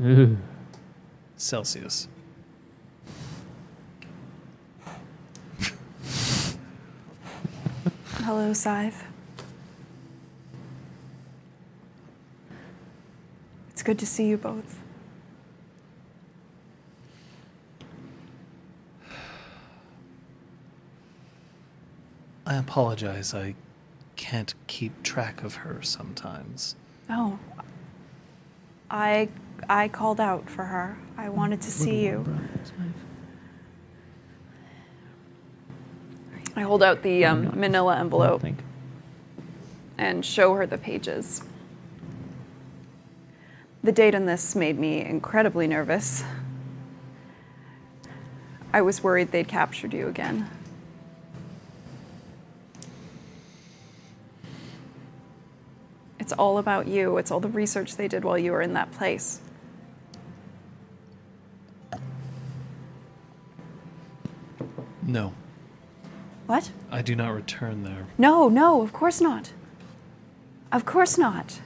[0.00, 0.36] Ugh.
[1.36, 2.08] Celsius.
[8.18, 9.04] Hello, Scythe.
[13.70, 14.78] It's good to see you both.
[22.46, 23.34] I apologize.
[23.34, 23.56] I
[24.14, 26.76] can't keep track of her sometimes.
[27.10, 27.38] Oh.
[28.92, 29.30] I
[29.70, 30.98] I called out for her.
[31.16, 32.24] I wanted to see you.
[36.54, 38.44] I hold out the um, manila envelope
[39.96, 41.42] and show her the pages.
[43.82, 46.22] The date on this made me incredibly nervous.
[48.74, 50.50] I was worried they'd captured you again.
[56.32, 57.18] It's all about you.
[57.18, 59.38] It's all the research they did while you were in that place.
[65.02, 65.34] No,
[66.46, 66.70] What?
[66.90, 68.06] I do not return there.
[68.16, 69.52] No, no, of course not.
[70.70, 71.60] Of course not.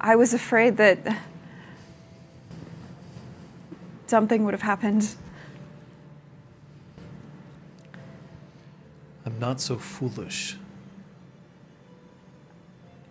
[0.00, 1.18] I was afraid that
[4.06, 5.16] something would have happened.
[9.26, 10.56] I'm not so foolish.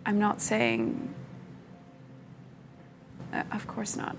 [0.06, 1.14] I'm not saying.
[3.32, 4.16] Uh, of course not.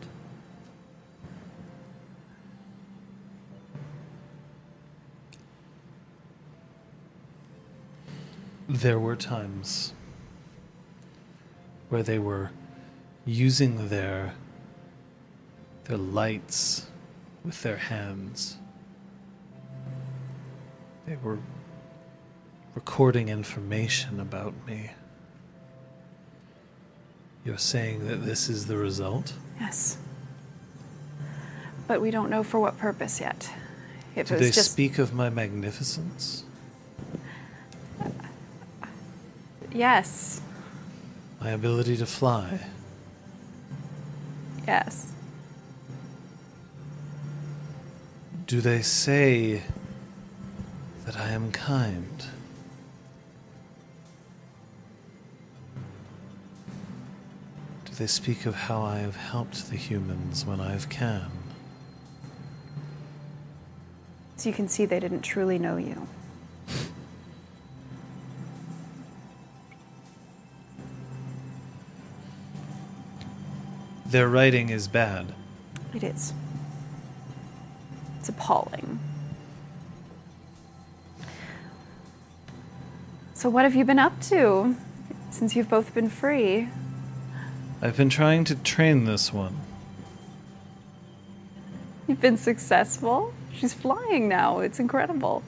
[8.67, 9.93] There were times
[11.89, 12.49] where they were
[13.25, 14.33] using their
[15.83, 16.87] their lights
[17.43, 18.57] with their hands.
[21.05, 21.37] They were
[22.73, 24.91] recording information about me.
[27.45, 29.33] You're saying that this is the result?
[29.59, 29.97] Yes.
[31.87, 33.49] But we don't know for what purpose yet.
[34.15, 34.71] If Do it they was just.
[34.71, 36.43] speak of my magnificence?
[39.71, 40.41] yes.
[41.39, 42.59] My ability to fly?
[44.67, 45.11] Yes.
[48.47, 49.61] Do they say
[51.05, 52.25] that I am kind?
[57.97, 61.31] They speak of how I have helped the humans when I've can?
[64.37, 66.07] So you can see they didn't truly know you.
[74.07, 75.33] Their writing is bad.
[75.93, 76.33] It is.
[78.19, 78.99] It's appalling.
[83.33, 84.75] So, what have you been up to
[85.31, 86.69] since you've both been free?
[87.81, 89.57] I've been trying to train this one.
[92.07, 93.33] You've been successful?
[93.53, 94.59] She's flying now.
[94.59, 95.43] It's incredible.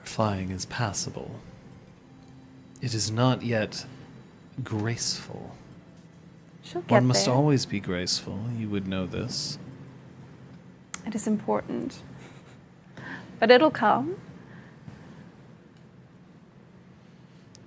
[0.00, 1.30] Her flying is passable.
[2.80, 3.86] It is not yet
[4.62, 5.54] graceful.
[6.62, 7.34] She'll get One must there.
[7.34, 8.40] always be graceful.
[8.56, 9.58] You would know this.
[11.06, 12.02] It is important.
[13.38, 14.16] But it'll come.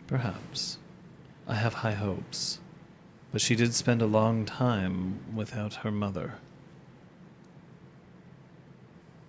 [0.08, 0.79] Perhaps.
[1.50, 2.60] I have high hopes.
[3.32, 6.36] But she did spend a long time without her mother.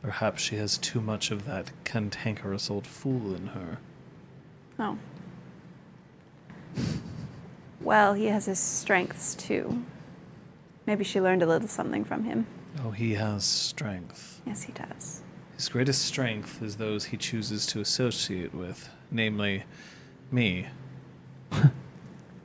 [0.02, 3.78] Perhaps she has too much of that cantankerous old fool in her.
[4.78, 4.98] Oh.
[7.80, 9.82] Well, he has his strengths too.
[10.86, 12.46] Maybe she learned a little something from him.
[12.84, 14.42] Oh, he has strength.
[14.46, 15.22] Yes, he does.
[15.56, 19.64] His greatest strength is those he chooses to associate with, namely,
[20.30, 20.68] me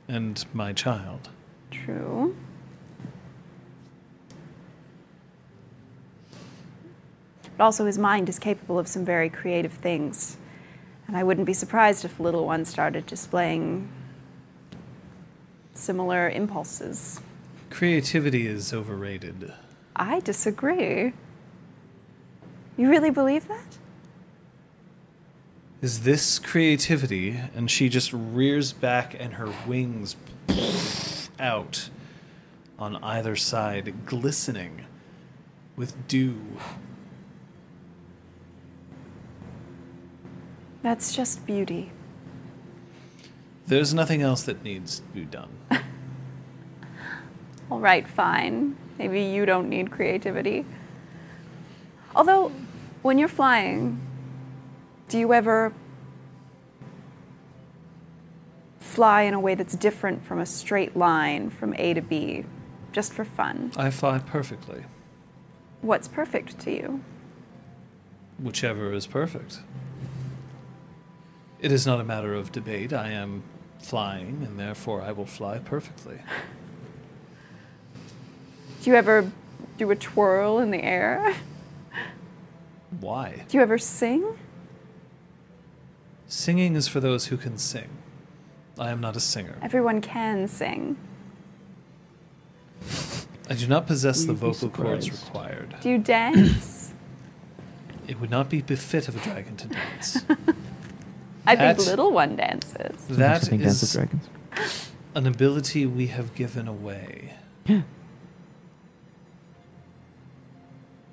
[0.08, 1.28] and my child.
[1.70, 2.36] True.
[7.56, 10.36] But also, his mind is capable of some very creative things.
[11.08, 13.88] And I wouldn't be surprised if the little one started displaying
[15.74, 17.20] similar impulses.
[17.70, 19.52] Creativity is overrated.
[19.94, 21.12] I disagree.
[22.76, 23.78] You really believe that?
[25.86, 27.40] Is this creativity?
[27.54, 30.16] And she just rears back and her wings
[31.38, 31.90] out
[32.76, 34.84] on either side, glistening
[35.76, 36.40] with dew.
[40.82, 41.92] That's just beauty.
[43.68, 45.50] There's nothing else that needs to be done.
[47.70, 48.76] All right, fine.
[48.98, 50.66] Maybe you don't need creativity.
[52.16, 52.50] Although,
[53.02, 54.00] when you're flying,
[55.08, 55.72] do you ever
[58.80, 62.44] fly in a way that's different from a straight line from A to B,
[62.92, 63.70] just for fun.
[63.76, 64.84] I fly perfectly,
[65.82, 67.02] What's perfect to you?
[68.38, 69.60] whichever is perfect.
[71.60, 72.92] It is not a matter of debate.
[72.92, 73.42] I am
[73.78, 76.16] flying, and therefore I will fly perfectly.
[78.82, 79.30] Do you ever
[79.78, 81.34] do a twirl in the air?
[83.00, 83.44] Why?
[83.48, 84.24] Do you ever sing?
[86.28, 87.88] Singing is for those who can sing.
[88.78, 89.56] I am not a singer.
[89.62, 90.96] Everyone can sing.
[93.48, 95.76] I do not possess the You'd be vocal cords required.
[95.80, 96.82] Do you dance?
[98.08, 100.22] It would not be befit of a dragon to dance.
[101.46, 103.00] I think little one dances.
[103.00, 104.28] Sometimes that I think Dance of Dragons.
[105.16, 107.34] an ability we have given away.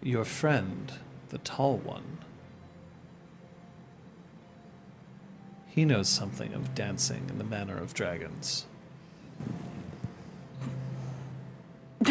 [0.03, 0.93] Your friend,
[1.29, 2.19] the tall one,
[5.73, 8.67] he knows something of dancing in the manner of dragons.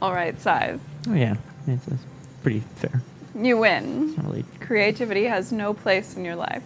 [0.00, 0.80] All right, Scythe.
[1.08, 1.34] Oh yeah,
[1.66, 2.04] it's, it's
[2.44, 3.02] pretty fair.
[3.34, 4.10] You win.
[4.10, 4.44] It's not really.
[4.60, 6.62] Creativity has no place in your life.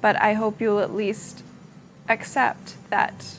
[0.00, 1.42] But I hope you'll at least
[2.08, 3.36] accept that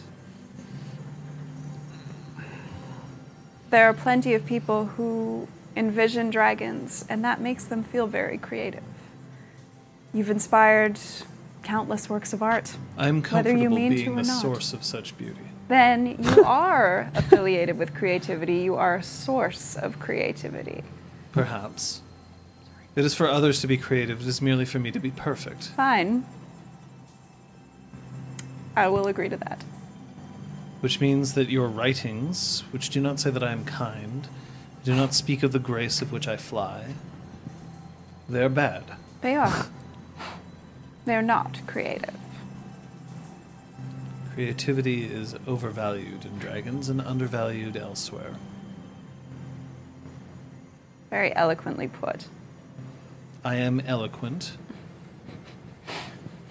[3.71, 8.83] there are plenty of people who envision dragons, and that makes them feel very creative.
[10.13, 10.99] You've inspired
[11.63, 12.75] countless works of art.
[12.97, 14.41] I'm Whether you comfortable mean to being or the not.
[14.41, 15.39] source of such beauty.
[15.67, 18.57] Then you are affiliated with creativity.
[18.57, 20.83] You are a source of creativity.
[21.31, 22.01] Perhaps.
[22.95, 25.65] It is for others to be creative, it is merely for me to be perfect.
[25.69, 26.25] Fine.
[28.75, 29.63] I will agree to that.
[30.81, 34.27] Which means that your writings, which do not say that I am kind,
[34.83, 36.93] do not speak of the grace of which I fly,
[38.27, 38.83] they're bad.
[39.21, 39.65] They are.
[41.05, 42.15] They're not creative.
[44.33, 48.35] Creativity is overvalued in dragons and undervalued elsewhere.
[51.09, 52.27] Very eloquently put.
[53.43, 54.57] I am eloquent.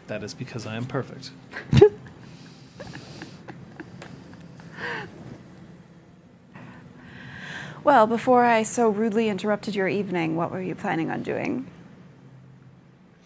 [0.08, 1.30] That is because I am perfect.
[7.84, 11.66] Well, before I so rudely interrupted your evening, what were you planning on doing?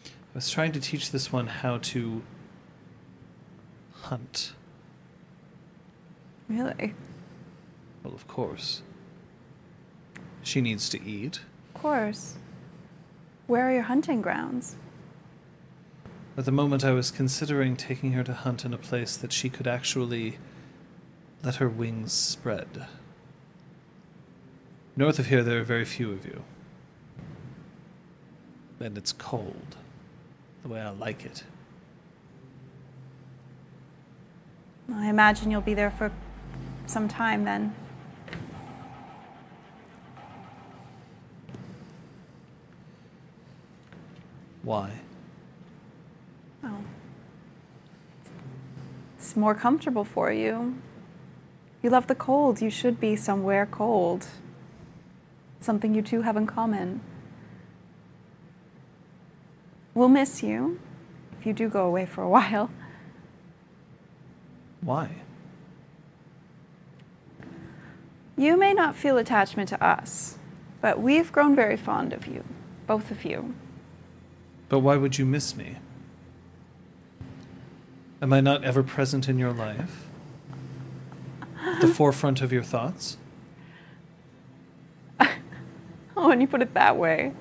[0.04, 2.22] I was trying to teach this one how to
[4.02, 4.52] hunt.
[6.48, 6.94] Really?
[8.02, 8.82] Well, of course.
[10.42, 11.40] She needs to eat.
[11.74, 12.36] Of course.
[13.46, 14.76] Where are your hunting grounds?
[16.36, 19.50] At the moment, I was considering taking her to hunt in a place that she
[19.50, 20.38] could actually
[21.42, 22.86] let her wings spread.
[24.94, 26.42] North of here, there are very few of you.
[28.78, 29.76] And it's cold,
[30.62, 31.44] the way I like it.
[34.92, 36.10] I imagine you'll be there for
[36.86, 37.74] some time then.
[44.62, 44.90] Why?
[46.62, 46.76] Oh.
[49.16, 50.76] It's more comfortable for you.
[51.82, 52.60] You love the cold.
[52.60, 54.26] You should be somewhere cold.
[55.62, 57.00] Something you two have in common.
[59.94, 60.80] We'll miss you
[61.38, 62.68] if you do go away for a while.
[64.80, 65.10] Why?
[68.36, 70.36] You may not feel attachment to us,
[70.80, 72.42] but we've grown very fond of you,
[72.88, 73.54] both of you.
[74.68, 75.76] But why would you miss me?
[78.20, 80.06] Am I not ever present in your life?
[81.64, 83.16] At the forefront of your thoughts?
[86.24, 87.32] Oh, and you put it that way.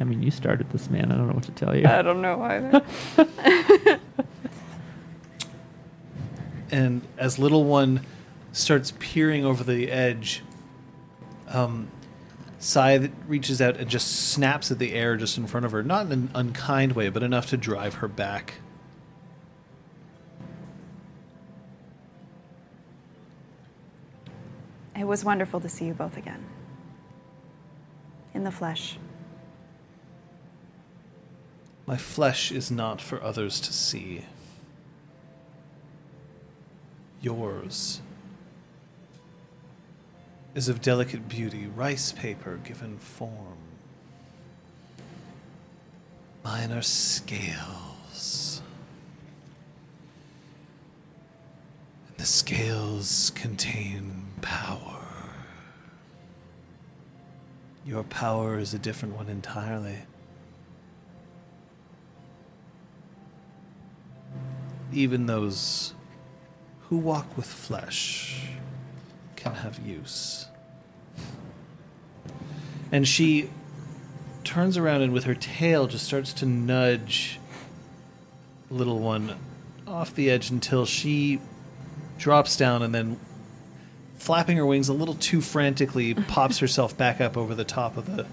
[0.00, 1.12] I mean, you started this, man.
[1.12, 1.86] I don't know what to tell you.
[1.86, 4.00] I don't know either.
[6.70, 8.04] And as little one
[8.52, 10.42] starts peering over the edge,
[11.48, 11.90] um,
[12.58, 16.06] Scythe reaches out and just snaps at the air just in front of her, not
[16.06, 18.54] in an unkind way, but enough to drive her back.
[24.96, 26.44] It was wonderful to see you both again.
[28.38, 28.96] In the flesh.
[31.86, 34.26] My flesh is not for others to see.
[37.20, 38.00] Yours
[40.54, 43.58] is of delicate beauty, rice paper given form.
[46.44, 48.62] Mine are scales.
[52.06, 54.97] And the scales contain power.
[57.88, 60.00] Your power is a different one entirely.
[64.92, 65.94] Even those
[66.82, 68.50] who walk with flesh
[69.36, 70.48] can have use.
[72.92, 73.48] And she
[74.44, 77.40] turns around and with her tail just starts to nudge
[78.68, 79.34] little one
[79.86, 81.40] off the edge until she
[82.18, 83.18] drops down and then
[84.18, 88.16] flapping her wings a little too frantically pops herself back up over the top of
[88.16, 88.26] the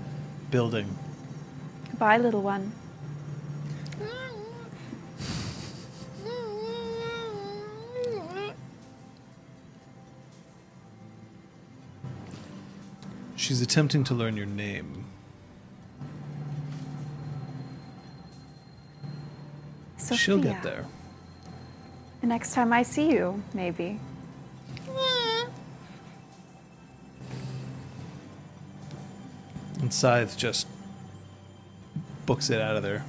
[0.52, 0.98] building
[1.90, 2.74] Goodbye, little one.
[13.46, 15.06] she's attempting to learn your name
[19.98, 20.18] Sophia.
[20.18, 20.86] she'll get there
[22.22, 24.00] The next time I see you, maybe.
[29.86, 30.66] And scythe just
[32.26, 33.06] books it out of there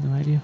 [0.00, 0.40] No idea.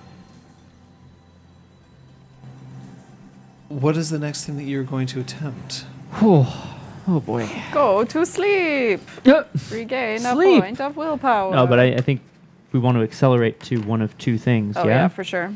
[3.68, 6.76] what is the next thing that you're going to attempt Oh,
[7.06, 7.48] oh boy.
[7.72, 9.00] Go to sleep.
[9.24, 9.44] Yeah.
[9.70, 10.58] Regain Sleep.
[10.58, 11.52] a point of willpower.
[11.54, 12.20] No, but I, I think
[12.72, 14.76] we want to accelerate to one of two things.
[14.76, 15.02] Oh yeah?
[15.02, 15.52] yeah, for sure.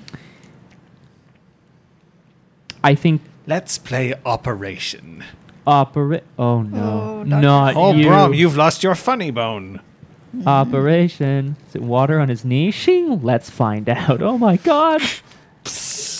[2.84, 5.24] I think let's play operation
[5.70, 6.24] operate.
[6.38, 7.40] Oh no, Oh, Dr.
[7.42, 8.06] not oh you.
[8.06, 9.80] brom you've lost your funny bone
[10.46, 11.56] Operation.
[11.68, 12.70] Is it water on his knee?
[12.70, 13.20] Shing.
[13.22, 14.22] Let's find out.
[14.22, 15.02] Oh my god.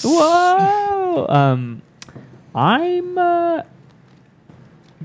[0.02, 1.26] Whoa.
[1.28, 1.82] Um,
[2.54, 3.62] I'm uh,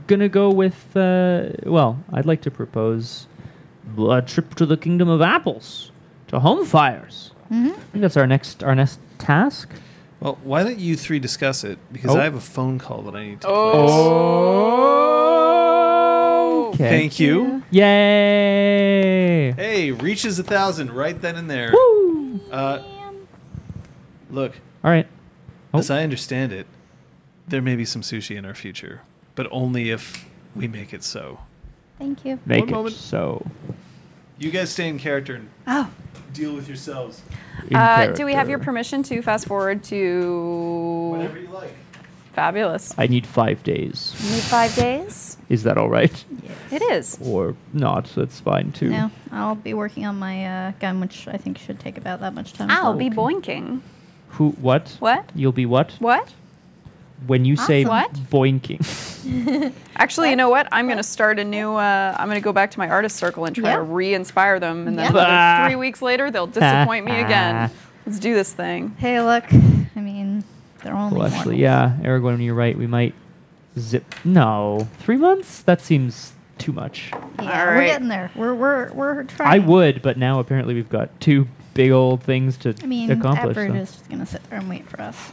[0.07, 0.95] gonna go with.
[0.95, 3.27] Uh, well, I'd like to propose
[3.97, 5.91] a trip to the Kingdom of Apples,
[6.29, 7.31] to Home Fires.
[7.49, 9.69] hmm I think that's our next our next task.
[10.25, 11.77] Well, why don't you three discuss it?
[11.93, 12.19] Because Oh.
[12.19, 13.91] I have a phone call that I need to Oh.
[16.73, 16.89] Okay.
[16.89, 17.61] Thank you.
[17.69, 19.51] Yay!
[19.51, 21.71] Hey, reaches a thousand right then and there.
[21.73, 22.39] Woo!
[22.51, 22.79] Uh,
[24.31, 24.53] look,
[24.83, 25.05] All right.
[25.75, 25.77] Oh.
[25.79, 26.65] as I understand it,
[27.47, 29.01] there may be some sushi in our future,
[29.35, 31.41] but only if we make it so.
[31.99, 32.39] Thank you.
[32.47, 32.95] Make One it moment.
[32.95, 33.45] so.
[34.37, 35.89] You guys stay in character and Oh.
[36.33, 37.21] deal with yourselves.
[37.73, 41.73] Uh, do we have your permission to fast forward to Whatever you like.
[42.33, 42.93] fabulous?
[42.97, 44.13] I need five days.
[44.21, 45.37] Need five days?
[45.47, 46.25] Is that all right?
[46.71, 47.17] It is.
[47.21, 48.11] Or not?
[48.15, 48.89] That's fine too.
[48.89, 52.33] No, I'll be working on my uh, gun, which I think should take about that
[52.33, 52.69] much time.
[52.69, 53.79] I'll so- be boinking.
[54.31, 54.49] Who?
[54.59, 54.97] What?
[54.99, 55.29] What?
[55.33, 55.93] You'll be what?
[55.99, 56.33] What?
[57.25, 57.89] When you say Awesome.
[57.89, 58.13] What?
[58.29, 58.81] boinking.
[59.95, 60.67] Actually, you know what?
[60.71, 61.73] I'm going to start a new.
[61.73, 63.75] Uh, I'm going to go back to my artist circle and try Yeah.
[63.77, 65.11] to re-inspire them, and then Yeah.
[65.11, 65.65] another Ah.
[65.67, 67.69] three weeks later, they'll disappoint me again.
[68.05, 68.95] Let's do this thing.
[68.99, 69.45] Hey, look.
[69.51, 70.43] I mean,
[70.83, 71.17] they're only.
[71.17, 71.59] well, actually, mortals.
[71.61, 72.77] yeah, Aragorn, you're right.
[72.77, 73.13] We might
[73.79, 74.13] zip.
[74.23, 75.63] No, three months.
[75.63, 77.09] That seems too much.
[77.41, 78.29] Yeah, All we're getting there.
[78.35, 79.49] We're we're we're trying.
[79.61, 83.57] I would, but now apparently we've got two big old things to I mean, accomplish.
[83.57, 83.77] Average so.
[83.77, 85.31] is just gonna sit there and wait for us.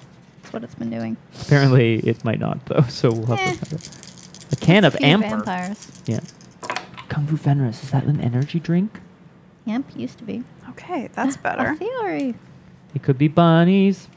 [0.52, 1.16] That's what it's been doing.
[1.40, 2.82] Apparently, it might not though.
[2.90, 3.52] So we'll have Eh.
[3.54, 3.70] to.
[3.70, 5.28] Have a, a can of Few amber.
[5.28, 5.90] Vampires.
[6.06, 6.20] Yeah.
[7.08, 7.82] Kung Fu Fenris.
[7.82, 9.00] Is that an energy drink?
[9.64, 10.44] Yep, used to be.
[10.70, 11.60] Okay, that's better.
[11.70, 11.76] A better.
[11.76, 12.34] theory.
[12.94, 14.08] It could be bunnies.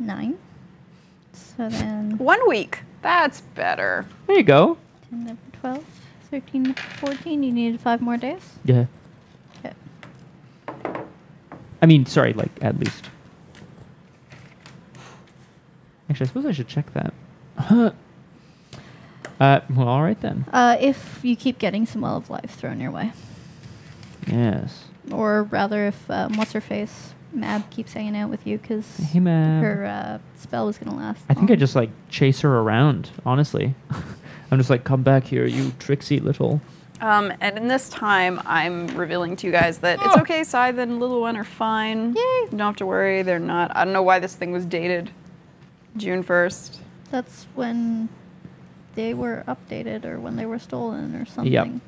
[0.00, 0.36] Nine.
[1.32, 2.80] So then One week.
[3.02, 4.06] That's better.
[4.26, 4.78] There you go.
[5.10, 5.84] 10, 11, 12,
[6.30, 7.42] 13, 14.
[7.44, 8.40] You needed five more days?
[8.64, 8.86] Yeah.
[9.64, 9.74] Okay.
[11.80, 13.10] I mean, sorry, like at least.
[16.10, 17.94] Actually, I suppose I should check that.
[19.40, 20.44] Uh, well, all right then.
[20.52, 23.12] Uh, if you keep getting some Well of Life thrown your way.
[24.28, 24.84] Yes.
[25.10, 29.18] Or rather, if um, What's Her Face, Mab, keeps hanging out with you because Hey,
[29.18, 29.60] man.
[29.62, 31.24] her uh, spell was going to last.
[31.28, 31.58] I think I long.
[31.58, 33.10] just like chase her around.
[33.26, 33.74] Honestly,
[34.52, 36.60] I'm just like, come back here, you tricksy little.
[37.00, 40.20] Um, and in this time, I'm revealing to you guys that it's Oh.
[40.20, 40.44] okay.
[40.44, 42.14] Scythe and Little One are fine.
[42.14, 42.22] Yay.
[42.22, 43.22] You don't have to worry.
[43.22, 43.76] They're not.
[43.76, 45.10] I don't know why this thing was dated
[45.96, 46.78] June 1st.
[47.10, 48.08] That's when
[48.94, 51.80] they were updated or when they were stolen or something.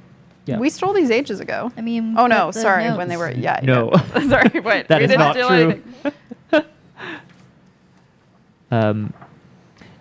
[0.44, 0.58] Yeah.
[0.58, 1.72] We stole these ages ago.
[1.76, 2.88] I mean, Oh no, the sorry.
[2.92, 3.58] When they were yeah.
[3.64, 3.90] No.
[3.92, 4.28] yeah.
[4.28, 4.60] sorry.
[4.64, 4.86] Wait.
[4.88, 5.58] That we is didn't not steal true.
[5.70, 5.84] anything.
[8.68, 9.12] Um,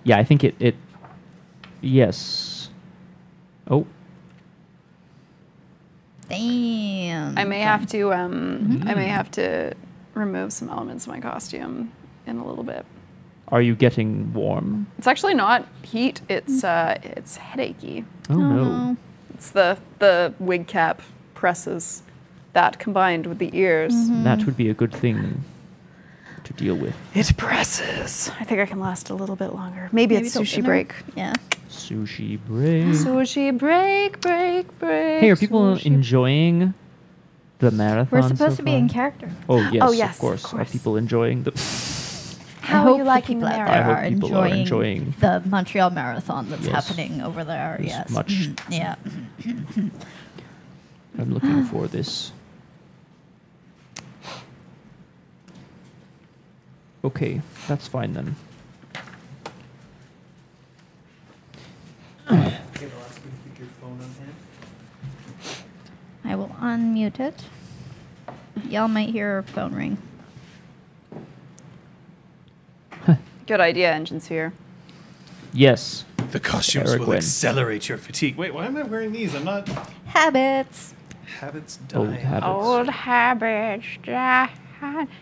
[0.04, 0.56] yeah, I think it.
[0.60, 0.76] It.
[1.82, 2.70] Yes.
[3.70, 3.86] Oh.
[6.30, 7.38] Damn.
[7.38, 8.12] I may have to.
[8.12, 9.74] Um, I may have to
[10.16, 11.92] remove some elements of my costume
[12.26, 12.86] in a little bit.
[13.50, 14.88] Are you getting warm?
[14.98, 16.22] It's actually not heat.
[16.30, 18.04] It's uh, it's headachy.
[18.30, 18.98] Oh, no.
[19.34, 21.02] It's the the wig cap
[21.36, 22.02] presses
[22.54, 23.94] that combined with the ears.
[23.94, 24.24] Mhm.
[24.24, 25.44] That would be a good thing.
[26.46, 26.94] to deal with.
[27.16, 28.30] It presses.
[28.40, 29.90] I think I can last a little bit longer.
[29.92, 30.68] Maybe, it's till sushi dinner?
[30.68, 30.94] break.
[31.16, 31.34] Yeah.
[31.72, 32.86] Sushi break.
[32.94, 35.22] Sushi break, break, break.
[35.22, 36.76] Hey, are people sushi- enjoying
[37.58, 38.10] the marathon?
[38.12, 39.28] We're supposed so to be in character.
[39.50, 40.46] Oh yes, Oh, yes, of course.
[40.54, 41.52] of Are people enjoying the?
[42.66, 45.14] How are you liking people the out I there hope are people are enjoying, enjoying
[45.20, 46.88] the Montreal Marathon that's Yes.
[46.88, 47.78] happening over there.
[47.80, 48.10] As yes.
[48.10, 48.60] much- Mhm.
[48.70, 48.96] Yeah.
[51.20, 52.32] I'm looking for this.
[57.04, 58.36] Okay, that's fine then.
[62.28, 62.42] Okay, the
[62.98, 64.36] last one, keep your phone on hand.
[66.24, 67.44] I will unmute it.
[68.68, 69.98] Y'all might hear a phone ring.
[73.48, 74.54] Good idea, Engine Sphere.
[75.54, 76.06] Yes.
[76.32, 77.18] The costumes will Aragorn.
[77.18, 78.36] accelerate your fatigue.
[78.36, 79.36] Wait, why am I wearing these?
[79.36, 79.68] I'm not.
[80.06, 80.94] Habits.
[81.40, 81.98] Habits die.
[82.00, 82.46] Old habits.
[82.48, 83.86] Old habits.
[84.04, 84.50] die.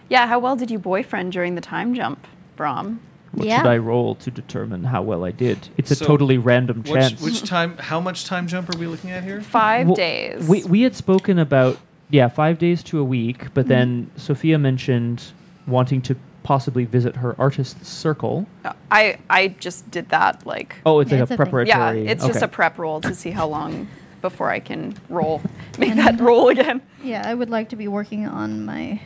[0.10, 2.26] Yeah, how well did you boyfriend during the time jump,
[2.56, 3.00] Brom?
[3.34, 3.58] What Yeah.
[3.62, 5.70] should I roll to determine how well I did?
[5.78, 7.22] It's a So, totally random Which, chance.
[7.22, 7.78] which time?
[7.80, 9.42] How much time jump are we looking at here?
[9.42, 10.48] Five Well, days.
[10.48, 11.78] We we had spoken about
[12.10, 13.54] yeah five days to a week, Mm-hmm.
[13.54, 15.24] but then Sophia mentioned
[15.68, 18.46] wanting to possibly visit her artist circle.
[18.66, 20.76] Uh, I I just did that like.
[20.86, 21.46] Oh, it's Yeah, like it's a a thing.
[21.52, 22.04] preparatory.
[22.04, 23.88] yeah, it's just a prep roll to see how long
[24.22, 25.42] before I can roll,
[25.78, 26.82] make that roll again.
[27.04, 29.02] Yeah, I would like to be working on my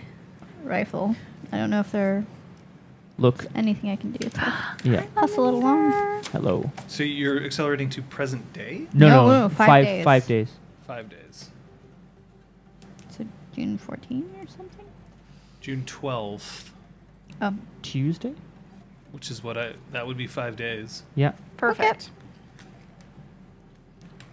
[0.63, 1.15] rifle.
[1.51, 2.25] I don't know if there's
[3.17, 3.46] look.
[3.56, 4.53] anything I can do to
[4.84, 5.06] Yeah.
[5.15, 6.24] hustle it along.
[6.32, 6.72] Hello.
[6.88, 8.86] So you're accelerating to present day?
[8.94, 10.03] No, No, no, no, five five days.
[10.03, 10.50] five days.
[10.86, 11.50] Five days.
[13.12, 13.25] So
[13.56, 14.86] June 14 or something?
[15.62, 16.70] June 12th,
[17.41, 18.34] Oh, Tuesday.
[19.12, 19.74] which is what I.
[19.91, 21.03] That would be five days.
[21.15, 21.34] Yeah.
[21.58, 22.10] Perfect.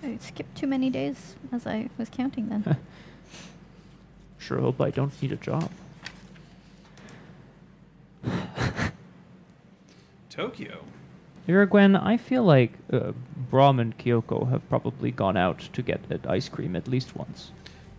[0.02, 2.76] I skipped too many days as I was counting then.
[4.38, 5.70] Sure hope I don't need a job.
[10.28, 10.84] Tokyo.
[11.48, 13.12] Irigwen, I feel like uh,
[13.50, 17.52] Brom and Kyoko have probably gone out to get at ice cream at least once.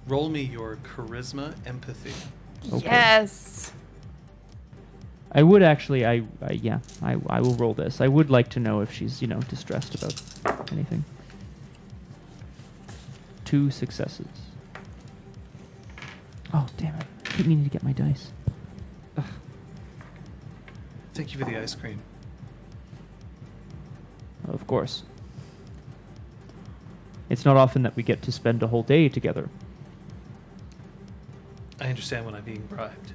[0.07, 2.13] Roll me your charisma empathy.
[2.71, 2.85] Okay.
[2.85, 3.71] Yes.
[5.35, 7.99] I would actually, I, I yeah, I, I will roll this.
[7.99, 10.15] I would like to know if she's, you know, distressed about
[10.71, 11.03] anything.
[13.43, 14.27] Two successes.
[16.53, 17.05] Oh, damn it.
[17.25, 18.31] I keep meaning to get my dice.
[21.13, 22.01] Thank you for the ice cream.
[24.47, 25.03] Of course.
[27.29, 29.49] It's not often that we get to spend a whole day together.
[31.81, 33.13] I understand when I'm being bribed.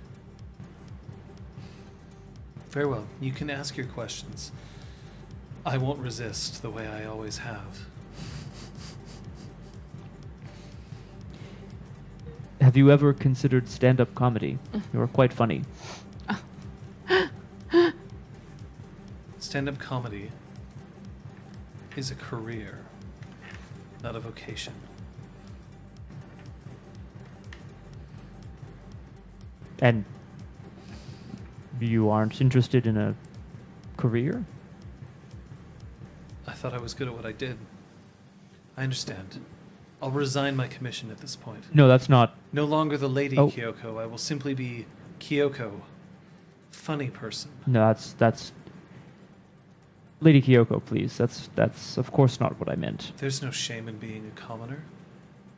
[2.71, 3.07] Very well.
[3.21, 4.53] You can ask your questions.
[5.67, 7.87] I won't resist the way I always have.
[12.61, 14.59] Have you ever considered stand up comedy?
[14.73, 14.83] Mm.
[14.93, 15.63] You are quite funny.
[19.39, 20.31] Stand up comedy
[21.97, 22.79] is a career,
[24.03, 24.75] not a vocation.
[29.81, 30.05] And
[31.87, 33.15] you aren't interested in a
[33.97, 34.45] career?
[36.47, 37.59] I thought I was good at what I did.
[38.77, 39.45] I understand.
[40.03, 41.65] I'll resign my commission at this point.
[41.75, 42.35] No, that's not.
[42.53, 43.49] No longer the lady Oh.
[43.49, 44.01] Kyoko.
[44.01, 44.87] I will simply be
[45.19, 45.83] Kyoko.
[46.71, 47.51] Funny person.
[47.67, 48.53] No, that's that's.
[50.23, 51.17] Lady Kyoko, please.
[51.17, 53.13] That's that's of course not what I meant.
[53.19, 54.83] There's no shame in being a commoner.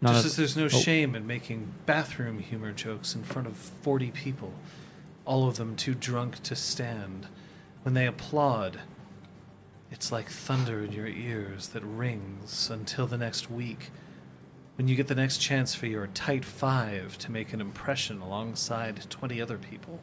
[0.01, 0.69] Not Just as there's no oh.
[0.69, 4.53] shame in making bathroom humor jokes in front of 40 people,
[5.25, 7.27] all of them too drunk to stand.
[7.83, 8.81] When they applaud,
[9.91, 13.91] it's like thunder in your ears that rings until the next week,
[14.77, 19.11] when you get the next chance for your tight five to make an impression alongside
[19.11, 20.01] 20 other people.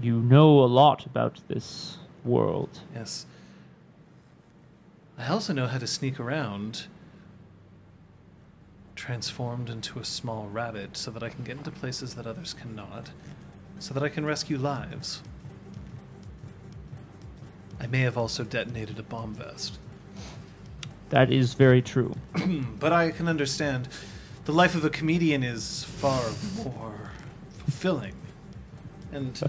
[0.00, 2.80] You know a lot about this world.
[2.94, 3.26] Yes.
[5.18, 6.86] I also know how to sneak around,
[9.00, 13.10] transformed into a small rabbit, so that I can get into places that others cannot,
[13.78, 15.22] so that I can rescue lives.
[17.80, 19.78] I may have also detonated a bomb vest.
[21.08, 22.14] That is very true.
[22.78, 23.88] but I can understand
[24.44, 26.22] the life of a comedian is far
[26.62, 27.10] more
[27.56, 28.14] fulfilling.
[29.12, 29.40] And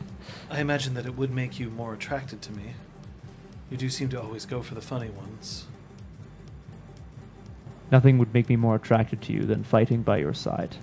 [0.50, 2.74] I imagine that it would make you more attracted to me.
[3.70, 5.64] You do seem to always go for the funny ones.
[7.90, 10.76] Nothing would make me more attracted to you than fighting by your side.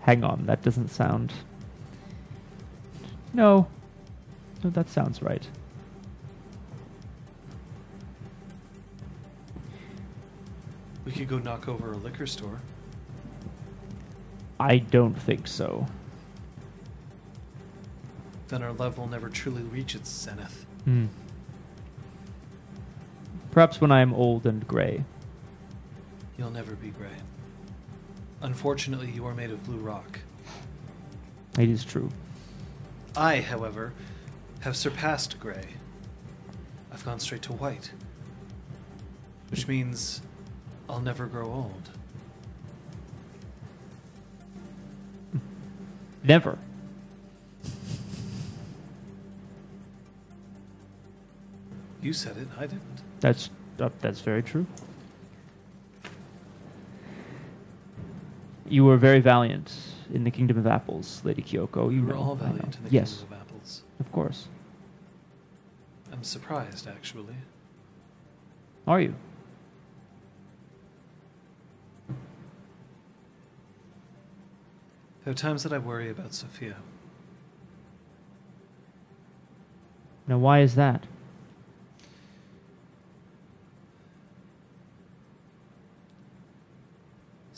[0.00, 1.32] Hang on, that doesn't sound.
[3.32, 3.66] No.
[4.62, 5.46] No, that sounds right.
[11.04, 12.60] We could go knock over a liquor store.
[14.60, 15.86] I don't think so.
[18.48, 20.66] then our love will never truly reach its zenith.
[20.84, 21.06] Hmm.
[23.50, 25.04] Perhaps when I am old and gray.
[26.42, 27.06] You'll never be gray.
[28.40, 30.18] Unfortunately, you are made of blue rock.
[31.56, 32.10] It is true.
[33.16, 33.92] I, however,
[34.58, 35.68] have surpassed gray.
[36.92, 37.92] I've gone straight to white.
[39.52, 40.20] Which means
[40.88, 41.90] I'll never grow old.
[46.24, 46.58] Never.
[52.00, 53.02] You said it, I didn't.
[53.20, 54.66] That's uh, that's very true.
[58.68, 59.72] You were very valiant
[60.12, 61.92] in the Kingdom of Apples, Lady Kyoko.
[61.92, 62.52] You We were know, all I know.
[62.52, 63.82] valiant in the yes, Kingdom of Apples.
[64.00, 64.48] of course.
[66.12, 67.34] I'm surprised, actually.
[68.86, 69.14] Are you?
[75.24, 76.76] There are times that I worry about Sophia.
[80.26, 81.06] Now, why is that?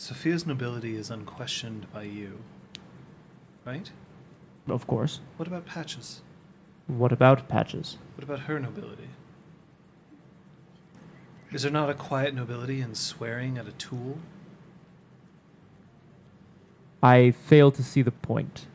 [0.05, 2.37] Sophia's nobility is unquestioned by you.
[3.65, 3.89] Right?
[4.67, 5.19] Of course.
[5.37, 6.21] What about Patches?
[6.85, 7.97] What about Patches?
[8.15, 9.09] What about her nobility?
[11.51, 14.19] Is there not a quiet nobility in swearing at a tool?
[17.01, 18.67] I fail to see the point.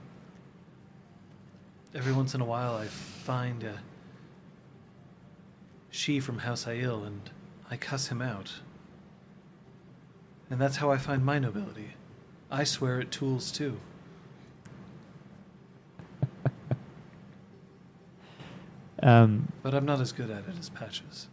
[1.95, 3.79] Every once in a while, I find a
[5.93, 7.31] she from House Aiel and
[7.71, 8.55] I cuss him out.
[10.51, 11.95] And that's how I find my nobility.
[12.51, 13.79] I swear at tools too.
[19.03, 21.29] Um, But I'm not as good at it as Patches.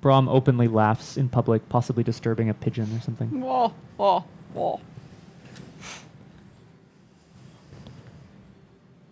[0.00, 3.40] Brom openly laughs in public, possibly disturbing a pigeon or something.
[3.42, 4.80] Whoa, whoa, whoa.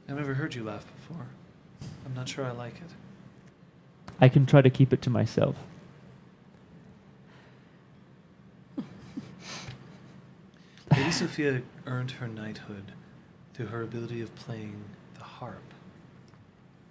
[0.09, 1.27] I've never heard you laugh before.
[2.07, 2.91] I'm not sure I like it.
[4.21, 5.57] I can try to keep it to myself.
[10.97, 12.93] Lady Sophia earned her knighthood
[13.55, 15.63] through her ability of playing the harp.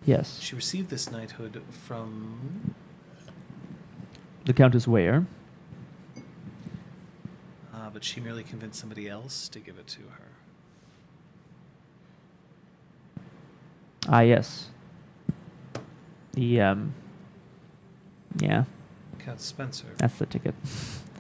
[0.06, 0.40] Yes.
[0.40, 2.74] She received this knighthood from.
[4.46, 5.26] The Countess Weyer.
[7.74, 10.28] Ah, but she merely convinced somebody else to give it to her.
[14.08, 14.70] Ah, yes.
[16.34, 16.94] The, um.
[18.38, 18.64] Yeah,
[19.20, 19.88] Count Spencer.
[19.98, 20.56] that's the ticket.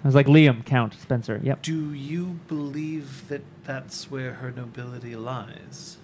[0.03, 1.39] I was like, Liam, Count, Spencer.
[1.43, 1.61] Yep.
[1.61, 5.97] Do you believe that that's where her nobility lies?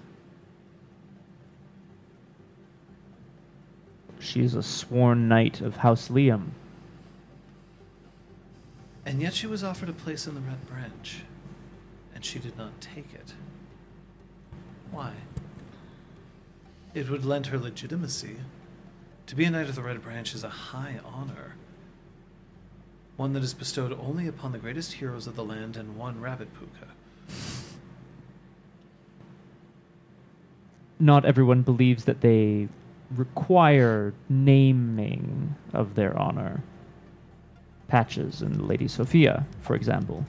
[4.20, 6.50] She's a sworn knight of House Liam.
[9.06, 11.24] And yet she was offered a place in the Red Branch,
[12.14, 13.34] and she did not take it.
[14.92, 15.14] Why?
[16.94, 18.38] It would lend her legitimacy.
[19.28, 21.56] To be a Knight of the Red Branch is a high honor,
[23.18, 26.50] one that is bestowed only upon the greatest heroes of the land and one Rabbit
[26.54, 26.88] Pooka.
[31.00, 32.70] Not everyone believes that they
[33.16, 36.64] require naming of their honor.
[37.88, 40.26] Patches and Lady Sophia, for example.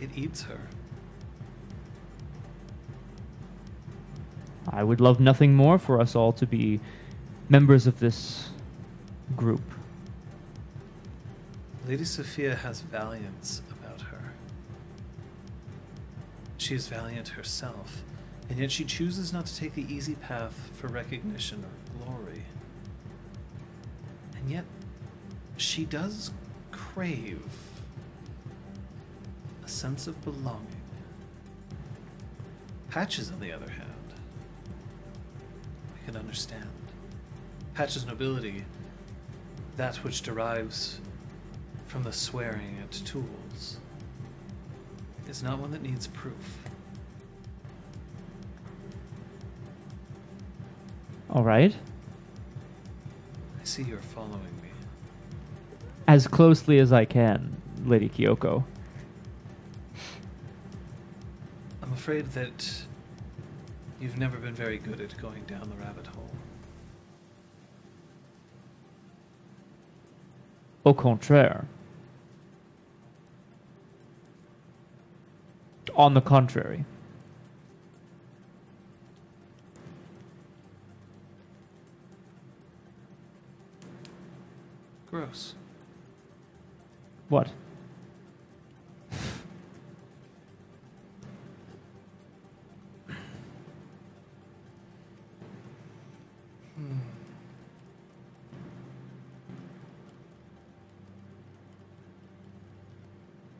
[0.00, 0.60] It eats her.
[4.68, 6.80] I would love nothing more for us all to be
[7.48, 8.50] members of this
[9.36, 9.62] group.
[11.86, 14.32] Lady Sophia has valiance about her.
[16.56, 18.04] She is valiant herself,
[18.48, 22.44] and yet she chooses not to take the easy path for recognition or glory.
[24.36, 24.64] And yet,
[25.56, 26.30] she does
[26.70, 27.42] crave
[29.64, 30.66] a sense of belonging.
[32.90, 33.90] Patches, on the other hand,
[35.96, 36.70] I can understand.
[37.74, 38.64] Patches' nobility,
[39.76, 41.00] that which derives
[41.92, 43.76] from the swearing at tools,
[45.28, 46.66] is not one that needs proof.
[51.28, 51.76] All right?
[53.60, 54.70] I see you're following me.
[56.08, 58.64] As closely as I can, Lady Kyoko.
[61.82, 62.84] I'm afraid that
[64.00, 66.30] you've never been very good at going down the rabbit hole.
[70.86, 71.66] Au contraire.
[75.96, 76.84] on the contrary.
[85.10, 85.54] Gross.
[87.28, 87.48] What?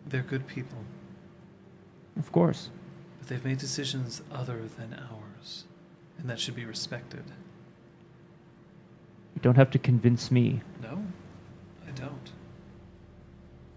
[0.07, 0.77] They're good people.
[2.18, 2.70] Of course.
[3.18, 5.64] but they've made decisions other than ours,
[6.18, 7.25] and that should be respected.
[9.35, 10.61] You don't have to convince me.
[10.83, 11.03] No,
[11.87, 12.31] I don't.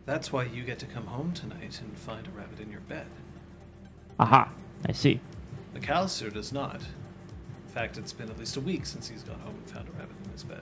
[0.06, 3.08] That's why you get to come home tonight and find a rabbit in your bed.
[4.20, 4.52] Aha,
[4.88, 5.20] I see.
[5.74, 6.76] McAllister does not.
[6.82, 9.92] In fact, it's been at least a week since he's gone home and found a
[9.94, 10.62] rabbit in his bed.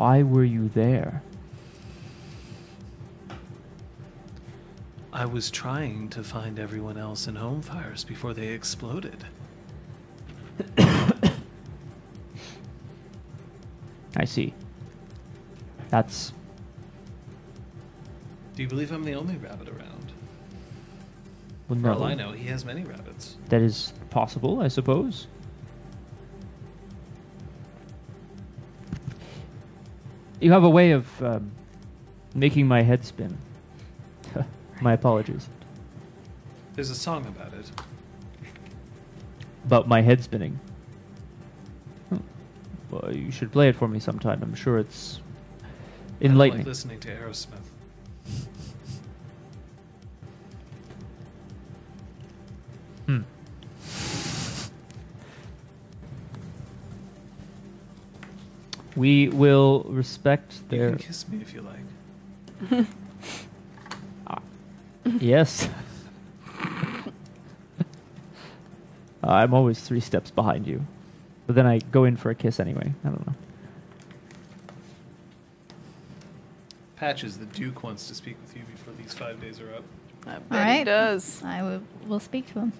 [0.00, 1.22] Why were you there?
[5.12, 9.26] I was trying to find everyone else in home fires before they exploded.
[14.16, 14.54] I see.
[15.90, 16.32] That's
[18.56, 20.12] Do you believe I'm the only rabbit around?
[21.68, 21.92] well, For no.
[21.92, 23.36] all I know, he has many rabbits.
[23.50, 25.26] That is possible, I suppose.
[30.40, 31.52] You have a way of um,
[32.34, 33.36] making my head spin.
[34.80, 35.48] my apologies.
[36.74, 37.70] There's a song about it.
[39.66, 40.58] About my head spinning.
[42.08, 42.16] Hmm.
[42.90, 44.42] Well, you should play it for me sometime.
[44.42, 45.20] I'm sure it's
[45.62, 46.60] I enlightening.
[46.60, 47.58] like listening to Aerosmith.
[53.06, 53.20] Hmm.
[58.96, 60.88] We will respect You their.
[60.90, 62.86] can kiss me if you like.
[65.20, 65.68] yes.
[69.22, 70.84] I'm always three steps behind you.
[71.46, 72.92] But then I go in for a kiss anyway.
[73.04, 73.34] I don't know.
[76.96, 79.84] Patches, the Duke wants to speak with you before these five days are up.
[80.26, 80.84] I bet he right.
[80.84, 81.42] does.
[81.42, 82.72] I will, will speak to him.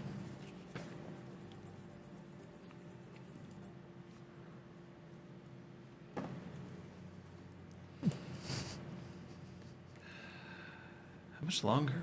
[11.50, 12.02] Much longer?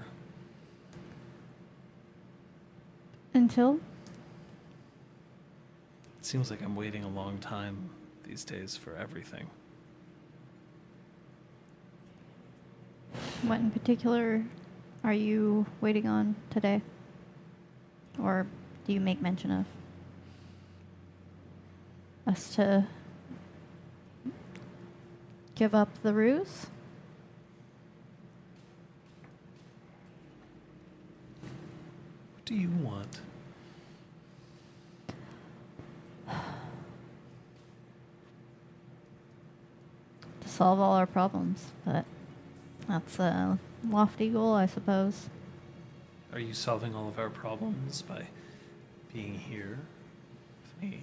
[3.34, 3.80] Until
[6.20, 7.90] It seems like I'm waiting a long time
[8.26, 9.48] these days for everything.
[13.44, 14.44] what in particular
[15.06, 16.82] are you waiting on today?
[18.22, 18.48] Or
[18.86, 19.66] do you make mention of?
[22.26, 22.86] Us to
[25.56, 26.68] give up the ruse?
[32.34, 33.20] What do you want?
[40.42, 42.06] To solve all our problems, but
[42.88, 45.28] that's a lofty goal, I suppose.
[46.32, 48.28] Are you solving all of our problems by
[49.14, 49.80] being here
[50.62, 51.02] with me?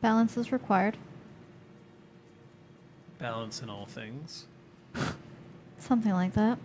[0.00, 0.96] Balance is required.
[3.18, 4.46] Balance in all things.
[5.78, 6.58] Something like that.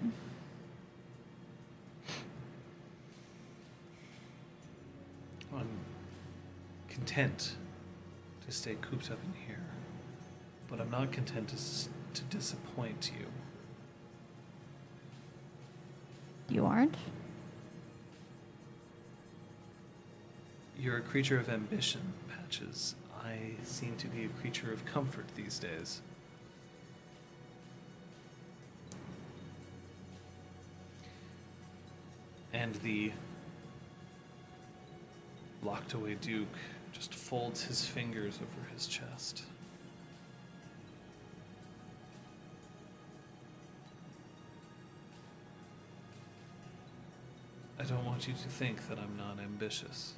[7.13, 7.56] Content
[8.43, 9.62] to stay cooped up in here,
[10.67, 13.28] but I'm not content to, to disappoint you.
[16.56, 16.95] You aren't?
[20.80, 22.95] You're a creature of ambition, Patches.
[23.23, 26.02] I seem to be a creature of comfort these days.
[32.54, 33.12] And the
[35.63, 36.47] locked away Duke
[37.34, 39.41] folds his fingers over his chest.
[47.80, 50.13] I don't want you to think that I'm not ambitious.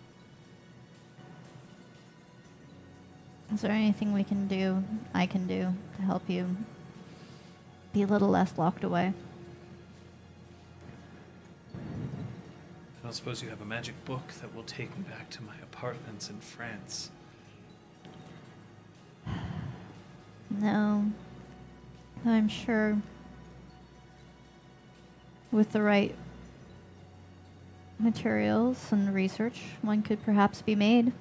[3.54, 6.54] Is there anything we can do, I can do, to help you
[7.94, 9.14] be a little less locked away?
[13.16, 16.40] Suppose you have a magic book that will take me back to my apartments in
[16.40, 17.12] France.
[20.50, 21.06] No.
[22.26, 22.98] I'm sure
[25.52, 26.14] with the right
[28.00, 31.14] materials and research, one could perhaps be made.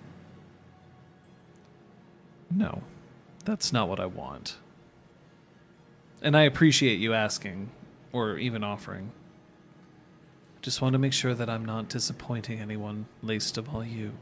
[2.50, 2.82] No,
[3.44, 4.56] that's not what I want.
[6.22, 7.70] And I appreciate you asking,
[8.12, 9.12] or even offering.
[10.64, 14.12] Just want to make sure that I'm not disappointing anyone, least of all you.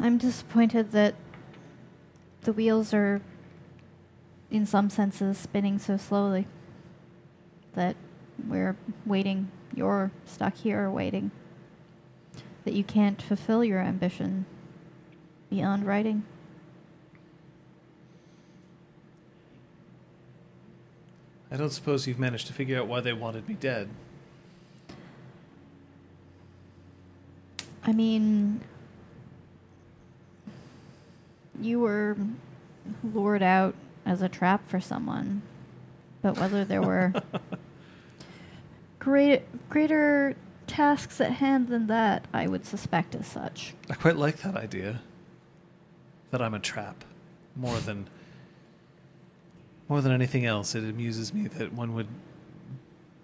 [0.00, 1.14] I'm disappointed that
[2.40, 3.22] the wheels are,
[4.50, 6.48] in some senses, spinning so slowly.
[7.74, 7.94] That
[8.44, 8.74] we're
[9.06, 9.52] waiting.
[9.72, 11.30] You're stuck here waiting.
[12.64, 14.46] that you can't fulfill your ambition
[15.50, 16.24] beyond writing.
[21.54, 23.88] I don't suppose you've managed to figure out why they wanted me dead.
[27.84, 28.60] I mean,
[31.60, 32.16] you were
[33.04, 35.42] lured out as a trap for someone,
[36.22, 37.12] but whether there were
[38.98, 40.34] great, greater
[40.66, 43.74] tasks at hand than that, I would suspect as such.
[43.88, 45.02] I quite like that idea.
[46.32, 47.04] That I'm a trap.
[47.54, 48.08] More than
[49.88, 52.08] more than anything else, it amuses me that one would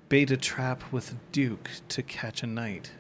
[0.09, 2.93] bait a trap with a duke to catch a knight.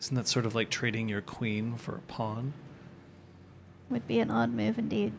[0.00, 2.52] Isn't that sort of like trading your queen for a pawn?
[3.90, 5.12] Would be an odd move indeed,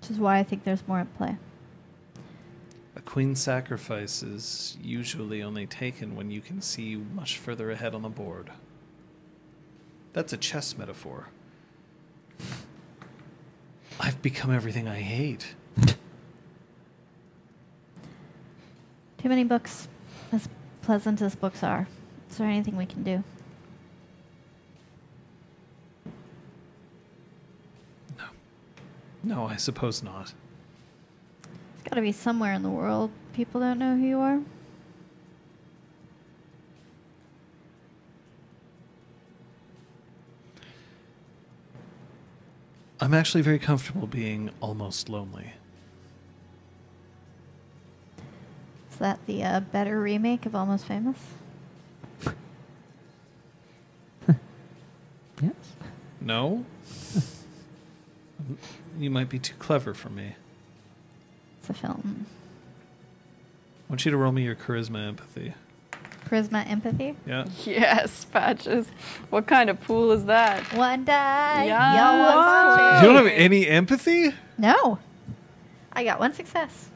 [0.00, 1.36] which is why I think there's more at play.
[2.96, 8.02] A queen sacrifice is usually only taken when you can see much further ahead on
[8.02, 8.52] the board.
[10.12, 11.28] That's a chess metaphor.
[14.00, 15.54] I've become everything I hate.
[19.18, 19.88] Too many books,
[20.32, 20.48] as
[20.82, 21.88] pleasant as books are.
[22.30, 23.24] Is there anything we can do?
[28.18, 28.24] No.
[29.22, 30.34] No, I suppose not.
[31.42, 34.40] It's got to be somewhere in the world people don't know who you are.
[43.04, 45.52] I'm actually very comfortable being almost lonely.
[48.90, 51.18] Is that the uh, better remake of Almost Famous?
[55.42, 55.52] Yes.
[56.20, 56.64] No?
[58.98, 60.36] you might be too clever for me.
[61.58, 62.24] It's a film.
[63.86, 65.52] I want you to roll me your charisma empathy.
[66.28, 67.16] Charisma, empathy.
[67.26, 67.46] Yeah?
[67.64, 68.88] Yes, patches.
[69.30, 70.62] What kind of pool is that?
[70.74, 71.64] One die.
[71.64, 71.96] Yeah.
[71.96, 74.34] Y'all want You don't have any empathy?
[74.58, 74.98] No.
[75.92, 76.88] I got one success.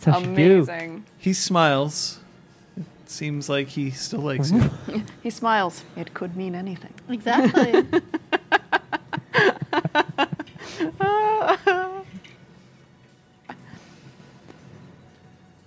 [0.00, 0.54] That's what you do.
[0.62, 1.04] Amazing.
[1.18, 2.20] He smiles.
[2.76, 4.70] It seems like he still likes you.
[5.22, 5.84] He smiles.
[5.96, 6.94] It could mean anything.
[7.08, 7.84] Exactly.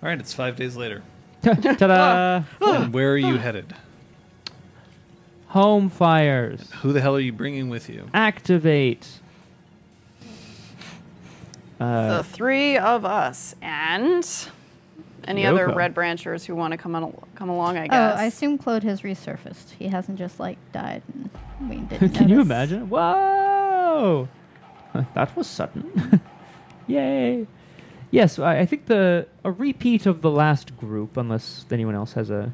[0.02, 1.04] All right, it's five days later.
[1.44, 2.44] Ta-da!
[2.62, 3.74] and where are you headed?
[5.48, 6.70] Home fires.
[6.82, 8.10] Who the hell are you bringing with you?
[8.14, 9.08] Activate.
[11.80, 14.50] Uh, the three of us and
[15.24, 17.78] any other red branchers who want to come on, come along.
[17.78, 17.96] I guess.
[17.96, 18.20] oh, guess.
[18.20, 19.72] I assume Claude has resurfaced.
[19.78, 21.30] He hasn't just like died and
[21.70, 22.90] we didn't Can you imagine?
[22.90, 24.28] Whoa!
[25.14, 26.22] That was sudden.
[26.88, 27.48] Yay!
[28.12, 32.30] Yes, I, I think the a repeat of the last group, unless anyone else has
[32.30, 32.52] a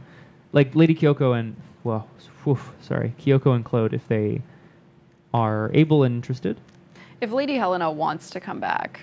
[0.52, 2.08] like Lady Kyoko and well,
[2.44, 4.41] whew, sorry, Kyoko and Claude, if they
[5.34, 6.58] are able and interested.
[7.22, 9.02] if Lady Helena wants to come back,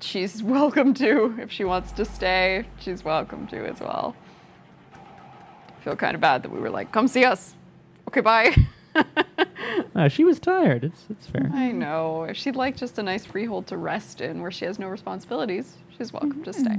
[0.00, 1.36] she's welcome to.
[1.38, 4.16] If she wants to stay, she's welcome to as well.
[4.94, 7.54] I feel kind of bad that we were like, come see us.
[8.08, 8.54] Okay, bye.
[9.94, 10.84] Uh, she was tired.
[10.84, 11.50] It's it's fair.
[11.52, 12.24] I know.
[12.24, 15.76] If she'd like just a nice freehold to rest in where she has no responsibilities,
[15.96, 16.78] she's welcome to stay.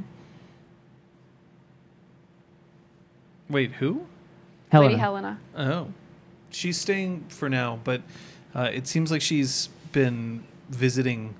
[3.49, 4.05] Wait, who?
[4.69, 4.89] Helena.
[4.89, 5.39] Lady Helena.
[5.57, 5.87] Oh.
[6.51, 8.01] She's staying for now, but
[8.55, 11.35] uh, it seems like she's been visiting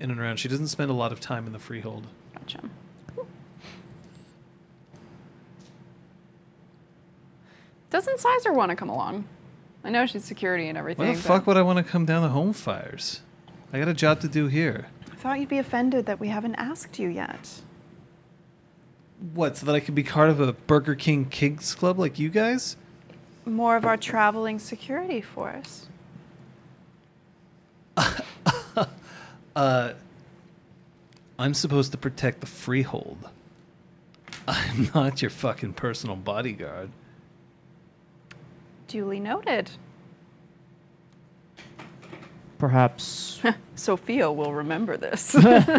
[0.00, 0.38] in and around.
[0.38, 2.06] She doesn't spend a lot of time in the freehold.
[2.34, 2.60] Gotcha.
[7.90, 9.26] Doesn't Sizer want to come along?
[9.84, 11.06] I know she's security and everything.
[11.06, 13.20] Why the but fuck would I want to come down to home fires?
[13.72, 14.86] I got a job to do here.
[15.10, 17.62] I thought you'd be offended that we haven't asked you yet.
[19.34, 22.28] What, so that I could be part of a Burger King Kids Club like you
[22.28, 22.76] guys?
[23.44, 25.88] More of our traveling security force.
[29.54, 29.92] Uh,
[31.38, 33.28] I'm supposed to protect the freehold.
[34.48, 36.90] I'm not your fucking personal bodyguard.
[38.92, 39.70] Duly noted.
[42.58, 43.40] Perhaps
[43.74, 45.32] Sophia will remember this.
[45.40, 45.72] perhaps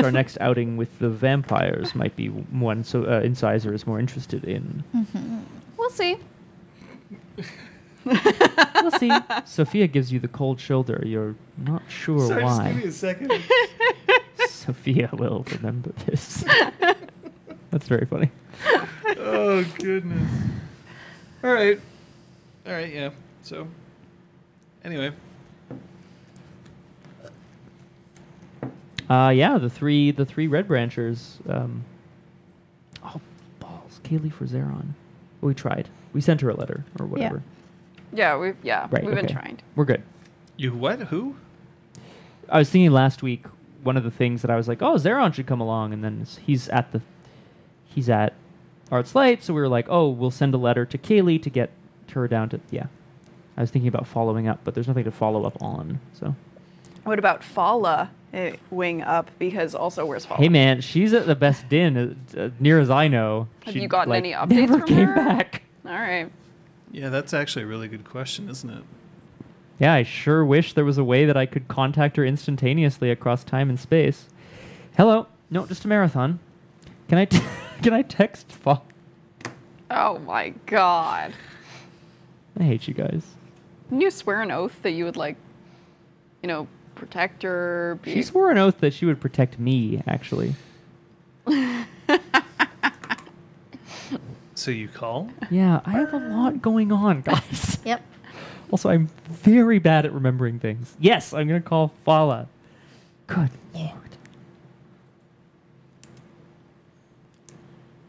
[0.00, 2.84] our next outing with the vampires might be one.
[2.84, 4.84] So uh, Incisor is more interested in.
[5.76, 6.18] we'll see.
[8.04, 9.10] We'll see.
[9.44, 11.02] Sophia gives you the cold shoulder.
[11.04, 12.68] You're not sure Sorry, just why.
[12.68, 13.32] give me a second.
[14.46, 16.44] Sophia will remember this.
[17.70, 18.30] That's very funny.
[19.18, 20.30] oh goodness.
[21.44, 21.80] All right.
[22.66, 22.92] All right.
[22.92, 23.10] Yeah.
[23.42, 23.68] So.
[24.84, 25.12] Anyway.
[29.08, 31.38] Uh, yeah, the three the three red branchers.
[31.48, 31.84] Um,
[33.04, 33.20] oh
[33.60, 34.88] balls, Kaylee for Zeron.
[35.40, 35.88] We tried.
[36.12, 37.42] We sent her a letter or whatever.
[38.12, 39.04] Yeah, we've yeah, Right.
[39.04, 39.34] we've been okay.
[39.34, 39.58] trying.
[39.76, 40.02] We're good.
[40.56, 41.00] You what?
[41.02, 41.36] Who?
[42.48, 43.44] I was thinking last week
[43.82, 46.20] one of the things that I was like, oh, Zeron should come along, and then
[46.22, 47.00] s- he's at the
[47.96, 48.34] he's at
[48.92, 51.70] Arts Light, so we were like, oh, we'll send a letter to Kaylee to get
[52.12, 52.86] her down to yeah.
[53.56, 55.98] I was thinking about following up, but there's nothing to follow up on.
[56.12, 56.34] So
[57.04, 59.30] What about Fala eh, wing up?
[59.38, 60.40] Because also, where's Fala?
[60.40, 61.96] hey, man, she's at the best din,
[62.36, 63.48] uh, uh, near as I know.
[63.64, 65.14] Have She, you gotten like, any updates Never from came her?
[65.16, 65.62] back.
[65.84, 66.30] All right.
[66.92, 68.84] Yeah, that's actually a really good question, isn't it?
[69.78, 73.42] Yeah, I sure wish there was a way that I could contact her instantaneously across
[73.44, 74.26] time and space.
[74.96, 75.26] Hello.
[75.50, 76.40] No, just a marathon.
[77.08, 77.40] Can I t-
[77.82, 78.82] can I text Fa-
[79.90, 81.32] Oh my god.
[82.58, 83.22] I hate you guys.
[83.88, 85.36] Didn't you swear an oath that you would like,
[86.42, 87.98] you know, protect her?
[88.02, 90.54] Be- She swore an oath that she would protect me, actually.
[94.54, 95.30] So you call?
[95.50, 97.78] Yeah, I have a lot going on, guys.
[97.84, 98.02] Yep.
[98.72, 100.96] Also, I'm very bad at remembering things.
[100.98, 102.48] Yes, I'm going to call Fala.
[103.28, 104.05] Good lord.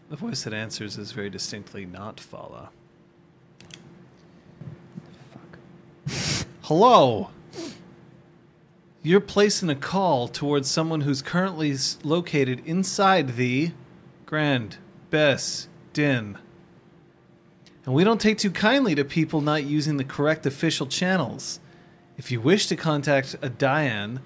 [0.09, 2.69] The voice that answers is very distinctly not Fala.
[5.33, 5.59] Fuck.
[6.61, 7.29] Hello.
[9.03, 13.71] You're placing a call towards someone who's currently s- located inside the
[14.25, 14.77] Grand
[15.09, 16.37] Bess Din.
[17.85, 21.59] And we don't take too kindly to people not using the correct official channels.
[22.17, 24.21] If you wish to contact a Diane,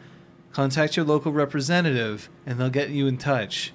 [0.52, 3.74] contact your local representative and they'll get you in touch.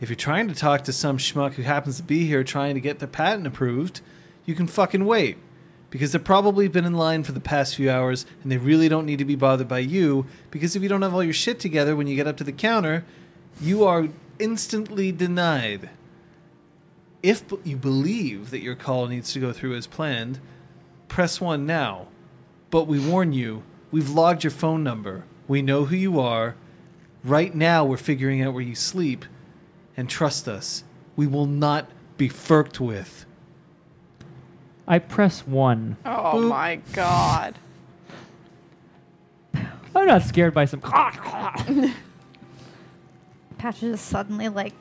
[0.00, 2.80] If you're trying to talk to some schmuck who happens to be here trying to
[2.80, 4.00] get their patent approved,
[4.44, 5.38] you can fucking wait.
[5.90, 9.06] Because they've probably been in line for the past few hours and they really don't
[9.06, 10.26] need to be bothered by you.
[10.50, 12.52] Because if you don't have all your shit together when you get up to the
[12.52, 13.04] counter,
[13.60, 15.90] you are instantly denied.
[17.22, 20.38] If you believe that your call needs to go through as planned,
[21.08, 22.06] press 1 now.
[22.70, 25.24] But we warn you, we've logged your phone number.
[25.48, 26.54] We know who you are.
[27.24, 29.24] Right now, we're figuring out where you sleep.
[29.98, 30.84] And trust us,
[31.16, 33.26] we will not be furked with.
[34.86, 35.96] I press one.
[36.06, 36.48] oh Boop.
[36.48, 37.56] my god.
[39.52, 40.80] I'm not scared by some.
[43.58, 44.72] Patch is suddenly like,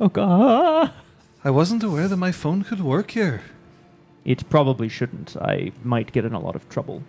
[0.00, 0.92] oh god.
[1.44, 3.42] I wasn't aware that my phone could work here.
[4.24, 5.36] It probably shouldn't.
[5.36, 7.04] I might get in a lot of trouble.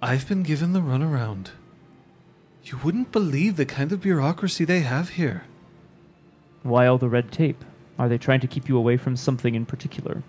[0.00, 1.48] I've been given the runaround.
[2.64, 5.44] You wouldn't believe the kind of bureaucracy they have here.
[6.62, 7.64] Why all the red tape?
[7.98, 10.22] Are they trying to keep you away from something in particular?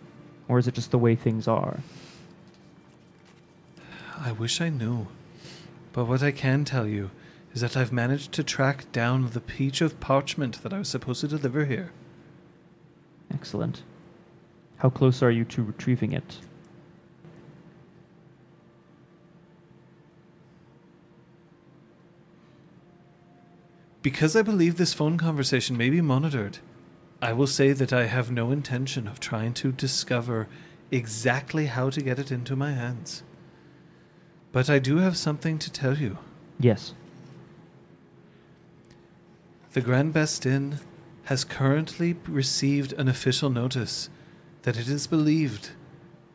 [0.47, 1.79] Or is it just the way things are?
[4.17, 5.07] I wish I knew.
[5.91, 7.11] But what I can tell you
[7.53, 11.21] is that I've managed to track down the peach of parchment that I was supposed
[11.21, 11.91] to deliver here.
[13.31, 13.83] Excellent.
[14.77, 16.39] How close are you to retrieving it?
[24.03, 26.59] Because I believe this phone conversation may be monitored,
[27.21, 30.49] I will say that I have no intention of trying to discover
[30.91, 33.23] exactly how to get it into my hands.
[34.51, 36.17] But I do have something to tell you.
[36.59, 36.93] Yes.
[39.71, 40.79] The Grand Bastin
[41.23, 44.09] has currently received an official notice
[44.63, 45.69] that it is believed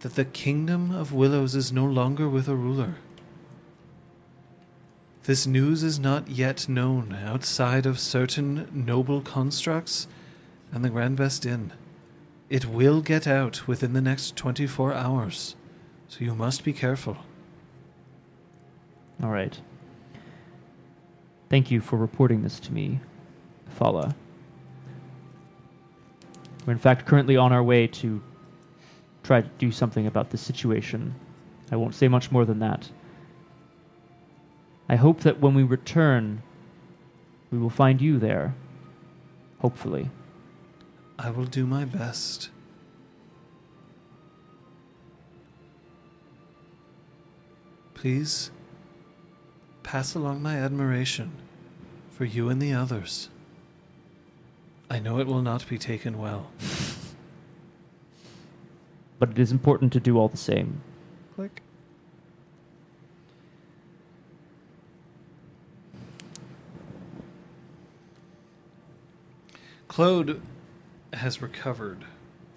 [0.00, 2.94] that the Kingdom of Willows is no longer with a ruler.
[5.24, 10.08] This news is not yet known outside of certain noble constructs
[10.72, 11.72] and the Grand Best Inn.
[12.48, 15.54] It will get out within the next 24 hours,
[16.08, 17.18] so you must be careful.
[19.22, 19.60] All right.
[21.50, 23.00] Thank you for reporting this to me,
[23.68, 24.14] Fala.
[26.64, 28.22] We're in fact currently on our way to
[29.22, 31.14] try to do something about this situation.
[31.70, 32.88] I won't say much more than that.
[34.88, 36.42] I hope that when we return,
[37.50, 38.54] we will find you there.
[39.60, 40.10] Hopefully.
[41.18, 42.50] I will do my best.
[47.94, 48.50] Please
[49.82, 51.32] pass along my admiration
[52.10, 53.28] for you and the others.
[54.88, 56.50] I know it will not be taken well.
[59.18, 60.80] But it is important to do all the same.
[61.34, 61.60] Click.
[69.98, 70.40] Claude
[71.12, 72.04] has recovered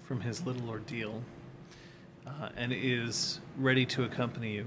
[0.04, 1.24] from his little ordeal
[2.24, 4.66] uh, and is ready to accompany you.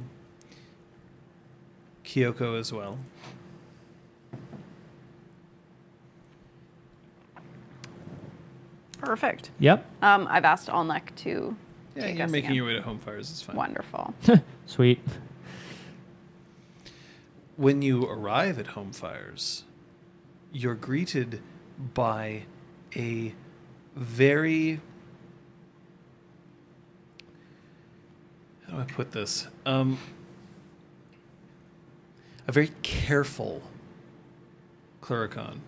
[2.03, 2.99] Kyoko as well.
[8.99, 9.51] Perfect.
[9.59, 9.85] Yep.
[10.01, 11.55] Um, I've asked Alnek to
[11.95, 12.55] Yeah, take you're us making again.
[12.57, 13.31] your way to home fires.
[13.31, 13.55] It's fine.
[13.55, 14.13] Wonderful.
[14.65, 14.99] Sweet.
[17.55, 19.63] When you arrive at home fires,
[20.51, 21.41] you're greeted
[21.93, 22.43] by
[22.95, 23.33] a
[23.95, 24.79] very
[28.67, 29.47] how do I put this?
[29.65, 29.99] Um,
[32.47, 33.61] a very careful
[35.01, 35.59] Clurichaun.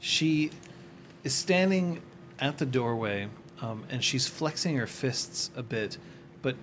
[0.00, 0.50] She
[1.22, 2.00] is standing
[2.38, 3.28] at the doorway
[3.60, 5.98] um, and she's flexing her fists a bit,
[6.40, 6.56] but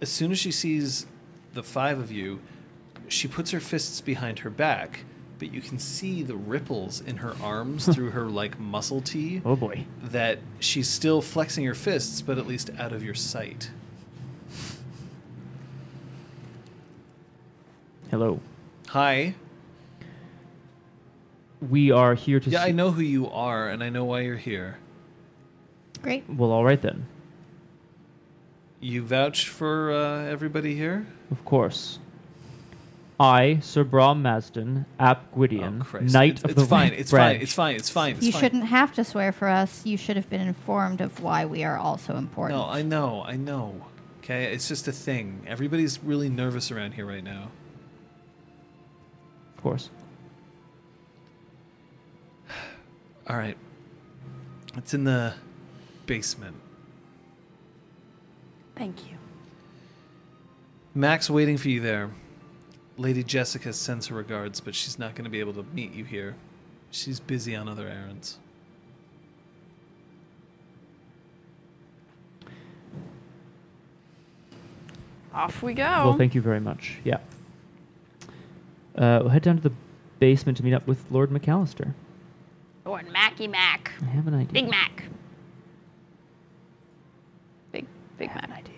[0.00, 1.06] as soon as she sees
[1.52, 2.40] the five of you,
[3.08, 5.00] she puts her fists behind her back,
[5.40, 9.56] but you can see the ripples in her arms through her like muscle tee Oh
[9.56, 9.86] boy.
[10.04, 13.70] that she's still flexing her fists, but at least out of your sight.
[18.10, 18.40] Hello.
[18.88, 19.34] Hi.
[21.68, 22.50] We are here to.
[22.50, 24.78] Yeah, see- I know who you are, and I know why you're here.
[26.02, 26.24] Great.
[26.28, 27.06] Well, all right then.
[28.80, 31.06] You vouch for uh, everybody here?
[31.30, 31.98] Of course.
[33.20, 36.90] I, Sir Brom Masden, Ap Gwydion, oh, Knight it's, of it's the fine.
[36.90, 37.34] Red It's Branch.
[37.36, 37.42] fine.
[37.42, 37.74] It's fine.
[37.76, 38.10] It's fine.
[38.12, 38.26] It's fine.
[38.26, 38.40] you fine.
[38.40, 39.84] shouldn't have to swear for us.
[39.84, 42.58] You should have been informed of why we are also important.
[42.58, 43.22] No, I know.
[43.22, 43.84] I know.
[44.20, 45.44] Okay, it's just a thing.
[45.46, 47.50] Everybody's really nervous around here right now.
[49.54, 49.90] Of course.
[53.28, 53.58] All right.
[54.78, 55.34] It's in the
[56.06, 56.56] basement.
[58.76, 59.18] Thank you.
[60.94, 62.10] Max waiting for you there.
[63.00, 66.04] Lady Jessica sends her regards, but she's not going to be able to meet you
[66.04, 66.34] here.
[66.90, 68.38] She's busy on other errands.
[75.32, 75.82] Off we go.
[75.82, 76.98] Well, thank you very much.
[77.02, 77.20] Yeah.
[78.94, 79.72] Uh, we'll head down to the
[80.18, 81.94] basement to meet up with Lord McAllister.
[82.84, 83.92] Or Macky Mac.
[84.02, 84.52] I have an idea.
[84.52, 85.04] Big Mac.
[87.72, 87.86] Big
[88.18, 88.50] Big Mac.
[88.50, 88.74] idea.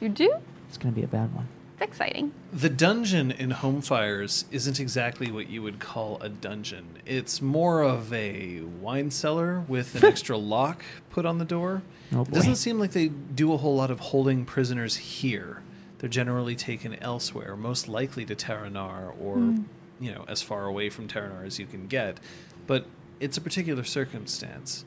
[0.00, 0.34] You do?
[0.66, 1.46] It's going to be a bad one.
[1.80, 2.34] It's exciting.
[2.52, 6.98] The dungeon in Home Fires isn't exactly what you would call a dungeon.
[7.06, 11.80] It's more of a wine cellar with an extra lock put on the door.
[12.12, 15.62] Oh, It doesn't seem like they do a whole lot of holding prisoners here.
[15.98, 19.62] They're generally taken elsewhere, most likely to Tara-Nar or, hmm.
[19.98, 22.20] you know, as far away from Tara-Nar as you can get.
[22.66, 22.84] But
[23.20, 24.84] it's a particular circumstance.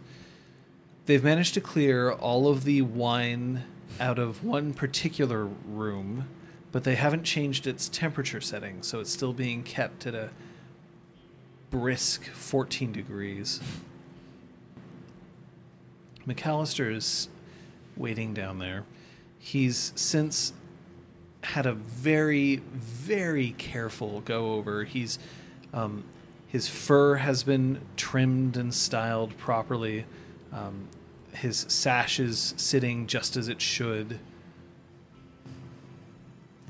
[1.07, 3.63] They've managed to clear all of the wine
[3.99, 6.27] out of one particular room,
[6.73, 10.31] but they haven't changed its temperature setting, so it's still being kept at a
[11.69, 13.61] brisk 14 degrees.
[16.27, 17.29] McAllister is
[17.95, 18.85] waiting down there.
[19.37, 20.51] He's since
[21.43, 24.83] had a very, very careful go over.
[24.83, 25.19] He's
[25.73, 26.03] um,
[26.47, 30.05] his fur has been trimmed and styled properly.
[30.51, 30.87] Um,
[31.33, 34.19] his sash is sitting just as it should.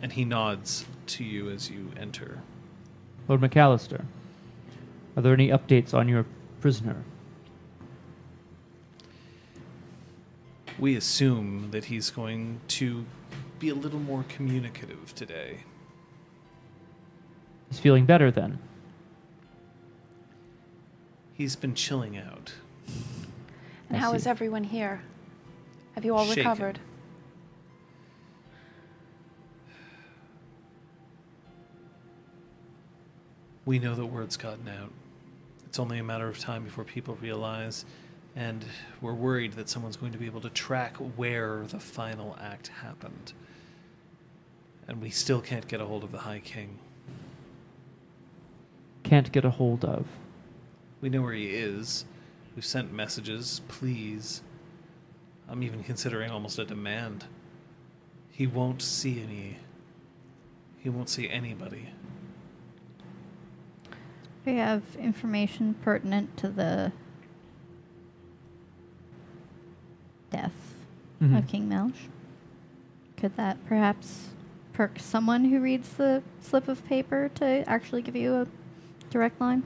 [0.04, 2.42] And he nods to you as you enter.
[3.30, 4.04] Lord McAllister,
[5.16, 6.26] are there any updates on your
[6.60, 6.98] prisoner?
[10.78, 13.06] We assume that he's going to
[13.60, 15.60] be a little more communicative today.
[17.70, 18.60] He's feeling better then.
[21.34, 22.52] He's been chilling out.
[23.88, 24.30] And I how is see.
[24.30, 25.02] everyone here?
[25.96, 26.44] Have you all Shaken.
[26.44, 26.80] recovered?
[33.66, 34.92] We know that word's gotten out.
[35.66, 37.86] It's only a matter of time before people realize,
[38.36, 38.64] and
[39.02, 43.34] we're worried that someone's going to be able to track where the final act happened.
[44.88, 46.78] And we still can't get a hold of the High King.
[49.04, 50.06] Can't get a hold of.
[51.02, 52.06] We know where he is.
[52.56, 53.62] We've sent messages.
[53.68, 54.42] Please.
[55.50, 57.26] I'm even considering almost a demand.
[58.30, 59.58] He won't see any.
[60.80, 61.90] He won't see anybody.
[64.46, 66.92] We have information pertinent to the
[70.32, 70.76] death
[71.22, 71.38] Mhm.
[71.38, 72.08] of King Melch.
[73.16, 74.30] Could that perhaps
[74.74, 78.48] perk someone who reads the slip of paper to actually give you a
[79.10, 79.64] direct line?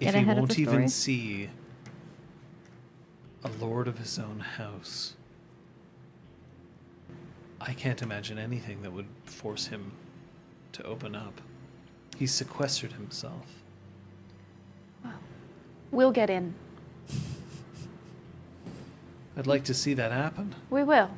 [0.00, 1.48] If Get he won't even see
[3.44, 5.14] a lord of his own house,
[7.66, 9.92] I can't imagine anything that would force him
[10.72, 11.40] to open up.
[12.18, 13.46] He's sequestered himself.
[15.02, 15.14] Well,
[15.90, 16.54] we'll get in.
[19.36, 20.54] I'd like to see that happen.
[20.68, 21.10] We will.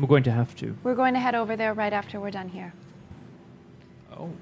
[0.00, 0.76] We're going to have to.
[0.82, 2.74] We're going to head over there right after we're done here.
[4.16, 4.32] Oh.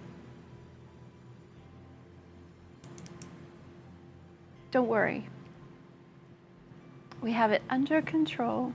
[4.70, 5.28] Don't worry.
[7.20, 8.72] We have it under control.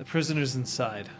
[0.00, 1.10] The prisoner's inside.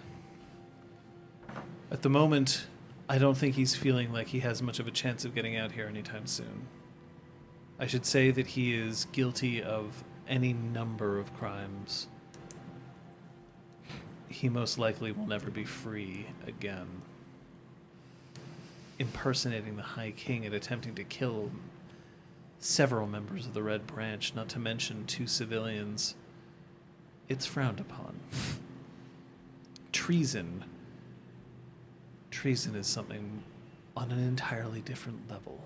[1.91, 2.65] At the moment,
[3.11, 5.73] I don't think he's feeling like he has much of a chance of getting out
[5.73, 6.67] here anytime soon.
[7.79, 12.07] I should say that he is guilty of any number of crimes.
[14.31, 17.03] He most likely will never be free again.
[18.99, 21.51] Impersonating the High King and attempting to kill
[22.61, 26.15] several members of the Red Branch, not to mention two civilians,
[27.29, 28.19] it's frowned upon.
[30.11, 30.65] Treason.
[32.33, 33.45] Treason is something
[33.97, 35.63] on an entirely different level.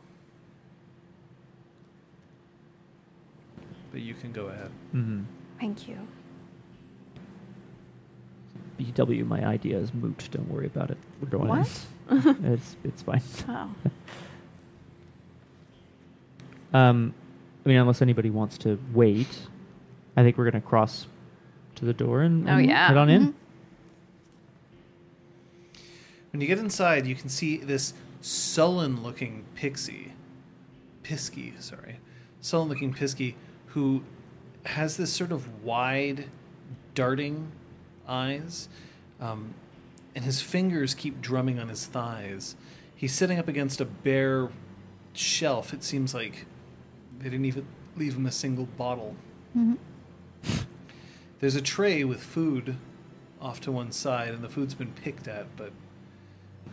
[3.90, 4.70] But you can go ahead.
[4.94, 5.22] Mm-hmm.
[5.58, 5.96] Thank you.
[8.78, 10.28] BW, my idea is moot.
[10.30, 10.98] Don't worry about it.
[11.22, 11.48] We're going.
[11.48, 11.80] What?
[12.44, 13.22] it's it's fine.
[13.48, 13.70] Oh.
[16.74, 17.14] Um,
[17.64, 19.28] I mean, unless anybody wants to wait,
[20.18, 21.06] I think we're gonna cross
[21.76, 22.88] to the door and, Oh, and yeah.
[22.88, 23.34] head on in.
[26.34, 30.14] When you get inside, you can see this sullen looking pixie.
[31.04, 32.00] Pisky, sorry.
[32.40, 33.34] Sullen looking Pisky
[33.66, 34.02] who
[34.64, 36.24] has this sort of wide,
[36.96, 37.52] darting
[38.08, 38.68] eyes.
[39.20, 39.54] Um,
[40.16, 42.56] and his fingers keep drumming on his thighs.
[42.96, 44.48] He's sitting up against a bare
[45.12, 45.72] shelf.
[45.72, 46.46] It seems like
[47.20, 47.64] they didn't even
[47.96, 49.14] leave him a single bottle.
[49.56, 49.78] Mhm.
[51.38, 52.74] There's a tray with food
[53.40, 55.72] off to one side, and the food's been picked at, but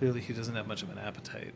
[0.02, 1.54] clearly he doesn't have much of an appetite.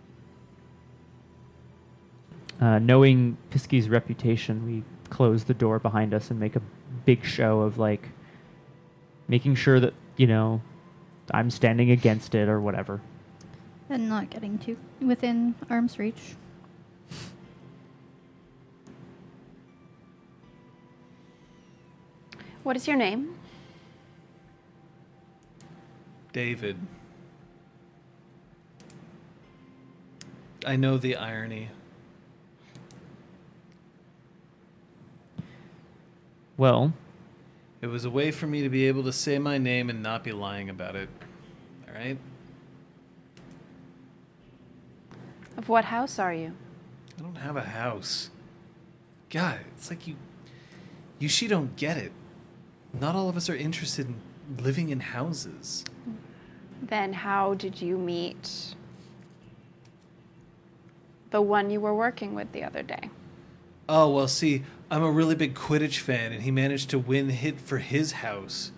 [2.62, 6.62] Uh, knowing Pisky's reputation, we close the door behind us and make a
[7.06, 8.08] big show of like
[9.28, 10.62] making sure that you know
[11.32, 13.02] I'm standing against it or whatever.
[13.90, 16.36] And not getting too within arm's reach.
[22.62, 23.34] What is your name?
[26.32, 26.78] David.
[30.66, 31.70] I know the irony.
[36.58, 36.94] Well,
[37.82, 40.24] It was a way for me to be able to say my name and not
[40.24, 41.08] be lying about it.
[41.88, 42.18] All right?
[45.58, 46.54] Of what house are you?
[47.20, 48.32] I don't have a house.
[49.30, 50.16] God, it's like you
[51.20, 52.12] you she don't get it.
[53.00, 54.20] Not all of us are interested in
[54.64, 55.86] living in houses.
[56.82, 58.76] Then how did you meet
[61.36, 63.10] the one you were working with the other day?
[63.90, 67.60] Oh, well, see, I'm a really big Quidditch fan, and he managed to win hit
[67.60, 68.72] for his house.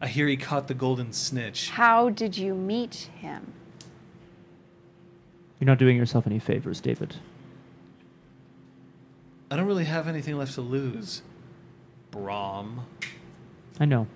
[0.00, 1.70] I hear he caught the golden snitch.
[1.70, 3.52] How did you meet him?
[5.60, 7.14] you're not doing yourself any favors, David.
[9.52, 11.22] I don't really have anything left to lose.
[12.10, 12.86] Brom.
[13.78, 14.08] I know.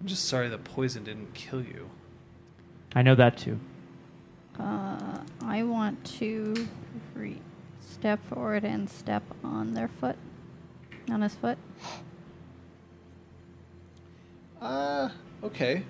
[0.00, 1.90] I'm just sorry the poison didn't kill you.
[2.94, 3.60] I know that too.
[4.60, 6.68] Uh, I want to
[7.14, 7.40] re-
[7.80, 10.16] step forward and step on their foot,
[11.10, 11.56] on his foot.
[14.60, 15.08] Uh,
[15.42, 15.82] okay.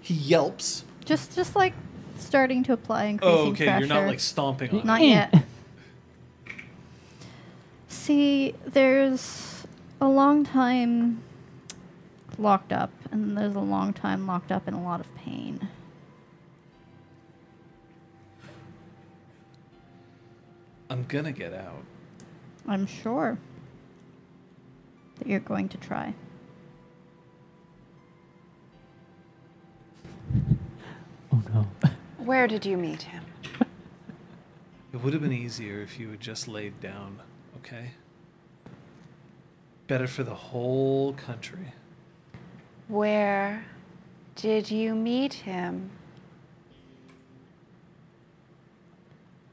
[0.00, 0.84] He yelps.
[1.04, 1.72] Just, just like
[2.18, 3.78] starting to apply increasing Oh, okay, pressure.
[3.80, 5.06] you're not like stomping on Not it.
[5.08, 5.34] yet.
[7.88, 9.66] See, there's
[10.00, 11.22] a long time
[12.38, 15.68] locked up, and there's a long time locked up in a lot of pain.
[20.90, 21.84] I'm gonna get out.
[22.68, 23.38] I'm sure
[25.18, 26.14] that you're going to try.
[31.32, 31.66] Oh no.
[32.18, 33.24] Where did you meet him?
[34.92, 37.20] It would have been easier if you had just laid down,
[37.58, 37.90] okay?
[39.88, 41.74] Better for the whole country.
[42.88, 43.62] Where
[44.36, 45.90] did you meet him?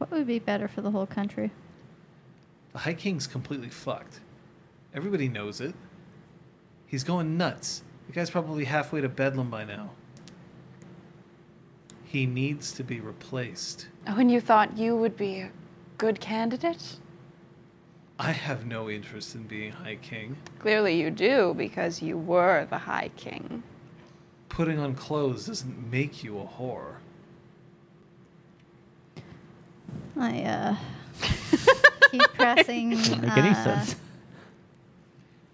[0.04, 1.50] What would be better for the whole country?
[2.74, 4.20] The High King's completely fucked.
[4.94, 5.74] Everybody knows it.
[6.86, 7.84] He's going nuts.
[8.08, 9.92] The guy's probably halfway to Bedlam by now.
[12.04, 13.88] He needs to be replaced.
[14.06, 15.52] Oh, and you thought you would be a
[15.98, 16.98] good candidate?
[18.20, 20.36] I have no interest in being High King.
[20.60, 23.64] Clearly you do, because you were the High King.
[24.50, 26.96] Putting on clothes doesn't make you a whore.
[30.18, 30.76] I uh,
[32.12, 32.92] keep pressing.
[32.92, 33.96] Doesn't make any uh, sense.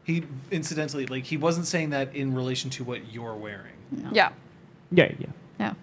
[0.03, 3.75] He incidentally, like, he wasn't saying that in relation to what you're wearing.
[3.91, 4.09] No.
[4.11, 4.31] Yeah.
[4.91, 5.27] Yeah, yeah.
[5.59, 5.73] Yeah.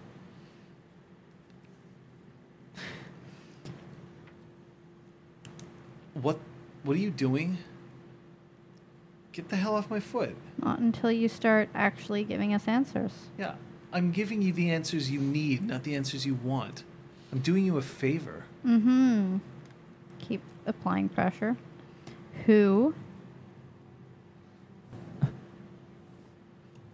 [6.15, 6.39] What?
[6.83, 7.59] What are you doing?
[9.33, 10.35] Get the hell off my foot.
[10.57, 13.13] Not until you start actually giving us answers.
[13.39, 13.57] Yeah,
[13.93, 16.85] I'm giving you the answers you need, not the answers you want.
[17.33, 18.46] I'm doing you a favor.
[18.67, 19.37] Mm-hmm.
[20.19, 21.57] Keep applying pressure.
[22.47, 22.95] Who?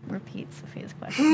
[0.08, 1.24] Repeat Sophia's question.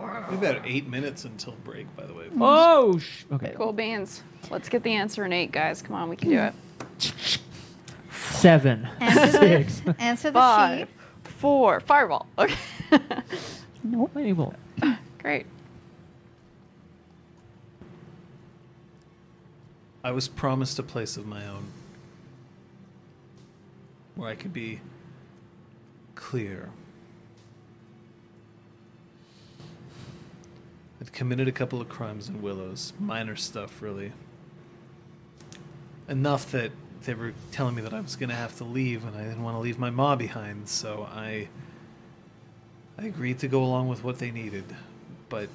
[0.00, 2.26] We have about eight minutes until break, by the way.
[2.40, 3.52] Oh, sh- okay.
[3.56, 4.22] Cool beans.
[4.50, 5.82] Let's get the answer in eight, guys.
[5.82, 6.54] Come on, we can do it.
[8.12, 8.88] Seven.
[9.00, 9.80] answer Six.
[9.80, 10.88] the, answer the Five, sheet.
[11.24, 12.26] four, fireball.
[12.38, 12.54] Okay.
[13.84, 14.10] Nope.
[14.14, 14.56] Lightning bolt.
[15.28, 15.44] Great.
[20.02, 21.66] I was promised a place of my own
[24.14, 24.80] where I could be
[26.14, 26.70] clear.
[30.98, 34.12] I'd committed a couple of crimes in Willows, minor stuff, really.
[36.08, 36.72] Enough that
[37.02, 39.42] they were telling me that I was going to have to leave, and I didn't
[39.42, 41.48] want to leave my ma behind, so I.
[42.96, 44.64] I agreed to go along with what they needed.
[45.28, 45.48] But,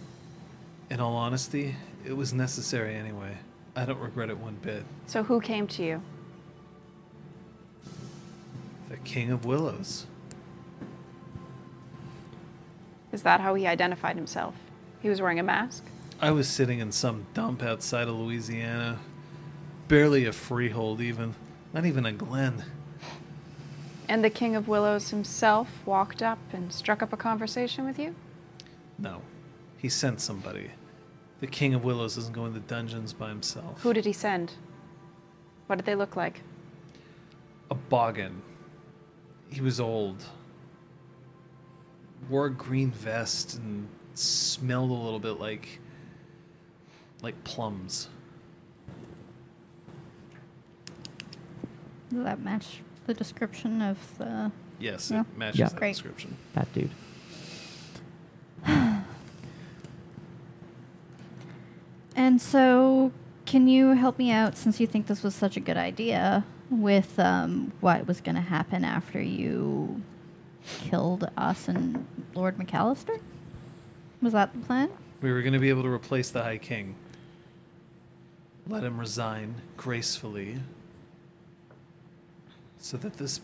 [0.89, 3.37] in all honesty, it was necessary anyway.
[3.75, 4.83] I don't regret it one bit.
[5.07, 6.01] So who came to you?
[8.89, 10.05] The King of Willows.
[13.11, 14.55] Is that how he identified himself?
[15.01, 15.83] He was wearing a mask?
[16.19, 18.99] I was sitting in some dump outside of Louisiana.
[19.87, 21.35] Barely a freehold, even.
[21.73, 22.63] Not even a glen.
[24.07, 28.15] And the King of Willows himself walked up and struck up a conversation with you?
[28.99, 29.21] No.
[29.83, 30.71] He sent somebody.
[31.41, 33.81] The King of Willows doesn't go the dungeons by himself.
[33.81, 34.53] Who did he send?
[35.67, 36.41] What did they look like?
[37.69, 38.41] A boggan.
[39.49, 40.23] He was old.
[42.29, 45.79] Wore a green vest and smelled a little bit like.
[47.21, 48.07] like plums.
[52.09, 54.49] Does that match the description of the?
[54.79, 55.21] Yes, Yeah.
[55.21, 55.67] it matches Yeah.
[55.69, 55.93] that Great.
[55.93, 56.37] description.
[56.53, 56.89] That dude.
[62.15, 63.11] And so,
[63.45, 67.19] can you help me out since you think this was such a good idea with
[67.19, 70.01] um, what was going to happen after you
[70.63, 73.19] killed us and Lord McAllister?
[74.21, 74.89] Was that the plan?
[75.21, 76.95] We were going to be able to replace the High King.
[78.67, 80.57] Let him resign gracefully
[82.77, 83.41] so that this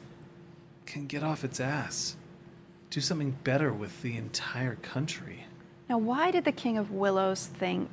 [0.86, 2.16] can get off its ass.
[2.90, 5.46] Do something better with the entire country.
[5.90, 7.90] Now, why did the King of Willows think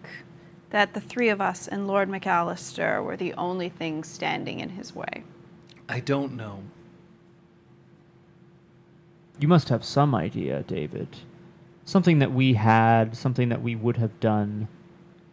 [0.71, 4.95] that the three of us and Lord McAllister were the only things standing in his
[4.95, 5.25] way?
[5.89, 6.63] I don't know.
[9.39, 11.09] You must have some idea, David.
[11.85, 14.67] Something that we had, something that we would have done.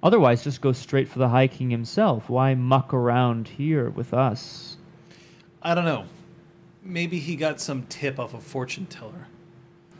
[0.03, 2.29] Otherwise, just go straight for the High King himself.
[2.29, 4.77] Why muck around here with us?
[5.61, 6.05] I don't know.
[6.83, 9.27] Maybe he got some tip off a fortune teller.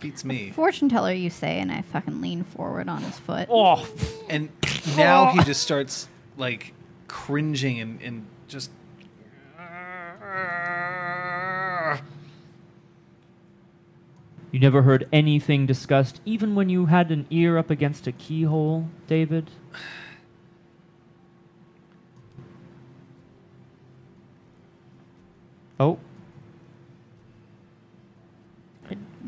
[0.03, 0.51] Beats me.
[0.51, 3.47] Fortune teller, you say, and I fucking lean forward on his foot.
[3.49, 3.87] Oh,
[4.29, 4.49] And
[4.97, 5.43] now he oh.
[5.43, 6.73] just starts like
[7.07, 8.69] cringing and, and just
[14.51, 18.89] you never heard anything discussed, even when you had an ear up against a keyhole,
[19.07, 19.49] David?
[25.79, 25.97] Oh,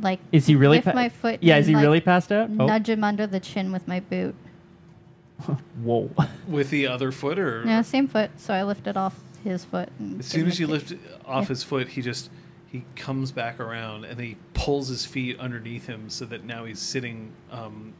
[0.05, 0.77] Like, is he really?
[0.77, 2.47] lift my foot Yeah, and, is he like, really passed out?
[2.51, 2.67] Oh.
[2.67, 4.35] Nudge him under the chin with my boot.
[5.83, 6.11] Whoa.
[6.47, 8.29] with the other foot or Yeah, same foot.
[8.37, 9.89] So I lifted off his foot.
[9.97, 10.89] And As soon as you kick.
[10.89, 10.93] lift
[11.25, 11.47] off Yeah.
[11.49, 12.29] his foot, he just
[12.71, 16.79] he comes back around and he pulls his feet underneath him so that now he's
[16.79, 17.93] sitting um,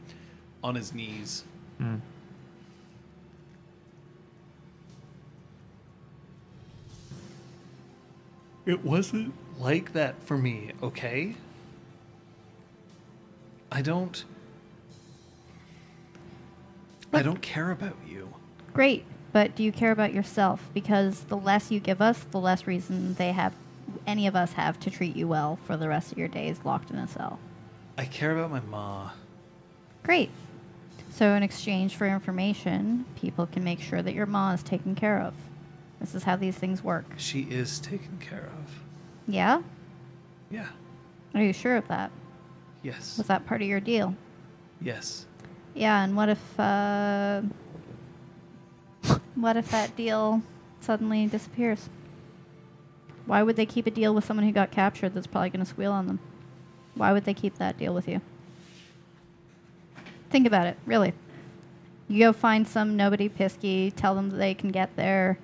[0.62, 1.42] on his knees.
[1.78, 1.96] Hmm.
[8.64, 11.34] It wasn't like that for me, okay?
[13.70, 14.24] I don't
[17.12, 18.28] I don't care about you.
[18.72, 20.68] Great, but do you care about yourself?
[20.74, 23.54] Because the less you give us, the less reason they have,
[24.06, 26.90] any of us have to treat you well for the rest of your days locked
[26.90, 27.38] in a cell.
[27.96, 29.10] I care about my ma.
[30.02, 30.30] Great.
[31.10, 35.20] So, in exchange for information, people can make sure that your ma is taken care
[35.22, 35.32] of.
[36.00, 37.06] This is how these things work.
[37.16, 38.80] She is taken care of.
[39.26, 39.62] Yeah?
[40.50, 40.68] Yeah.
[41.34, 42.10] Are you sure of that?
[42.82, 43.18] Yes.
[43.18, 44.14] Was that part of your deal?
[44.80, 45.26] Yes.
[45.74, 47.42] Yeah, and what if, uh,
[49.34, 50.42] what if that deal
[50.86, 51.90] suddenly disappears.
[53.26, 55.66] Why would they keep a deal with someone who got captured that's probably going to
[55.66, 56.20] squeal on them?
[56.94, 58.20] Why would they keep that deal with you?
[60.30, 61.12] Think about it, really.
[62.08, 65.38] You go find some nobody pisky, tell them that they can get their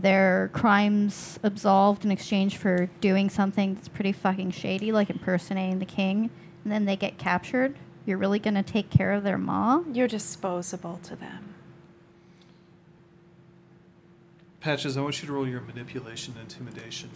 [0.00, 5.84] their crimes absolved in exchange for doing something that's pretty fucking shady, like impersonating the
[5.84, 6.30] king,
[6.64, 7.76] and then they get captured.
[8.06, 9.82] You're really gonna take care of their ma?
[9.92, 11.54] You're disposable to them.
[14.60, 17.10] Patches, I want you to roll your manipulation and intimidation.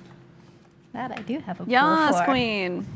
[0.93, 2.25] That I do have a pull Yes, for.
[2.25, 2.87] queen.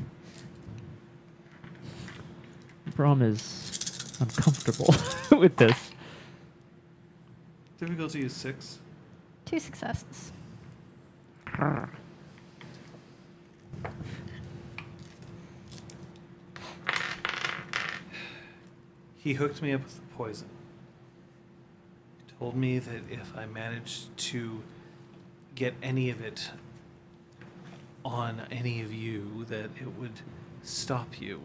[2.95, 4.95] Brom is uncomfortable
[5.39, 5.91] with this.
[7.79, 8.79] Difficulty is six.
[9.49, 10.31] Two successes.
[19.17, 20.51] He hooked me up with the poison.
[22.19, 24.63] He told me that if I managed to
[25.55, 26.51] get any of it
[28.05, 30.21] on any of you, that it would
[30.63, 31.41] stop you.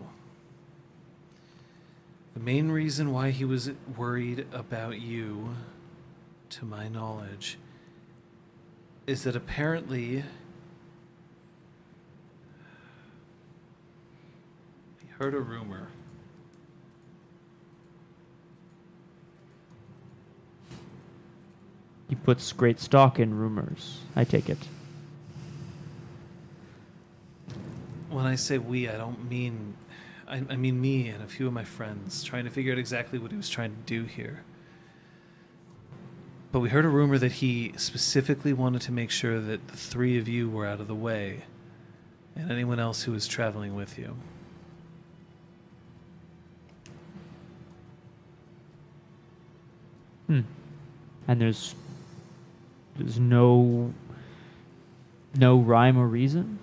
[2.33, 5.55] The main reason why he was worried about you,
[6.49, 7.57] to my knowledge,
[9.05, 10.23] is that apparently
[15.01, 15.89] he heard a rumor.
[22.07, 23.99] He puts great stock in rumors.
[24.15, 24.59] I take it.
[28.09, 29.73] When I say we, I don't mean.
[30.27, 33.19] I, I mean me and a few of my friends trying to figure out exactly
[33.19, 34.43] what he was trying to do here.
[36.53, 40.19] But we heard a rumor that he specifically wanted to make sure that the three
[40.19, 41.45] of you were out of the way
[42.35, 44.15] and anyone else who was traveling with you.
[50.27, 50.41] Hmm.
[51.27, 51.73] And there's
[52.97, 53.91] there's no
[55.35, 56.59] no rhyme or reason.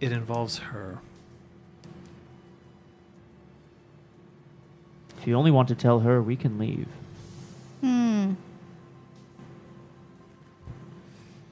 [0.00, 1.00] It involves her.
[5.20, 6.86] If you only want to tell her, we can leave.
[7.80, 8.34] Hmm.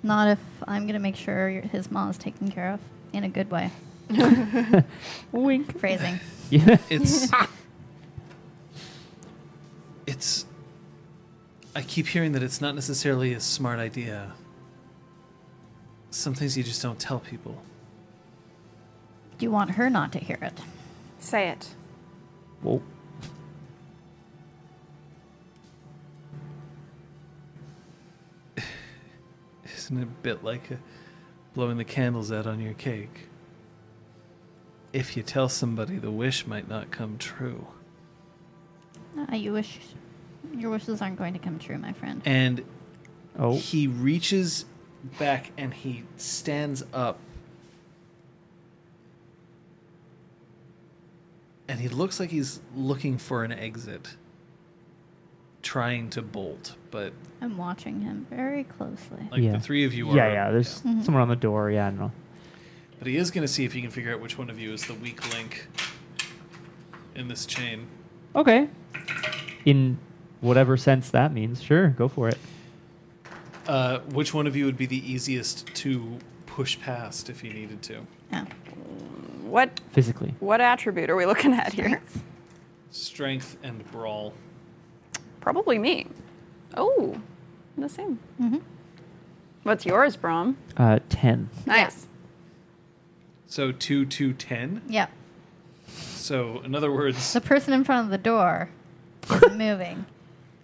[0.03, 2.81] Not if I'm gonna make sure your, his mom is taken care of
[3.13, 3.71] in a good way.
[5.33, 5.79] Wink.
[5.79, 6.21] Phrasing.
[6.51, 6.79] Yeah.
[6.91, 7.29] It's.
[10.07, 10.47] it's.
[11.75, 14.33] I keep hearing that it's not necessarily a smart idea.
[16.11, 17.61] Some things you just don't tell people.
[19.39, 20.59] Do you want her not to hear it?
[21.19, 21.75] Say it.
[22.63, 22.81] Whoa.
[29.87, 30.77] Isn't it a bit like uh
[31.55, 33.29] blowing the candles out on your cake?
[34.93, 37.69] If you tell somebody, the wish might not come true.
[39.17, 39.79] Uh, you wish
[40.57, 42.21] your wishes aren't going to come true, my friend.
[42.25, 42.65] And
[43.39, 43.55] Oh.
[43.55, 44.65] he reaches
[45.21, 47.21] back and he stands up.
[51.69, 54.17] And he looks like he's looking for an exit,
[55.71, 59.29] trying to bolt, but I'm watching him very closely.
[59.33, 59.51] like yeah.
[59.53, 60.17] the three of you are.
[60.17, 60.51] Yeah, yeah.
[60.53, 61.03] There's Mhm.
[61.05, 61.73] someone on the door.
[61.73, 62.13] Yeah, I don't know.
[63.01, 64.73] But he is going to see if he can figure out which one of you
[64.73, 65.67] is the weak link
[67.17, 67.89] in this chain.
[68.37, 68.69] Okay.
[69.65, 69.99] In
[70.41, 72.39] whatever sense that means, sure, go for it.
[73.67, 77.83] Uh, which one of you would be the easiest to push past if he needed
[77.83, 78.07] to?
[78.31, 78.45] Yeah.
[79.43, 80.35] What Physically.
[80.39, 82.01] what attribute are we looking at here?
[82.93, 84.33] Strength and brawl.
[85.47, 86.09] Probably me.
[86.77, 87.21] Oh,
[87.79, 88.19] the same.
[88.43, 88.57] Mm-hmm.
[89.63, 90.57] What's yours, Brom?
[90.77, 91.49] Uh, 10.
[91.67, 92.09] Nice.
[93.47, 94.83] So two, two, ten.
[94.89, 95.07] Yeah.
[95.87, 98.71] So in other words, The person in front of the door
[99.33, 100.05] isn't moving,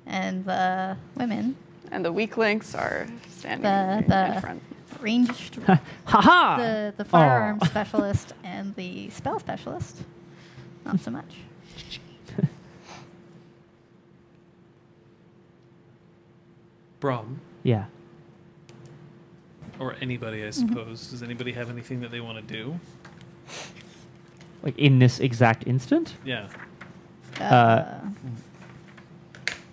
[0.05, 1.55] and the women
[1.93, 4.63] And the weak links are standing The- in the- front.
[5.01, 6.57] ranged Ha ha!
[6.59, 7.67] the the firearm Aw.
[7.67, 9.99] specialist and the spell specialist.
[10.85, 11.37] Not so much.
[17.03, 17.87] Brom yeah.
[19.81, 21.09] or anybody, I suppose.
[21.09, 22.79] Does anybody have anything that they want to do?
[24.63, 26.15] Like in this exact instant?
[26.25, 26.49] Yeah.
[27.41, 27.99] Uh,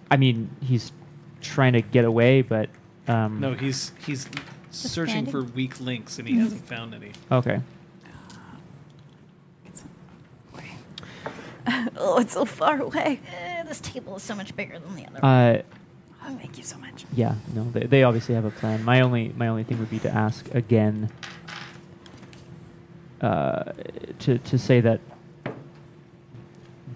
[0.09, 0.91] I mean, he's
[1.39, 2.67] trying to get away, but.
[3.07, 4.27] Um, No, he's he's
[4.71, 5.31] searching standing?
[5.31, 7.11] for weak links and he hasn't found any.
[7.31, 7.61] Okay.
[11.97, 13.19] oh, it's so far away.
[13.27, 15.19] Uh, this table is so much bigger than the other.
[15.23, 15.61] Uh,
[16.31, 17.05] Oh, thank you so much.
[17.13, 18.83] yeah, no, they, they obviously have a plan.
[18.83, 21.09] My only my only thing would be to ask again
[23.19, 23.71] uh,
[24.19, 25.01] to to say that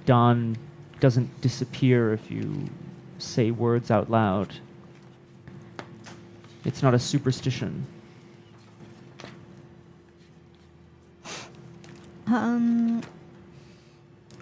[0.06, 0.56] Don
[1.00, 2.70] doesn't disappear if you
[3.18, 4.54] say words out loud.
[6.64, 7.88] It's not a superstition.
[12.28, 13.02] Um,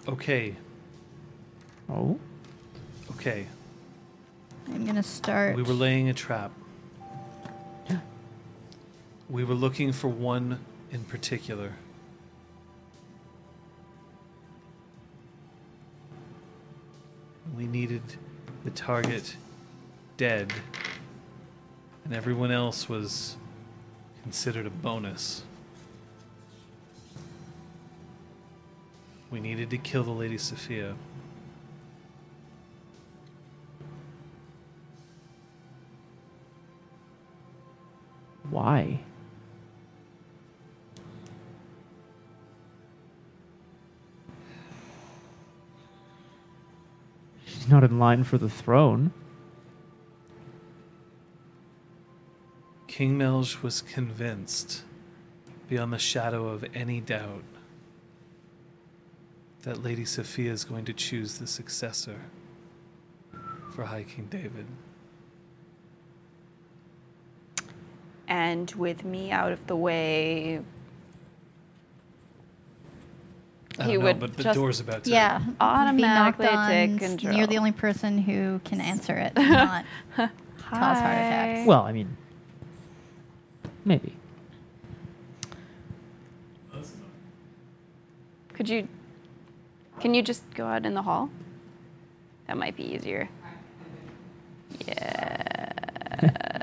[0.08, 0.54] Okay,
[1.88, 2.18] Oh?
[3.12, 3.46] okay.
[4.74, 5.54] I'm gonna start.
[5.54, 6.50] We were laying a trap.
[9.28, 10.58] We were looking for one
[10.90, 11.72] in particular.
[17.56, 18.02] We needed
[18.64, 19.36] the target
[20.16, 20.52] dead,
[22.04, 23.36] and everyone else was
[24.22, 25.44] considered a bonus.
[29.30, 30.94] We needed to kill the Lady Sophia.
[38.50, 39.00] Why?
[47.44, 49.12] She's not in line for the throne.
[52.88, 54.82] King Melge was convinced,
[55.68, 57.44] beyond the shadow of any doubt,
[59.62, 62.20] that Lady Sophia is going to choose the successor
[63.70, 64.66] for High King David.
[68.32, 70.62] And with me out of the way,
[73.78, 75.10] I He don't know, would but the just- door's about to.
[75.10, 77.34] yeah, Automatically take control.
[77.36, 79.84] You're the only person who can answer it, not
[80.16, 80.30] cause
[80.98, 81.66] heart attacks.
[81.66, 82.16] Well, I mean,
[83.84, 84.14] maybe.
[88.54, 88.88] Could you?
[90.00, 91.28] Can you just go out in the hall?
[92.46, 93.28] That might be easier.
[94.86, 96.61] Yes.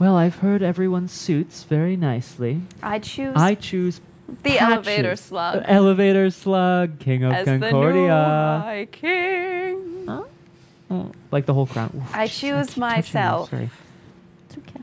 [0.00, 2.62] Well, I've heard everyone suits very nicely.
[2.82, 4.00] I choose I choose
[4.42, 8.60] the elevator slug The elevator slug, King of as the new Concordia.
[8.64, 10.06] High King.
[10.08, 10.22] Huh?
[10.90, 11.92] Oh, like the whole crown.
[11.94, 13.50] Oof, I jeez, choose keep touching you, myself.
[13.50, 13.70] Sorry.
[14.48, 14.80] It's okay.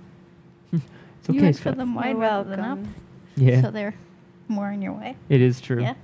[1.21, 2.79] It's you okay, went for them wide You're rather than up.
[3.35, 3.95] Yeah, so they're
[4.47, 5.15] more in your way.
[5.29, 5.81] it is true.
[5.81, 5.95] Yeah,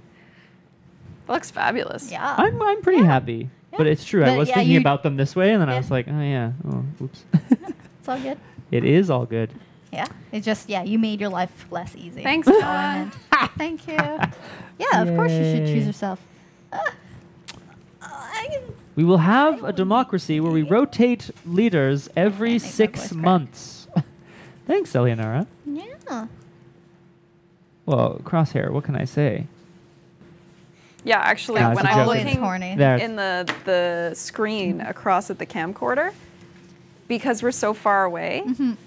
[1.28, 2.12] Looks fabulous.
[2.12, 2.34] yeah.
[2.36, 3.06] I'm I'm pretty Yeah.
[3.06, 3.50] happy.
[3.78, 4.24] But it's true.
[4.24, 6.54] I was yeah, thinking about them this way, and then I was like, oh yeah,
[6.68, 7.24] oh oops.
[7.52, 8.40] it's all good.
[8.74, 9.52] it is all good.
[9.92, 12.24] Yeah, it's just yeah, you made your life less easy.
[12.24, 13.50] Thanks, That's all I God.
[13.58, 13.94] Thank you.
[14.80, 15.86] Yeah, of course you should choose Yay.
[15.86, 16.20] yourself.
[16.72, 16.80] Uh,
[18.02, 18.60] I,
[18.96, 23.08] We will have I a will democracy where we rotate leaders every make my six
[23.10, 23.22] crack.
[23.22, 23.88] months.
[24.68, 25.46] Thanks, Eleonora.
[25.66, 26.28] yeah.
[27.86, 28.72] Well, crosshair.
[28.72, 29.46] What can I say?
[31.04, 32.08] Yeah, actually, it's when a I'm joke.
[32.08, 32.76] Always looking horny.
[32.76, 32.98] There.
[32.98, 36.14] in the the screen across at the camcorder,
[37.08, 38.78] because we're so far away, Mhm.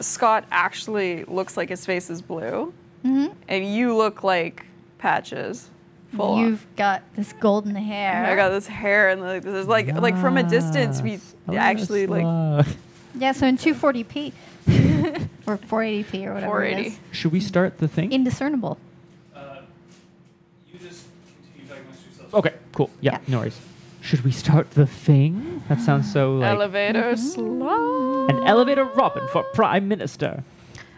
[0.00, 2.72] Scott actually looks like his face is blue,
[3.04, 3.32] Mhm.
[3.48, 4.66] and you look like
[4.98, 5.70] patches.
[6.16, 6.38] Full.
[6.38, 8.24] You've got this golden hair.
[8.26, 11.18] I got this hair and like this is like like from a distance we
[11.48, 12.66] Oh, actually like slug.
[13.16, 14.32] Yeah, so in 240p
[15.46, 16.88] or 480p or whatever 480.
[16.88, 16.98] is.
[17.12, 18.12] Should we start the thing?
[18.12, 18.78] Indiscernible.
[19.34, 19.56] Uh,
[20.72, 21.06] you just
[21.52, 22.34] continue talking amongst yourselves.
[22.34, 22.90] okay, cool.
[23.00, 23.18] Yeah, Yeah.
[23.28, 23.60] no worries.
[24.04, 25.62] Should we start the thing?
[25.68, 28.30] That sounds so like elevator slot.
[28.30, 30.44] an elevator Robin for Prime Minister.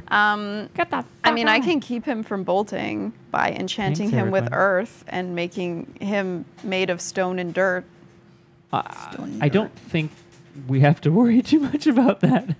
[0.08, 4.30] Um, Get the I mean, I can keep him from bolting by enchanting Thanks, him
[4.32, 4.56] with Erica.
[4.56, 7.84] earth and making him made of stone and dirt.
[8.72, 8.82] Uh,
[9.12, 10.10] Stone I don't think
[10.66, 12.56] we have to worry too much about that.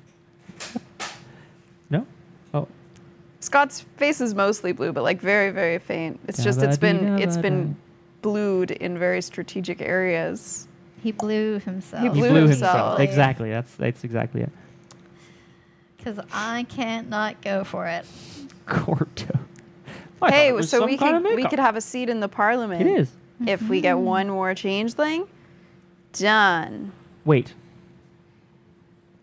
[1.91, 2.07] no?
[2.55, 2.69] Oh.
[3.41, 6.21] Scott's face is mostly blue, but like very, very faint.
[6.29, 7.77] It's just it's been it's been
[8.27, 10.67] blued in very strategic areas.
[11.01, 12.03] He blew himself.
[12.03, 12.73] He He blew blew himself.
[12.73, 13.01] himself.
[13.01, 13.51] Exactly.
[13.51, 14.51] That's that's exactly it.
[15.97, 18.05] Because I can't not go for it.
[18.67, 19.39] Corto.
[20.23, 22.83] I hey, it so we could we could have a seat in the parliament.
[22.83, 23.13] It is.
[23.47, 24.05] If we get mm-hmm.
[24.05, 25.29] one more changeling,
[26.13, 26.91] done.
[27.25, 27.55] Wait.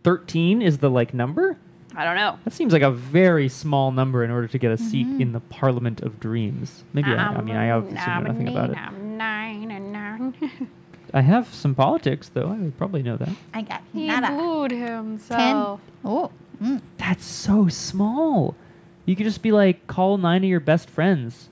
[0.06, 1.58] 13 is the like number?
[1.96, 2.40] I don't know.
[2.44, 5.40] That seems like a very small number in order to get a seat in the
[5.40, 6.84] Parliament of Dreams.
[6.94, 8.78] Maybe I, I mean I obviously know nothing about it.
[11.14, 12.48] I have some politics though.
[12.48, 13.30] I would probably know that.
[13.54, 14.30] I got He nada.
[14.36, 15.20] blued Ten.
[16.04, 16.32] Oh.
[16.62, 16.82] Mm.
[16.98, 18.56] That's so small.
[19.06, 21.50] You could just be like call nine of your best friends.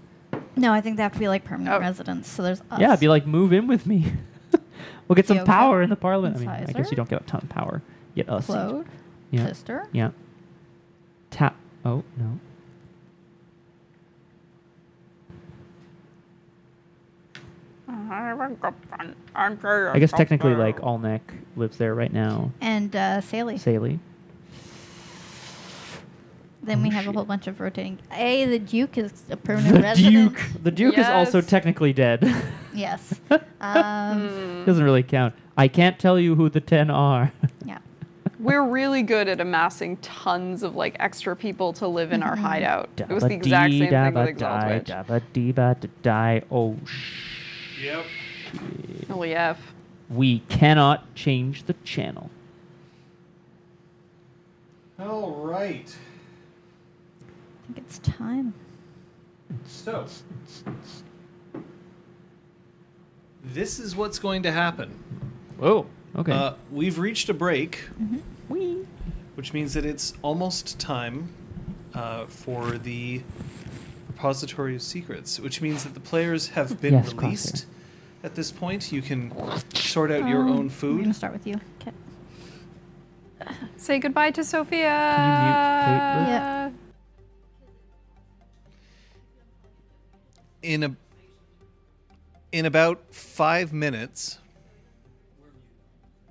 [0.56, 1.80] No, I think they have to be like permanent Oh.
[1.80, 2.30] residents.
[2.30, 2.80] So there's us.
[2.80, 4.14] Yeah, be like move in with me.
[5.08, 6.38] we'll get some Yoga, power in the Parliament.
[6.38, 7.82] I mean, I guess you don't get a ton of power.
[8.16, 8.54] Get a seat.
[8.54, 8.86] Claude,
[9.32, 9.48] Yeah.
[9.48, 9.88] sister.
[9.92, 10.12] Yeah.
[11.32, 11.56] Tap.
[11.84, 12.40] Oh no.
[19.36, 21.22] I guess technically, like Allneck
[21.56, 22.52] lives there right now.
[22.62, 23.58] And uh, Saley.
[23.58, 24.00] Saley.
[26.64, 27.14] then Oh, we have shit.
[27.14, 28.00] a whole bunch of rotating.
[28.14, 30.14] A, the Duke is a permanent The resident.
[30.36, 30.42] Duke.
[30.64, 31.48] The Duke is also Yes.
[31.50, 32.34] technically dead.
[32.74, 33.20] Yes.
[33.62, 34.64] Um.
[34.66, 35.36] Doesn't really count.
[35.56, 37.32] I can't tell you who the ten are.
[37.64, 37.78] Yeah.
[38.42, 42.90] We're really good at amassing tons of like extra people to live in our hideout.
[42.98, 44.88] It was the exact same thing with Exalt Witch.
[44.88, 46.42] Dabba da die.
[46.50, 47.84] Oh sh.
[47.84, 48.06] Yep.
[49.10, 49.74] Holy F.
[50.10, 52.32] We cannot change the channel.
[55.00, 55.96] All right.
[57.22, 58.54] I think it's time.
[59.66, 60.06] So,
[63.44, 64.98] this is what's going to happen.
[65.62, 66.32] Oh, okay.
[66.32, 67.90] Uh, we've reached a break,
[68.52, 68.86] Whee.
[69.36, 71.30] which means that it's almost time
[71.94, 73.22] uh, for the
[74.08, 77.22] repository of secrets, which means that the players have been Yes, crosshair.
[77.22, 77.66] released.
[78.24, 79.32] At this point, you can
[79.74, 80.98] sort out your own food.
[80.98, 81.60] I'm gonna start with you.
[81.82, 81.92] Okay.
[83.78, 84.90] Say goodbye to Sophia.
[85.16, 86.74] Can Yep.
[90.62, 90.96] in a
[92.52, 94.38] in about five minutes.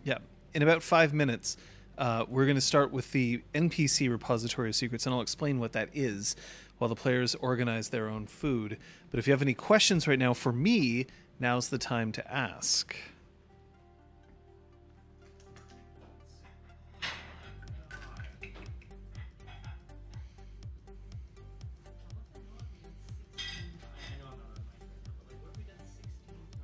[0.05, 0.19] Yeah,
[0.55, 1.57] in about five minutes,
[2.01, 5.73] uh, we're going to start with the NPC repository of secrets, and I'll explain what
[5.75, 6.35] that is
[6.79, 8.79] while the players organize their own food.
[9.11, 11.07] But if you have any questions right now for me,
[11.39, 12.97] now's the time to ask.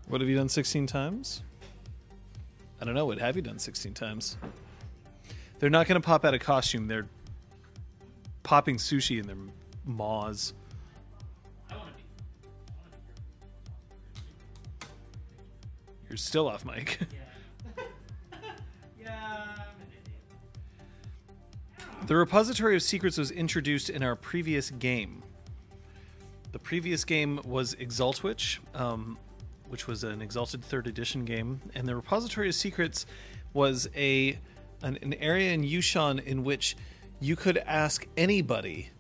[0.09, 1.43] What have you done 16 times?
[2.81, 3.05] I don't know.
[3.05, 4.39] What have you done 16 times?
[5.59, 6.87] They're not going to pop out a costume.
[6.87, 7.07] They're
[8.43, 9.37] popping sushi in their
[9.85, 10.53] maws.
[16.09, 17.01] You're still off mic.
[22.07, 25.25] The Repository of Secrets was introduced in our previous game.
[26.53, 29.19] The previous game was Exaltwitch, um,
[29.69, 33.07] which was an Exalted Third Edition game, and the Repository of Secrets
[33.55, 34.39] was a
[34.87, 36.77] an, an area in Yushan in which
[37.21, 38.91] you could ask anybody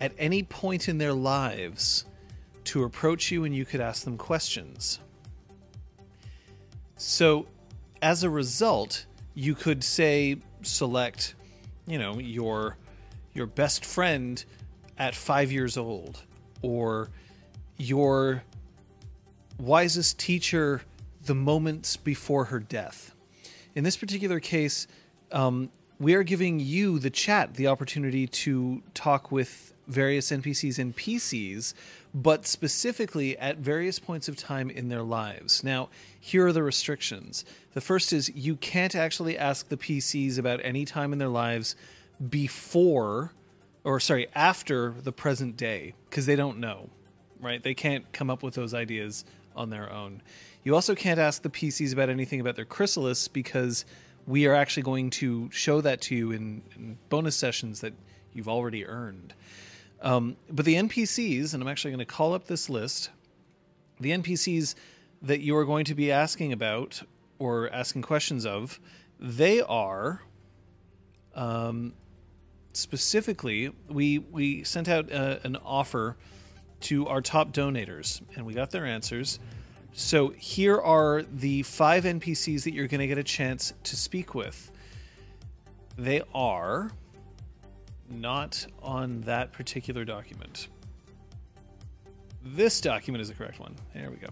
[0.00, 2.04] at any point in their lives
[2.64, 4.98] to approach you, and you could ask them questions.
[6.96, 7.46] So,
[8.02, 11.34] as a result, you could say select,
[11.86, 12.76] you know, your
[13.34, 14.42] your best friend
[14.98, 16.22] at 5 years old
[16.62, 17.10] or
[17.76, 18.42] your
[19.60, 20.80] wisest teacher
[21.26, 23.14] the moments before her death.
[23.74, 24.86] In this particular case,
[25.32, 30.96] um, we are giving you, the chat, the opportunity to talk with various NPCs and
[30.96, 31.74] PCs,
[32.12, 35.62] but specifically at various points of time in their lives.
[35.62, 37.44] Now, here are the restrictions.
[37.74, 41.76] The first is you can't actually ask the PCs about any time in their lives
[42.30, 43.32] before,
[43.84, 46.90] or sorry, after the present day, because they don't know
[47.40, 47.62] right?
[47.62, 49.24] They can't come up with those ideas
[49.54, 50.22] on their own.
[50.64, 53.84] You also can't ask the PCs about anything about their chrysalis because
[54.26, 57.92] we are actually going to show that to you in, in bonus sessions that
[58.32, 59.34] you've already earned.
[60.02, 63.10] Um, but the NPCs, and I'm actually going to call up this list,
[64.00, 64.74] the NPCs
[65.22, 67.02] that you are going to be asking about
[67.38, 68.80] or asking questions of,
[69.18, 70.22] they are
[71.34, 71.94] um,
[72.72, 76.16] specifically we we sent out uh, an offer
[76.80, 79.38] to our top donators and we got their answers.
[79.98, 84.34] So here are the five NPCs that you're going to get a chance to speak
[84.34, 84.70] with.
[85.96, 86.90] They are
[88.10, 90.68] not on that particular document.
[92.44, 93.74] This document is the correct one.
[93.94, 94.28] There we go.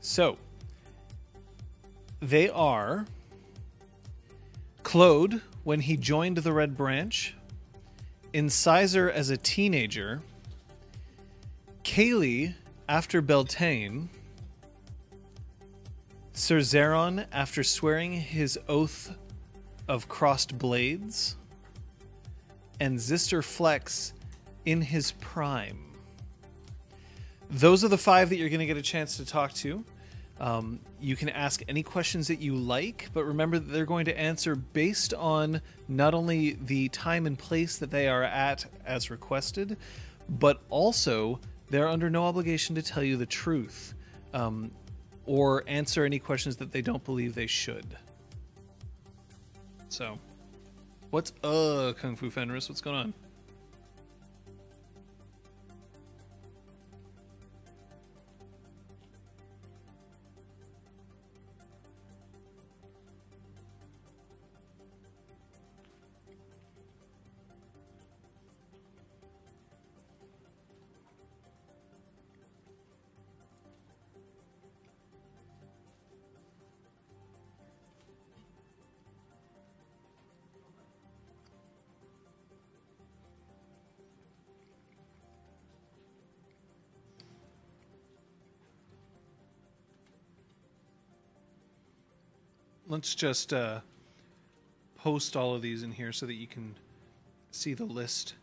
[0.00, 0.38] So,
[2.18, 3.06] they are
[4.82, 7.32] Claude when he joined the Red Branch,
[8.32, 10.20] Incisor as a teenager,
[11.88, 12.54] Kaylee
[12.86, 14.10] after Beltane,
[16.34, 19.16] Sir Zeron after swearing his oath
[19.88, 21.36] of crossed blades,
[22.78, 24.12] and Zister Flex
[24.66, 25.78] in his prime.
[27.48, 29.82] Those are the five that you're going to get a chance to talk to.
[30.40, 34.16] Um, you can ask any questions that you like, but remember that they're going to
[34.16, 39.78] answer based on not only the time and place that they are at as requested,
[40.28, 41.40] but also
[41.70, 43.94] they're under no obligation to tell you the truth
[44.34, 44.70] um,
[45.26, 47.96] or answer any questions that they don't believe they should.
[49.88, 50.18] So,
[51.10, 52.68] what's uh Kung Fu Fenris?
[52.68, 53.14] What's going on?
[92.88, 93.80] Let's just uh,
[94.96, 96.74] post all of these in here so that you can
[97.50, 98.34] see the list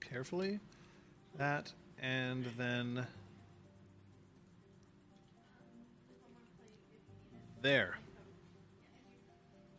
[0.00, 0.58] carefully.
[1.36, 3.06] That, and then
[7.62, 7.98] there.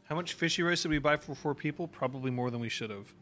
[0.05, 1.87] How much fishy rice did we buy for four people?
[1.87, 3.13] Probably more than we should have.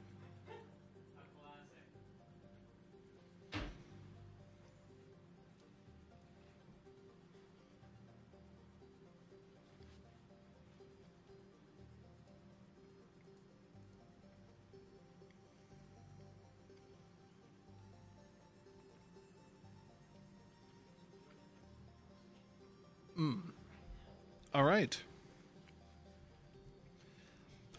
[24.77, 25.01] Right.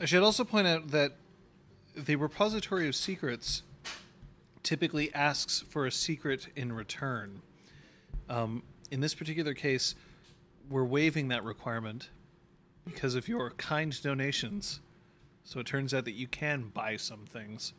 [0.00, 1.12] I should also point out that
[1.94, 3.62] the repository of secrets
[4.64, 7.42] typically asks for a secret in return.
[8.28, 9.94] Um, in this particular case,
[10.68, 12.10] we're waiving that requirement
[12.84, 14.80] because of your kind donations.
[15.44, 17.74] So it turns out that you can buy some things.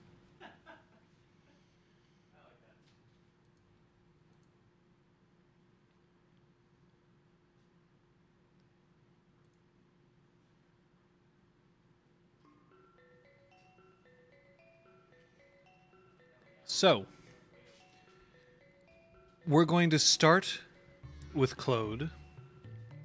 [16.79, 17.05] So,
[19.45, 20.61] we're going to start
[21.33, 22.09] with Claude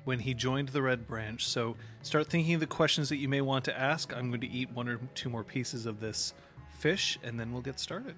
[0.04, 1.44] when he joined the Red Branch.
[1.44, 4.16] So, start thinking of the questions that you may want to ask.
[4.16, 6.34] I'm going to eat one or two more pieces of this
[6.78, 8.14] fish, and then we'll get started.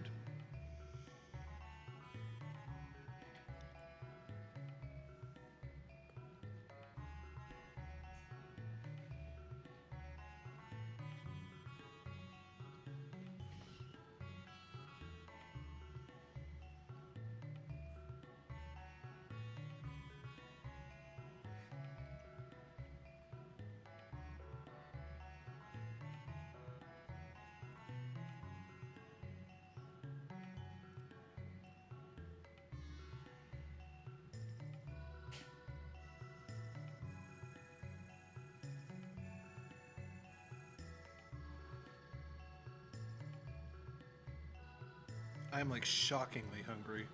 [45.87, 47.07] Shockingly hungry.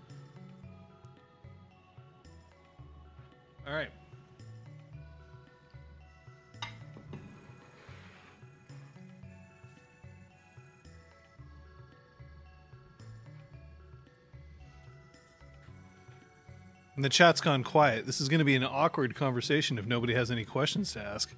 [3.66, 3.90] All right.
[16.94, 18.04] And the chat's gone quiet.
[18.06, 21.34] This is going to be an awkward conversation if nobody has any questions to ask.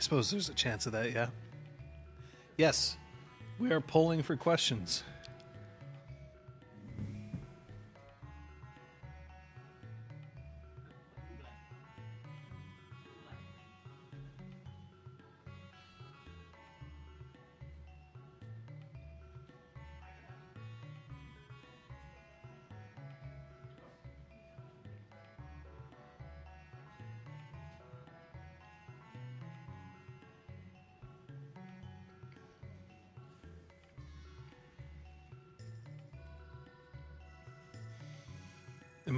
[0.00, 1.26] I suppose there's a chance of that, yeah.
[2.56, 2.96] Yes,
[3.58, 5.04] we are polling for questions.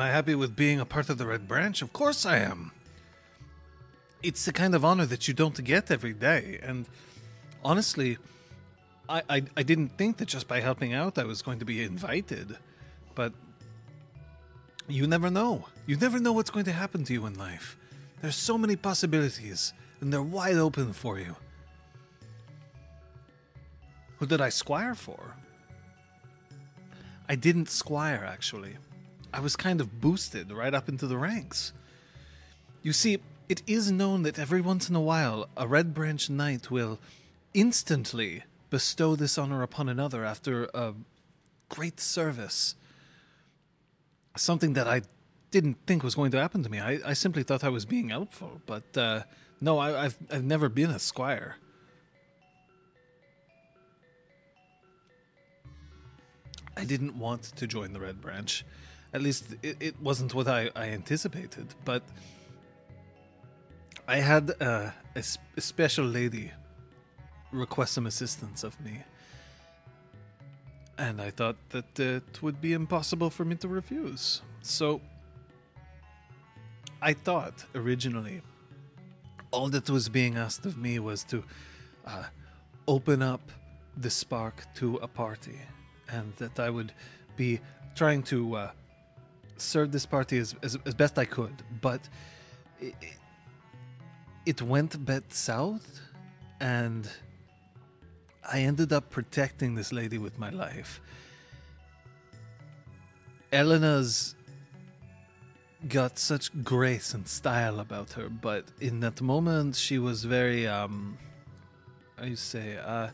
[0.02, 1.80] I happy with being a part of the Red Branch?
[1.80, 2.72] Of course I am.
[4.20, 6.86] It's the kind of honor that you don't get every day, and
[7.64, 8.18] honestly,
[9.08, 11.84] I, I, I didn't think that just by helping out I was going to be
[11.84, 12.58] invited,
[13.14, 13.32] but
[14.88, 15.66] you never know.
[15.86, 17.76] You never know what's going to happen to you in life.
[18.20, 21.36] There's so many possibilities, and they're wide open for you.
[24.18, 25.36] Who did I squire for?
[27.28, 28.74] I didn't squire, actually.
[29.32, 31.72] I was kind of boosted right up into the ranks.
[32.82, 33.18] You see,
[33.48, 36.98] it is known that every once in a while a Red Branch Knight will
[37.54, 40.94] instantly bestow this honor upon another after a
[41.68, 42.74] great service.
[44.36, 45.02] Something that I
[45.50, 46.80] didn't think was going to happen to me.
[46.80, 49.22] I, I simply thought I was being helpful, but uh,
[49.60, 51.56] no, I, I've I've never been a squire.
[56.76, 58.64] I didn't want to join the Red Branch.
[59.14, 61.74] At least it, it wasn't what I, I anticipated.
[61.84, 62.02] But
[64.09, 65.24] I had uh, a,
[65.56, 66.51] a special lady
[67.52, 69.02] request some assistance of me.
[70.98, 74.43] And I thought that uh, it would be impossible for me to refuse.
[74.62, 75.01] So
[77.01, 78.43] I thought originally
[79.51, 81.44] all that was being asked of me was to
[82.06, 82.24] uh,
[82.89, 83.52] open up
[83.97, 85.59] the spark to a party
[86.09, 86.93] and that I would
[87.36, 87.60] be
[87.94, 88.70] trying to uh,
[89.56, 91.62] serve this party as, as, as best I could.
[91.80, 92.08] But
[92.80, 92.94] it,
[94.46, 96.00] it went a bit south,
[96.60, 97.08] and
[98.50, 101.00] I ended up protecting this lady with my life.
[103.52, 104.34] Elena's
[105.88, 111.18] got such grace and style about her, but in that moment she was very um
[112.16, 113.08] how you say uh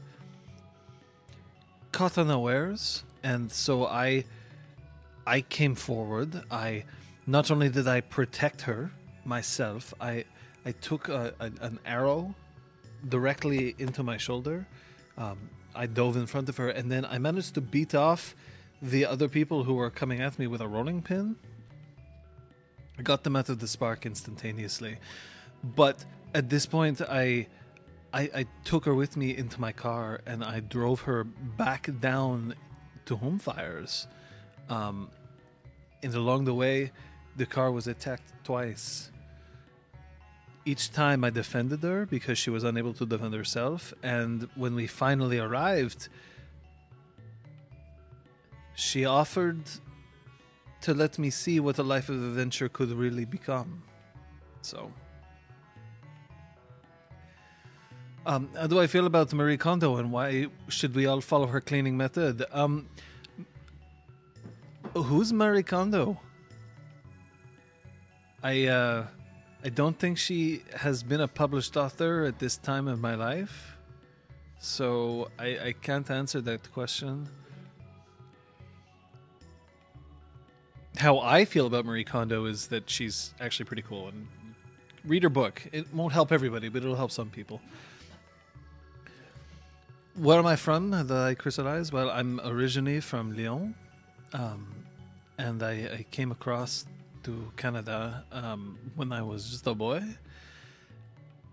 [1.92, 4.24] caught unawares and so I
[5.28, 6.42] I came forward.
[6.50, 6.84] I
[7.26, 8.90] not only did I protect her
[9.24, 10.24] myself, I
[10.64, 12.34] I took a, a, an arrow
[13.06, 14.66] directly into my shoulder.
[15.18, 15.38] Um,
[15.74, 18.34] I dove in front of her, and then I managed to beat off
[18.80, 21.36] the other people who were coming at me with a rolling pin.
[22.98, 24.96] I got them out of the spark instantaneously.
[25.62, 27.48] But at this point, I,
[28.12, 32.54] I, I took her with me into my car and I drove her back down
[33.06, 34.08] to home fires.
[34.68, 35.10] Um,
[36.02, 36.92] and along the way,
[37.36, 39.10] the car was attacked twice.
[40.64, 43.94] Each time I defended her because she was unable to defend herself.
[44.02, 46.08] And when we finally arrived,
[48.74, 49.62] she offered
[50.82, 53.82] to let me see what a life of adventure could really become.
[54.62, 54.92] So.
[58.26, 61.62] Um, how do I feel about Marie Kondo and why should we all follow her
[61.62, 62.44] cleaning method?
[62.52, 62.88] Um,
[65.02, 66.18] who's Marie Kondo?
[68.42, 69.06] I uh,
[69.64, 73.76] I don't think she has been a published author at this time of my life,
[74.58, 77.28] so I, I can't answer that question.
[80.96, 84.26] How I feel about Marie Kondo is that she's actually pretty cool and
[85.04, 85.62] read her book.
[85.72, 87.60] It won't help everybody, but it'll help some people.
[90.14, 91.92] Where am I from that I crystallize?
[91.92, 93.74] Well, I'm originally from Lyon,
[94.32, 94.66] um,
[95.38, 96.84] and I, I came across
[97.22, 100.02] to Canada um, when I was just a boy.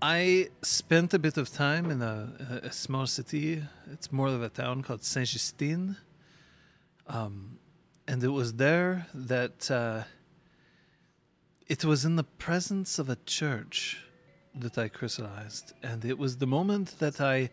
[0.01, 3.63] I spent a bit of time in a, a, small city.
[3.91, 5.95] It's more of a town called Saint Justine.
[7.07, 7.57] Um,
[8.07, 10.03] and it was there that uh,
[11.67, 14.03] it was in the presence of a church
[14.53, 15.73] that I crystallized.
[15.81, 17.49] And it was the moment that I,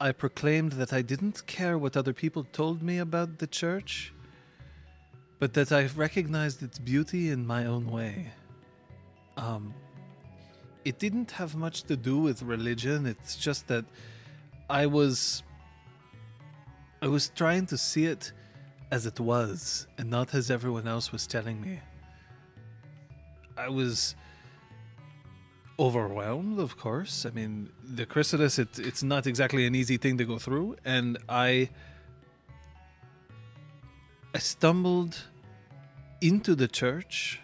[0.00, 4.12] I proclaimed that I didn't care what other people told me about the church
[5.38, 8.32] but that I've recognized its beauty in my own way.
[9.36, 9.74] Um,
[10.84, 13.06] it didn't have much to do with religion.
[13.06, 13.84] It's just that
[14.68, 15.42] I was,
[17.02, 18.32] I was trying to see it
[18.90, 21.80] as it was, and not as everyone else was telling me.
[23.56, 24.14] I was
[25.78, 27.26] overwhelmed, of course.
[27.26, 31.18] I mean, the chrysalis, it, it's not exactly an easy thing to go through, and
[31.28, 31.70] I
[34.34, 35.16] I stumbled
[36.20, 37.40] into the church,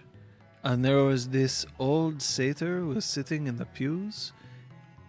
[0.63, 4.33] and there was this old satyr who was sitting in the pews,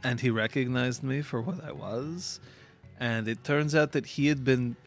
[0.01, 2.39] and he recognized me for what I was.
[2.97, 4.77] And it turns out that he had been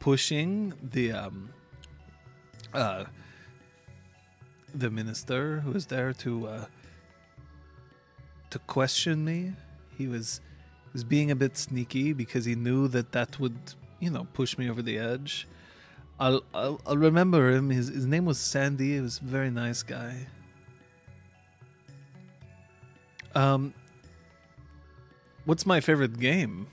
[0.00, 1.50] pushing the um,
[2.72, 3.04] uh,
[4.74, 6.64] the minister who was there to uh,
[8.50, 9.52] to question me.
[9.96, 10.40] He was
[10.92, 13.56] was being a bit sneaky because he knew that that would
[14.00, 15.46] you know push me over the edge.
[16.18, 17.70] I'll, I'll I'll remember him.
[17.70, 18.94] His his name was Sandy.
[18.94, 20.26] He was a very nice guy.
[23.34, 23.74] Um,
[25.44, 26.68] what's my favorite game?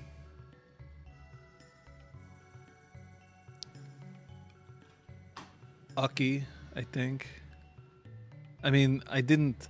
[5.98, 6.44] Hockey,
[6.76, 7.28] I think.
[8.64, 9.68] I mean, I didn't,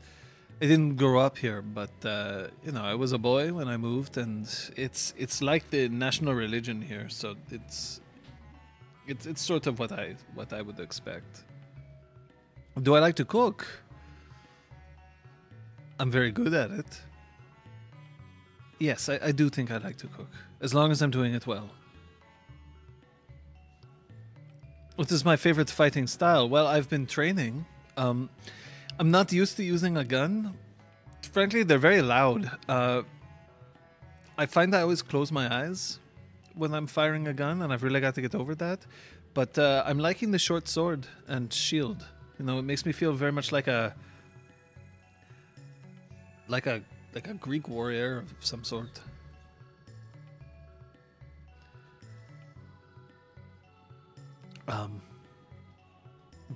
[0.62, 3.78] I didn't grow up here, but uh, you know, I was a boy when I
[3.78, 4.44] moved, and
[4.76, 7.08] it's it's like the national religion here.
[7.10, 8.02] So it's
[9.08, 11.44] it's it's sort of what I what I would expect.
[12.82, 13.68] Do I like to cook?
[16.00, 17.02] I'm very good at it.
[18.80, 21.46] Yes, I, I do think I like to cook, as long as I'm doing it
[21.46, 21.70] well.
[24.96, 26.50] What is my favorite fighting style?
[26.50, 27.66] Well, I've been training.
[27.98, 28.30] Um,
[28.98, 30.56] I'm not used to using a gun.
[31.32, 32.50] Frankly, they're very loud.
[32.68, 33.04] Uh,
[34.38, 36.00] I find I always close my eyes
[36.56, 38.86] when I'm firing a gun, and I've really got to get over that.
[39.34, 42.06] But uh, I'm liking the short sword and shield.
[42.38, 43.96] You know, it makes me feel very much like a
[46.48, 46.82] like a
[47.14, 49.00] like a Greek warrior of some sort.
[54.68, 55.02] Um,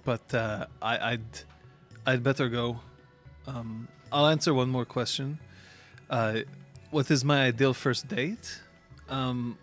[0.04, 1.40] but uh, I, I'd
[2.06, 2.80] I'd better go.
[3.48, 5.40] Um, I'll answer one more question.
[6.10, 6.40] Uh,
[6.92, 8.62] what is my ideal first date?
[9.10, 9.58] Um,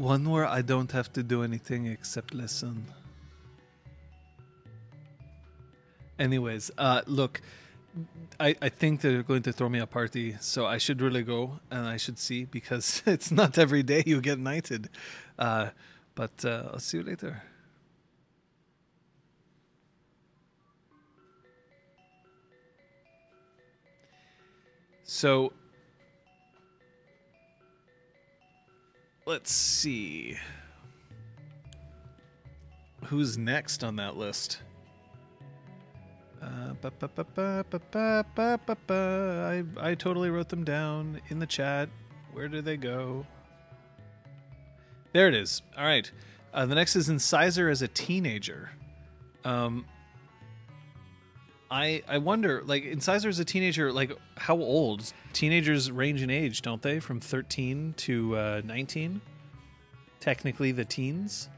[0.00, 2.86] One where I don't have to do anything except listen.
[6.18, 7.42] Anyways, uh, look,
[8.40, 11.60] I, I think they're going to throw me a party, so I should really go
[11.70, 14.88] and I should see because it's not every day you get knighted.
[15.38, 15.68] Uh,
[16.14, 17.42] but uh, I'll see you later.
[25.02, 25.52] So
[29.26, 30.36] Let's see.
[33.04, 34.60] Who's next on that list?
[38.90, 41.88] I, I totally wrote them down in the chat.
[42.32, 43.26] Where do they go?
[45.12, 45.62] There it is.
[45.76, 46.10] All right.
[46.54, 48.70] Uh, the next is Incisor as a teenager.
[49.44, 49.84] Um,
[51.70, 55.12] I I wonder, like, Incisor as a teenager, like, how old?
[55.32, 56.98] Teenagers range in age, don't they?
[56.98, 59.20] From 13 to uh, 19?
[60.18, 61.48] Technically, the teens.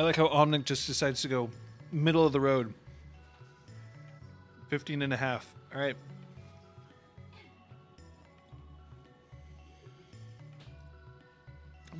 [0.00, 1.50] I like how Omnic just decides to go
[1.92, 2.72] middle of the road.
[4.68, 5.54] 15 and a half.
[5.74, 5.94] All right.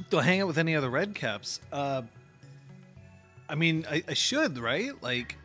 [0.08, 1.60] Do I hang out with any other red caps?
[1.70, 2.00] Uh,
[3.50, 4.92] I mean, I, I should, right?
[5.02, 5.36] Like,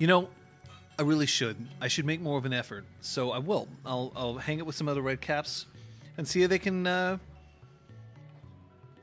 [0.00, 0.28] you know,
[0.98, 1.64] I really should.
[1.80, 2.86] I should make more of an effort.
[3.02, 3.68] So I will.
[3.86, 5.66] I'll, I'll hang out with some other red caps
[6.18, 7.18] and see if they can uh,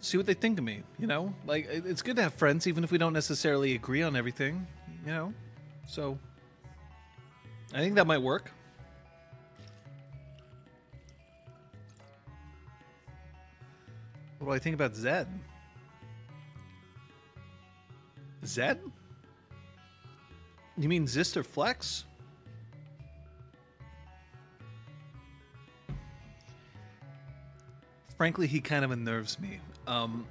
[0.02, 0.84] see what they think of me.
[0.98, 4.16] You know, like it's good to have friends, even if we don't necessarily agree on
[4.16, 4.66] everything.
[5.06, 5.34] You know,
[5.88, 6.18] so
[7.74, 8.52] I think that might work.
[14.40, 15.28] What do I think about Zed?
[18.46, 18.80] Zed?
[20.78, 22.06] You mean Zister Flex?
[28.18, 29.60] Frankly, he kind of unnerves me.
[29.90, 30.28] Um,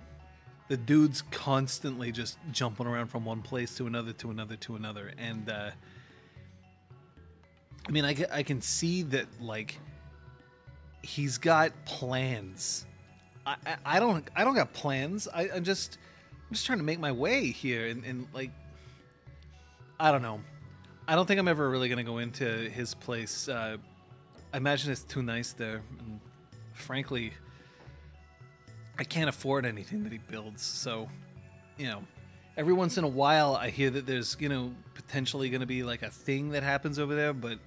[0.69, 5.13] the dude's constantly just jumping around from one place to another to another to another,
[5.19, 5.71] and uh,
[7.87, 9.79] I mean, I, I can see that like
[11.03, 12.87] he's got plans.
[13.47, 15.27] I, I, I don't I don't got plans.
[15.35, 15.99] I, I'm just
[16.49, 18.51] I'm just trying to make my way here, and, and like
[19.99, 20.41] I don't know.
[21.09, 23.49] I don't think I'm ever really gonna go into his place.
[23.49, 23.79] Uh,
[24.53, 26.21] I imagine it's too nice there, and
[26.75, 27.33] frankly,
[28.99, 30.63] I can't afford anything that he builds.
[30.63, 31.09] So,
[31.77, 32.03] you know,
[32.57, 36.03] every once in a while, I hear that there's you know potentially gonna be like
[36.03, 37.59] a thing that happens over there, but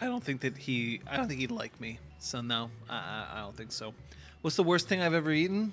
[0.00, 1.00] I don't think that he.
[1.06, 1.98] I don't think he'd like me.
[2.18, 3.92] So no, I, I, I don't think so.
[4.40, 5.72] What's the worst thing I've ever eaten?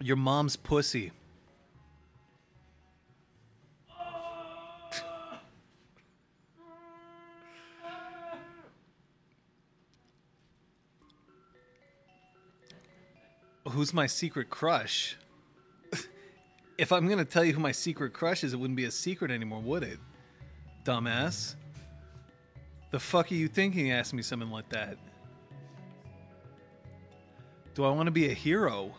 [0.00, 1.12] Your mom's pussy.
[13.72, 15.16] Who's my secret crush?
[16.76, 19.30] if I'm gonna tell you who my secret crush is, it wouldn't be a secret
[19.30, 19.98] anymore, would it?
[20.84, 21.54] Dumbass.
[22.90, 24.98] The fuck are you thinking asking me something like that?
[27.72, 28.94] Do I want to be a hero?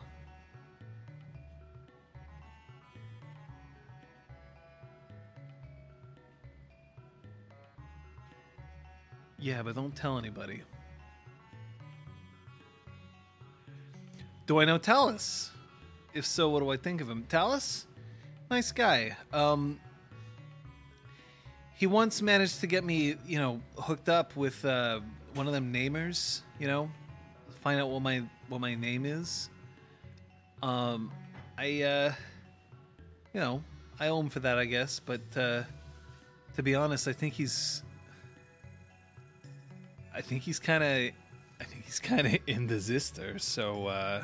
[9.37, 10.63] Yeah, but don't tell anybody.
[14.45, 15.51] Do I know Talus?
[16.13, 17.25] If so, what do I think of him?
[17.29, 17.85] Talus?
[18.51, 19.15] Nice guy.
[19.31, 19.79] Um,
[21.75, 24.99] he once managed to get me, you know, hooked up with uh,
[25.33, 26.91] one of them namers, you know,
[27.61, 29.49] find out what my what my name is.
[30.61, 31.11] Um,
[31.57, 32.13] I, uh,
[33.33, 33.63] you know,
[33.99, 34.99] I owe him for that, I guess.
[34.99, 35.63] But uh,
[36.55, 37.83] to be honest, I think he's,
[40.13, 41.13] I think he's kind of,
[41.93, 43.39] he's kind of in the Zister.
[43.39, 44.23] So uh,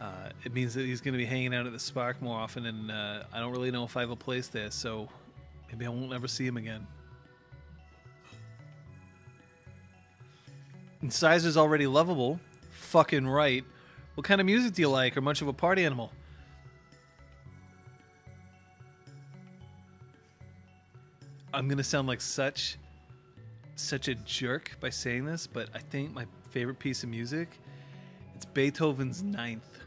[0.00, 2.66] uh, it means that he's going to be hanging out at the Spark more often,
[2.66, 4.70] and uh, I don't really know if I have a place there.
[4.70, 5.08] So
[5.70, 6.86] maybe I won't ever see him again.
[11.02, 12.40] Incisors already lovable.
[12.70, 13.64] Fucking right.
[14.14, 15.16] What kind of music do you like?
[15.16, 16.10] Or much of a party animal?
[21.52, 22.76] I'm gonna sound like such
[23.76, 27.48] such a jerk by saying this, but I think my favorite piece of music
[28.36, 29.78] it's Beethoven's Ninth.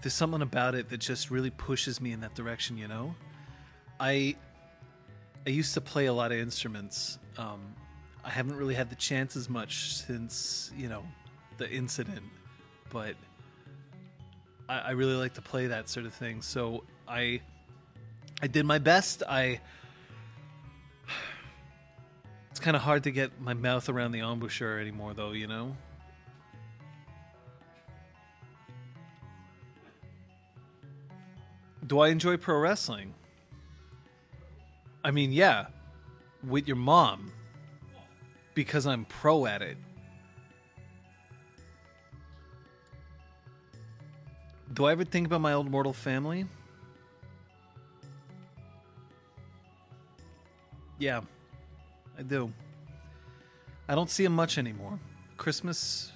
[0.00, 3.14] there's something about it that just really pushes me in that direction, you know?
[3.98, 4.36] I
[5.46, 7.18] I used to play a lot of instruments.
[7.36, 7.60] Um,
[8.24, 11.02] I haven't really had the chance as much since, you know,
[11.58, 12.24] the incident,
[12.90, 13.14] but
[14.68, 16.40] I, I really like to play that sort of thing.
[16.40, 17.42] So I
[18.40, 19.22] I did my best.
[19.28, 19.60] I
[22.50, 25.32] it's kind of hard to get my mouth around the embouchure anymore, though.
[25.32, 25.76] You know.
[31.86, 33.14] Do I enjoy pro wrestling?
[35.02, 35.66] I mean, yeah,
[36.46, 37.32] with your mom,
[38.54, 39.76] because I'm pro at it.
[44.72, 46.46] Do I ever think about my old mortal family?
[50.98, 51.22] Yeah,
[52.20, 52.52] I do.
[53.88, 54.98] I don't see him much anymore.
[55.38, 56.12] Christmas,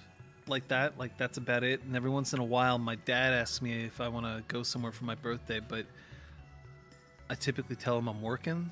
[0.47, 1.83] like that, like that's about it.
[1.83, 4.63] And every once in a while, my dad asks me if I want to go
[4.63, 5.87] somewhere for my birthday, but
[7.31, 8.71] I typically tell him I'm working.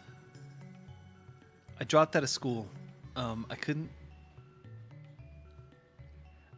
[1.80, 2.68] I dropped out of school.
[3.16, 3.88] Um, I couldn't.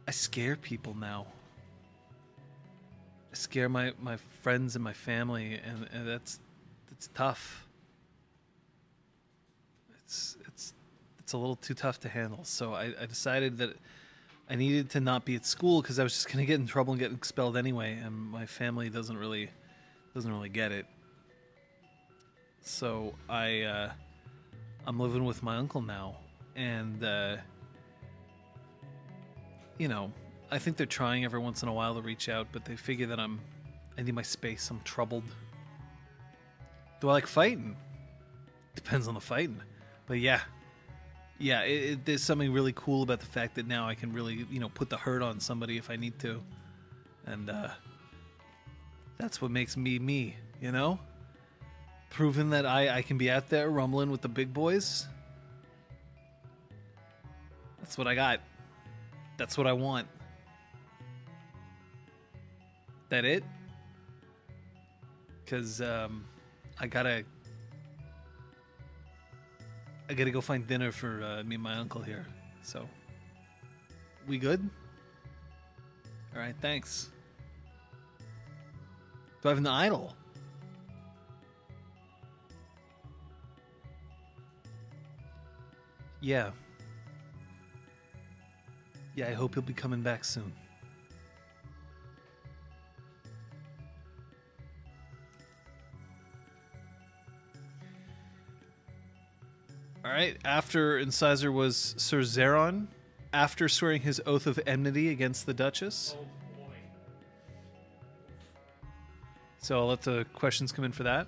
[0.09, 1.25] I scare people now.
[3.31, 6.41] I scare my, my friends and my family, and, and that's
[6.89, 7.65] that's tough.
[10.03, 10.37] It's
[11.25, 12.41] it's a little too tough to handle.
[12.43, 13.75] So I, I decided that
[14.47, 16.93] I needed to not be at school because I was just gonna get in trouble
[16.93, 19.49] and get expelled anyway, and my family doesn't really
[20.13, 20.85] doesn't really get it.
[22.61, 23.91] So I uh,
[24.85, 26.17] I'm living with my uncle now,
[26.55, 27.37] and uh,
[29.79, 30.13] you know
[30.51, 33.07] I think they're trying every once in a while to reach out, but they figure
[33.07, 33.41] that I'm
[33.97, 34.69] I need my space.
[34.69, 35.23] I'm troubled.
[37.01, 37.77] Do I like fighting?
[38.75, 39.59] Depends on the fighting,
[40.05, 40.41] but yeah,
[41.39, 41.61] yeah.
[41.61, 44.59] It, it, there's something really cool about the fact that now I can really you
[44.59, 46.41] know put the hurt on somebody if I need to,
[47.25, 47.69] and uh,
[49.17, 50.35] that's what makes me me.
[50.61, 50.99] You know
[52.15, 55.05] proven that I, I can be out there rumbling with the big boys.
[57.79, 58.39] That's what I got.
[59.35, 60.07] That's what I want.
[63.09, 63.43] That it?
[65.45, 66.23] Cause um,
[66.79, 67.25] I gotta
[70.07, 72.25] I gotta go find dinner for uh, me and my uncle here.
[72.61, 72.87] So
[74.27, 74.67] we good?
[76.33, 77.09] All right, thanks.
[79.41, 80.15] Do I have an idol?
[86.21, 86.51] Yeah.
[89.15, 90.51] Yeah, I hope he'll be coming back soon.
[100.05, 100.37] All right.
[100.45, 102.85] After Incisor was Sir Zeron,
[103.33, 106.15] after swearing his oath of enmity against the Duchess.
[106.15, 106.25] Oh,
[109.57, 111.25] so I'll let the questions come in for that.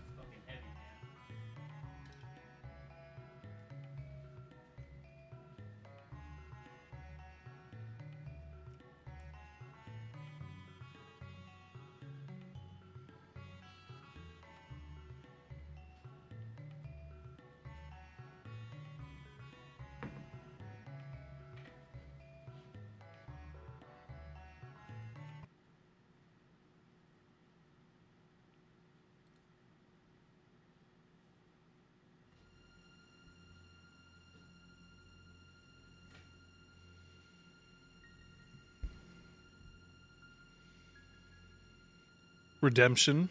[42.67, 43.29] Redemption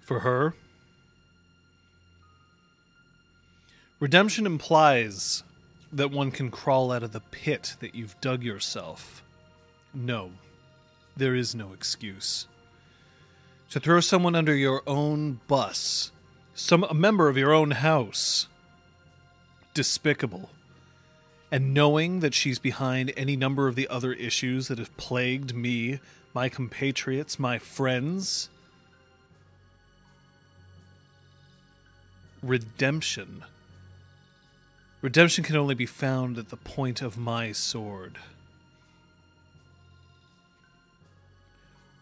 [0.00, 0.54] for her.
[4.00, 5.44] Redemption implies
[5.92, 9.22] that one can crawl out of the pit that you've dug yourself.
[9.94, 10.32] No,
[11.16, 12.48] there is no excuse.
[13.70, 16.10] To throw someone under your own bus,
[16.52, 18.48] some a member of your own house,
[19.74, 20.50] despicable.
[21.52, 26.00] And knowing that she's behind any number of the other issues that have plagued me,
[26.34, 28.48] my compatriots, my friends,
[32.42, 33.44] redemption.
[35.00, 38.18] Redemption can only be found at the point of my sword.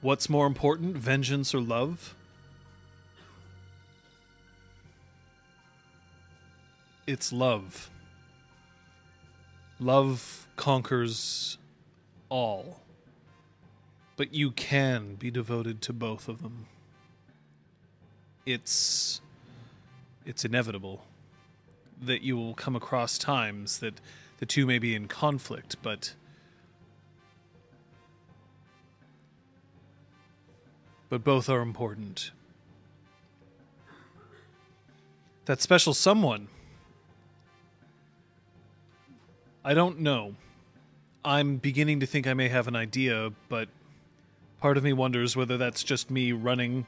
[0.01, 2.15] What's more important, vengeance or love?
[7.07, 7.91] It's love.
[9.79, 11.59] Love conquers
[12.29, 12.81] all.
[14.17, 16.67] But you can be devoted to both of them.
[18.47, 19.21] It's
[20.25, 21.05] it's inevitable
[22.01, 24.01] that you will come across times that
[24.39, 26.15] the two may be in conflict, but
[31.09, 32.31] but both are important.
[35.45, 36.49] That special someone.
[39.63, 40.37] I don't know.
[41.23, 43.69] I'm beginning to think I may have an idea, but
[44.61, 46.87] part of me wonders whether that's just me running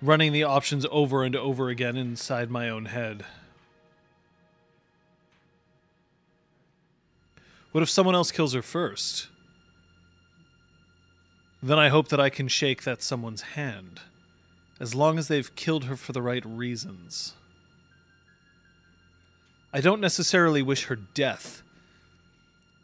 [0.00, 3.24] running the options over and over again inside my own head.
[7.72, 9.28] What if someone else kills her first?
[11.62, 14.00] Then I hope that I can shake that someone's hand,
[14.78, 17.34] as long as they've killed her for the right reasons.
[19.72, 21.62] I don't necessarily wish her death,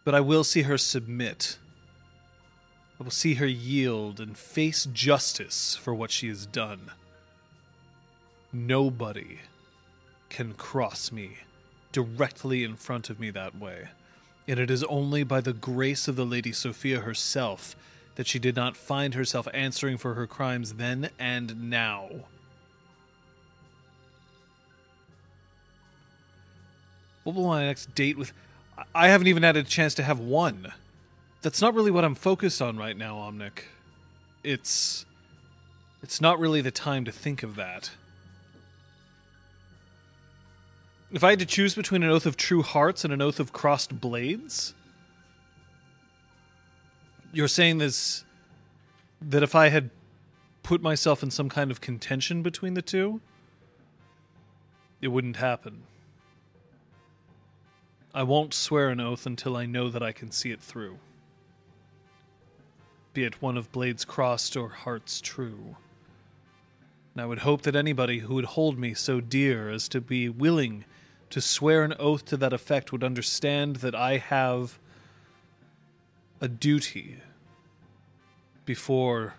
[0.04, 1.58] but I will see her submit.
[3.00, 6.90] I will see her yield and face justice for what she has done.
[8.54, 9.40] Nobody
[10.28, 11.38] can cross me
[11.90, 13.88] directly in front of me that way,
[14.46, 17.74] and it is only by the grace of the Lady Sophia herself
[18.14, 22.08] that she did not find herself answering for her crimes then and now.
[27.24, 28.32] What will my next date with?
[28.94, 30.72] I haven't even had a chance to have one.
[31.42, 33.64] That's not really what I'm focused on right now, Omnic.
[34.44, 35.06] It's.
[36.04, 37.90] It's not really the time to think of that.
[41.14, 43.52] If I had to choose between an oath of true hearts and an oath of
[43.52, 44.74] crossed blades,
[47.32, 48.24] you're saying this
[49.22, 49.90] that if I had
[50.64, 53.20] put myself in some kind of contention between the two,
[55.00, 55.84] it wouldn't happen.
[58.12, 60.98] I won't swear an oath until I know that I can see it through.
[63.12, 65.76] Be it one of blades crossed or hearts true.
[67.14, 70.28] And I would hope that anybody who would hold me so dear as to be
[70.28, 70.84] willing
[71.30, 74.78] to swear an oath to that effect would understand that I have
[76.40, 77.18] a duty
[78.64, 79.34] before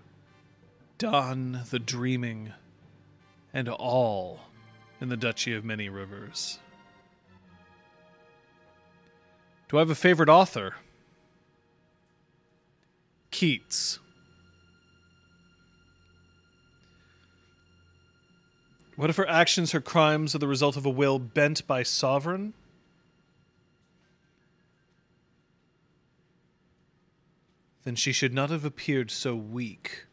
[0.97, 2.53] dawn the dreaming
[3.53, 4.41] and all
[4.99, 6.59] in the Duchy of Many Rivers.
[9.69, 10.75] Do I have a favorite author?
[13.31, 13.99] Keats.
[18.95, 22.53] What if her actions, her crimes, are the result of a will bent by sovereign?
[27.83, 30.05] Then she should not have appeared so weak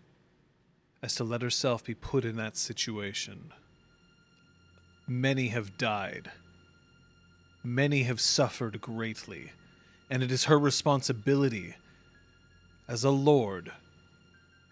[1.03, 3.53] as to let herself be put in that situation.
[5.07, 6.31] Many have died.
[7.65, 9.53] Many have suffered greatly,
[10.11, 11.77] and it is her responsibility
[12.89, 13.73] as a lord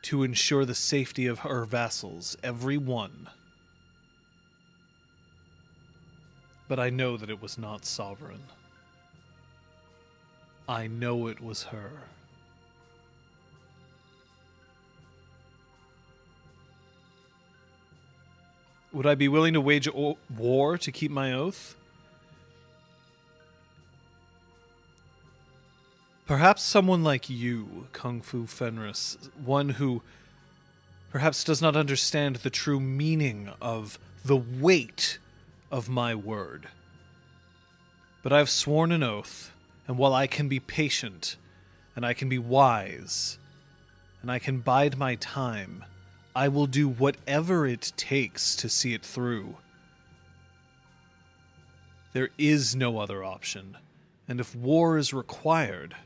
[0.03, 3.29] to ensure the safety of her vassals, every one.
[6.71, 8.45] But I know that it was not sovereign.
[10.69, 11.91] I know it was her.
[18.93, 19.89] Would I be willing to wage
[20.39, 21.75] war to keep my oath?
[26.25, 30.03] Perhaps someone like you, Kung Fu Fenris, one who
[31.11, 35.19] perhaps does not understand the true meaning of the weight
[35.71, 36.69] of my word.
[38.23, 39.53] But I have sworn an oath,
[39.87, 41.37] and while I can be patient,
[41.97, 43.39] and I can be wise,
[44.23, 45.85] and I can bide my time,
[46.35, 49.57] I will do whatever it takes to see it through.
[52.13, 53.77] There is no other option,
[54.29, 55.97] and if war is required,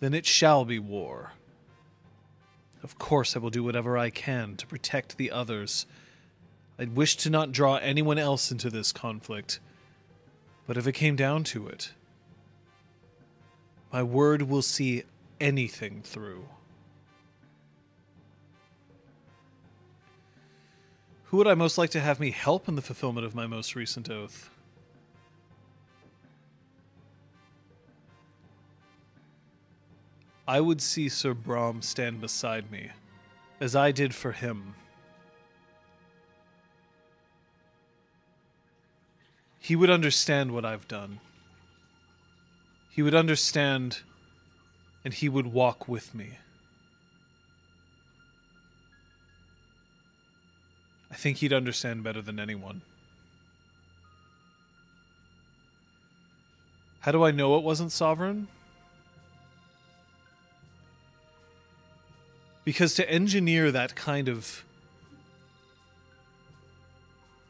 [0.00, 1.32] then it shall be war.
[2.82, 5.86] Of course, I will do whatever I can to protect the others.
[6.78, 9.60] I wish to not draw anyone else into this conflict,
[10.66, 11.92] but if it came down to it,
[13.92, 15.04] my word will see
[15.40, 16.46] anything through.
[21.26, 23.76] Who would I most like to have me help in the fulfillment of my most
[23.76, 24.50] recent oath?
[30.46, 32.90] I would see Sir Brom stand beside me,
[33.60, 34.74] as I did for him.
[39.64, 41.20] He would understand what I've done.
[42.90, 44.00] He would understand,
[45.02, 46.36] and he would walk with me.
[51.10, 52.82] I think he'd understand better than anyone.
[57.00, 58.48] How do I know it wasn't sovereign?
[62.66, 64.62] Because to engineer that kind of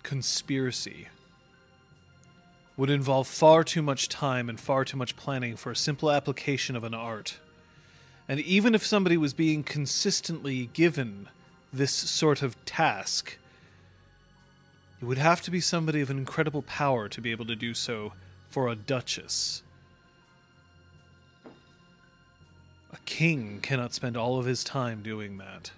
[0.04, 1.08] conspiracy
[2.76, 6.74] would involve far too much time and far too much planning for a simple application
[6.74, 7.38] of an art.
[8.28, 11.28] And even if somebody was being consistently given
[11.72, 13.36] this sort of task,
[15.00, 18.12] it would have to be somebody of incredible power to be able to do so
[18.48, 19.62] for a duchess.
[22.92, 25.72] A king cannot spend all of his time doing that.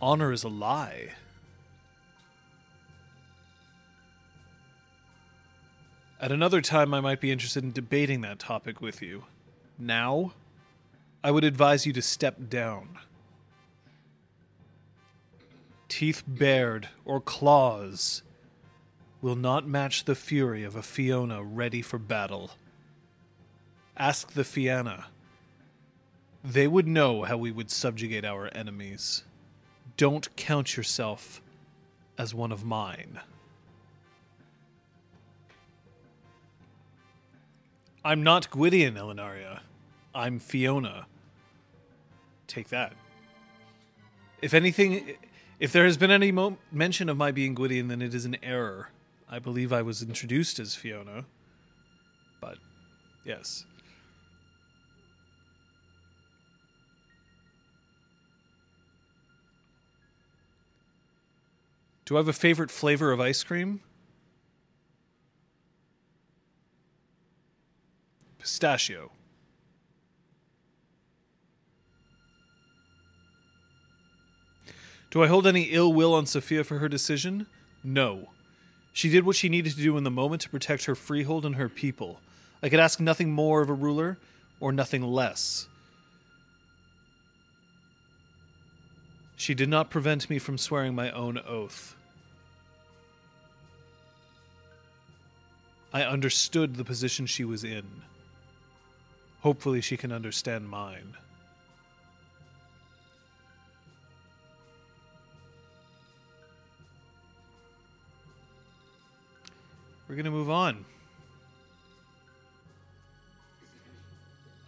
[0.00, 1.14] Honor is a lie.
[6.20, 9.24] At another time, I might be interested in debating that topic with you.
[9.78, 10.32] Now,
[11.22, 12.98] I would advise you to step down.
[15.88, 18.22] Teeth bared or claws
[19.22, 22.50] will not match the fury of a Fiona ready for battle.
[23.96, 25.06] Ask the Fianna.
[26.44, 29.24] They would know how we would subjugate our enemies.
[29.96, 31.40] Don't count yourself
[32.16, 33.20] as one of mine.
[38.08, 39.60] I'm not Gwydion, Elenaria.
[40.14, 41.06] I'm Fiona.
[42.46, 42.94] Take that.
[44.40, 45.12] If anything,
[45.60, 48.38] if there has been any mo- mention of my being Gwydion, then it is an
[48.42, 48.92] error.
[49.28, 51.26] I believe I was introduced as Fiona.
[52.40, 52.56] But,
[53.26, 53.66] yes.
[62.06, 63.82] Do I have a favorite flavor of ice cream?
[68.48, 69.10] Pistachio.
[75.10, 77.46] Do I hold any ill will on Sophia for her decision?
[77.84, 78.30] No.
[78.94, 81.56] She did what she needed to do in the moment to protect her freehold and
[81.56, 82.20] her people.
[82.62, 84.16] I could ask nothing more of a ruler,
[84.60, 85.68] or nothing less.
[89.36, 91.94] She did not prevent me from swearing my own oath.
[95.92, 97.84] I understood the position she was in.
[99.40, 101.16] Hopefully, she can understand mine.
[110.08, 110.84] We're going to move on.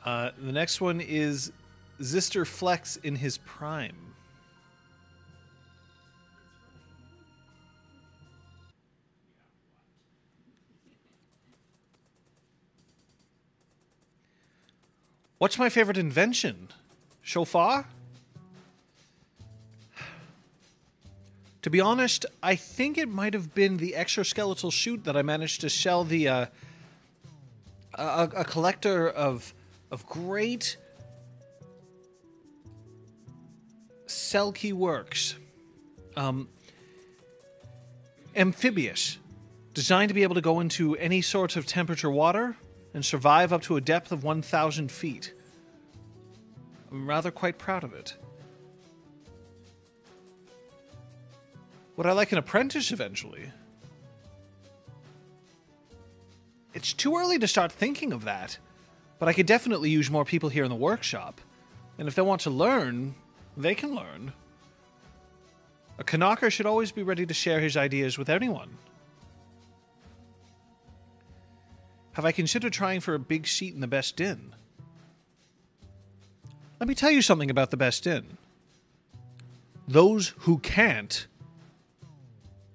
[0.04, 1.50] Uh, the next one is
[2.00, 4.09] Zister Flex in his prime.
[15.40, 16.68] What's my favorite invention?
[17.22, 17.86] Shofar?
[21.62, 25.60] To be honest, I think it might have been the exoskeletal chute that I managed
[25.62, 26.46] to shell the uh,
[27.94, 29.52] a, a collector of
[29.90, 30.76] of great
[34.06, 35.36] Selkie works.
[36.16, 36.48] Um,
[38.34, 39.18] amphibious,
[39.74, 42.56] designed to be able to go into any sort of temperature water
[42.94, 45.32] and survive up to a depth of 1,000 feet.
[46.90, 48.16] I'm rather quite proud of it.
[51.96, 53.52] Would I like an apprentice eventually?
[56.72, 58.58] It's too early to start thinking of that,
[59.18, 61.40] but I could definitely use more people here in the workshop.
[61.98, 63.14] And if they want to learn,
[63.56, 64.32] they can learn.
[65.98, 68.78] A knocker should always be ready to share his ideas with anyone.
[72.12, 74.54] Have I considered trying for a big seat in the best inn?
[76.80, 78.38] Let me tell you something about the best inn.
[79.86, 81.26] Those who can't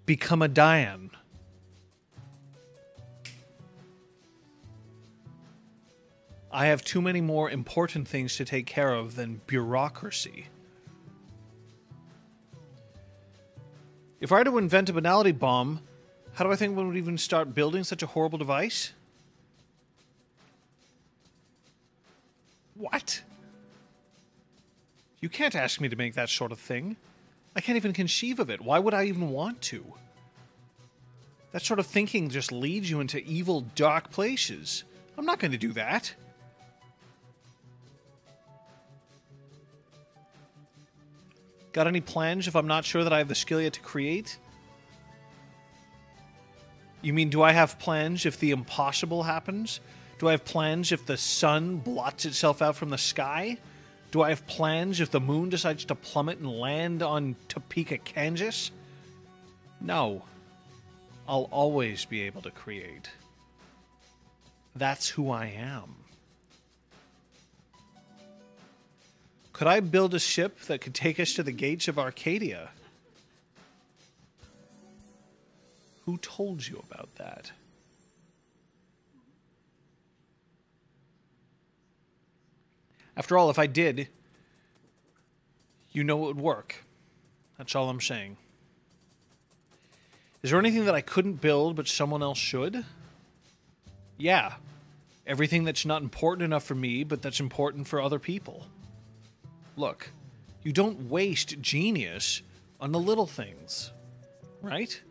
[0.05, 1.11] become a Dian.
[6.51, 10.47] I have too many more important things to take care of than bureaucracy.
[14.21, 15.81] If I were to invent a banality bomb,
[16.35, 18.93] how do I think one would even start building such a horrible device?
[22.75, 23.21] What?
[25.21, 26.97] You can't ask me to make that sort of thing.
[27.55, 28.61] I can't even conceive of it.
[28.61, 29.93] Why would I even want to?
[31.51, 34.83] That sort of thinking just leads you into evil, dark places.
[35.17, 36.13] I'm not going to do that.
[41.71, 44.37] Got any plans if I'm not sure that I have the skill yet to create?
[47.01, 49.79] You mean, do I have plans if the impossible happens?
[50.17, 53.57] Do I have plans if the sun blots itself out from the sky?
[54.11, 58.71] Do I have plans if the moon decides to plummet and land on Topeka, Kansas?
[59.81, 60.23] No.
[61.27, 63.09] I'll always be able to create.
[64.75, 65.95] That's who I am.
[69.51, 72.69] Could I build a ship that could take us to the gates of Arcadia?
[76.05, 77.51] Who told you about that?
[83.17, 84.09] After all, if I did,
[85.91, 86.83] you know it would work.
[87.57, 88.37] That's all I'm saying.
[90.43, 92.85] Is there anything that I couldn't build but someone else should?
[94.17, 94.53] Yeah.
[95.25, 98.67] Everything that's not important enough for me but that's important for other people.
[99.77, 100.11] Look,
[100.63, 102.41] you don't waste genius
[102.79, 103.91] on the little things,
[104.61, 105.01] right?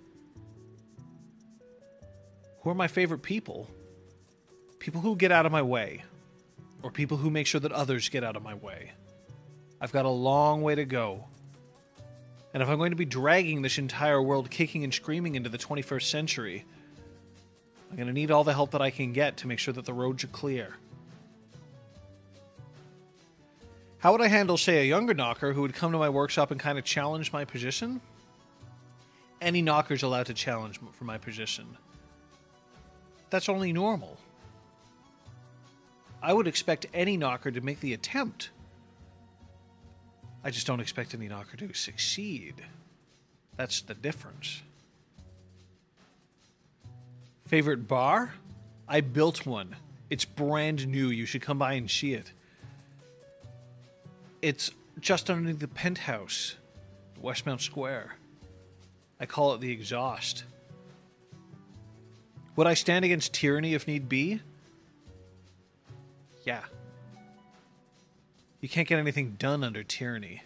[2.60, 3.68] Who are my favorite people?
[4.78, 6.02] People who get out of my way,
[6.84, 8.92] or people who make sure that others get out of my way.
[9.80, 11.24] I've got a long way to go.
[12.52, 15.56] And if I'm going to be dragging this entire world kicking and screaming into the
[15.56, 16.66] 21st century,
[17.90, 19.86] I'm going to need all the help that I can get to make sure that
[19.86, 20.76] the roads are clear.
[23.96, 26.60] How would I handle, say, a younger knocker who would come to my workshop and
[26.60, 28.02] kind of challenge my position?
[29.40, 31.78] Any knocker's allowed to challenge for my position.
[33.30, 34.18] That's only normal.
[36.24, 38.48] I would expect any knocker to make the attempt.
[40.42, 42.54] I just don't expect any knocker to succeed.
[43.58, 44.62] That's the difference.
[47.46, 48.32] Favorite bar?
[48.88, 49.76] I built one.
[50.08, 51.08] It's brand new.
[51.08, 52.32] You should come by and see it.
[54.40, 54.70] It's
[55.00, 56.56] just underneath the penthouse,
[57.22, 58.16] Westmount Square.
[59.20, 60.44] I call it the exhaust.
[62.56, 64.40] Would I stand against tyranny if need be?
[66.44, 66.62] Yeah.
[68.60, 70.42] You can't get anything done under tyranny.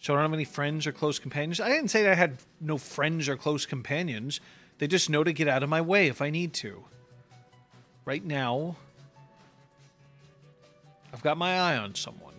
[0.00, 1.60] So I don't have any friends or close companions.
[1.60, 4.40] I didn't say I had no friends or close companions.
[4.78, 6.84] They just know to get out of my way if I need to.
[8.04, 8.76] Right now,
[11.12, 12.34] I've got my eye on someone.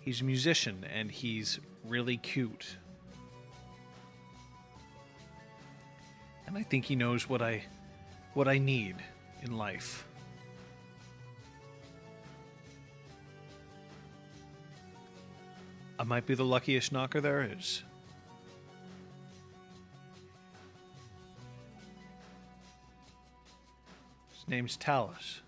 [0.00, 2.76] He's a musician and he's really cute.
[6.46, 7.62] And I think he knows what I
[8.34, 8.96] what I need
[9.42, 10.06] in life.
[15.98, 17.82] I might be the luckiest knocker there is.
[24.34, 25.40] His name's Talus.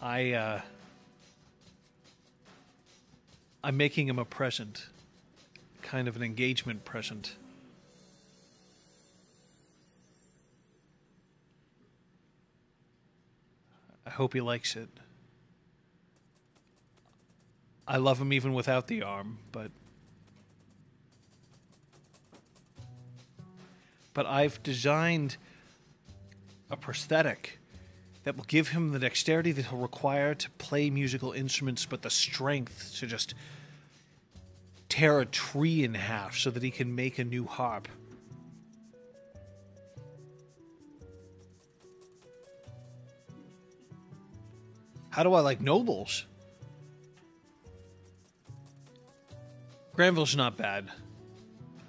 [0.00, 0.60] I uh
[3.62, 4.86] I'm making him a present.
[5.82, 7.34] Kind of an engagement present.
[14.10, 14.88] I hope he likes it.
[17.86, 19.70] I love him even without the arm, but
[24.12, 25.36] but I've designed
[26.72, 27.60] a prosthetic
[28.24, 32.10] that will give him the dexterity that he'll require to play musical instruments, but the
[32.10, 33.34] strength to just
[34.88, 37.86] tear a tree in half so that he can make a new harp.
[45.10, 46.24] How do I like nobles?
[49.94, 50.88] Granville's not bad.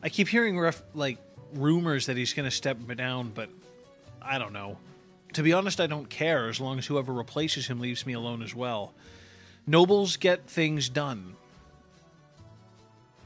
[0.03, 1.17] I keep hearing ref- like
[1.53, 3.49] rumors that he's going to step down, but
[4.21, 4.77] I don't know.
[5.33, 8.41] To be honest, I don't care as long as whoever replaces him leaves me alone
[8.41, 8.93] as well.
[9.65, 11.35] Nobles get things done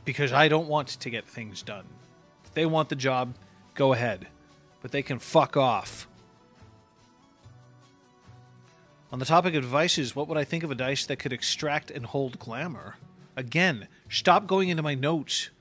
[0.03, 1.85] because I don't want to get things done.
[2.43, 3.33] If they want the job,
[3.73, 4.27] go ahead,
[4.81, 6.07] but they can fuck off.
[9.15, 11.89] On the topic of devices, what would I think of a dice that could extract
[11.89, 12.97] and hold glamour?
[13.37, 15.51] Again, stop going into my notes.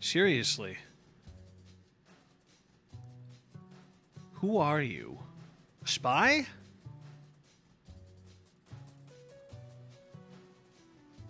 [0.00, 0.78] Seriously.
[4.40, 5.20] Who are you?
[5.84, 6.46] A spy?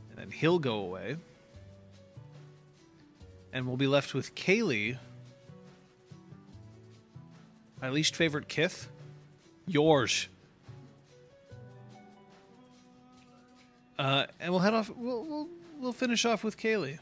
[0.09, 1.17] And then he'll go away.
[3.53, 4.97] And we'll be left with Kaylee.
[7.83, 8.89] My least favorite Kith?
[9.67, 10.29] Yours.
[13.99, 14.91] Uh, and we'll head off.
[14.95, 15.49] We'll, we'll
[15.79, 16.99] we'll finish off with Kaylee.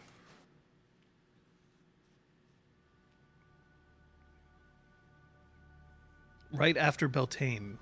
[6.53, 7.79] Right after Beltane.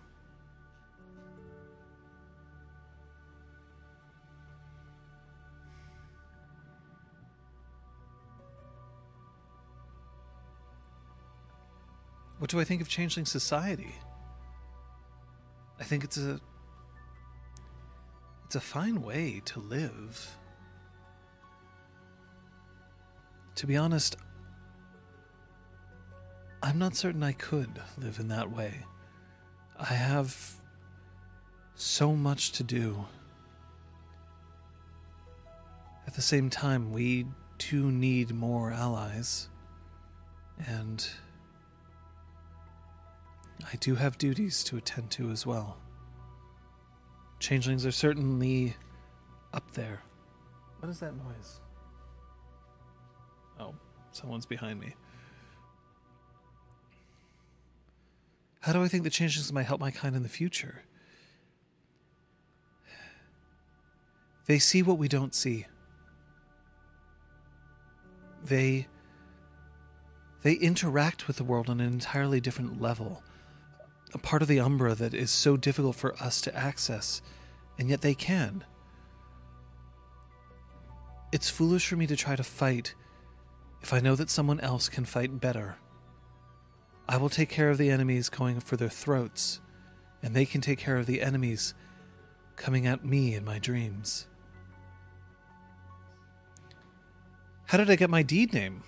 [12.39, 13.95] What do I think of changeling society?
[15.79, 16.41] I think it's a
[18.53, 20.37] it's a fine way to live.
[23.55, 24.17] To be honest,
[26.63, 28.85] I'm not certain I could live in that way.
[29.81, 30.37] I have
[31.77, 33.07] so much to do.
[36.07, 37.25] At the same time, we
[37.57, 39.49] do need more allies.
[40.67, 41.09] And
[43.73, 45.82] I do have duties to attend to as well.
[47.43, 48.77] Changelings are certainly
[49.53, 50.01] up there.
[50.79, 51.61] What is that noise?
[53.59, 53.75] Oh,
[54.13, 54.95] someone's behind me.
[58.61, 60.83] How do I think the changelings might help my kind in the future?
[64.47, 65.67] They see what we don't see.
[68.45, 68.87] They
[70.43, 73.25] they interact with the world on an entirely different level.
[74.15, 77.23] A part of the Umbra that is so difficult for us to access,
[77.79, 78.65] and yet they can.
[81.33, 82.95] It's foolish for me to try to fight
[83.81, 85.77] if I know that someone else can fight better.
[87.09, 89.61] I will take care of the enemies going for their throats,
[90.23, 91.75] and they can take care of the enemies
[92.57, 94.27] coming at me in my dreams.
[97.67, 98.83] How did I get my deed name?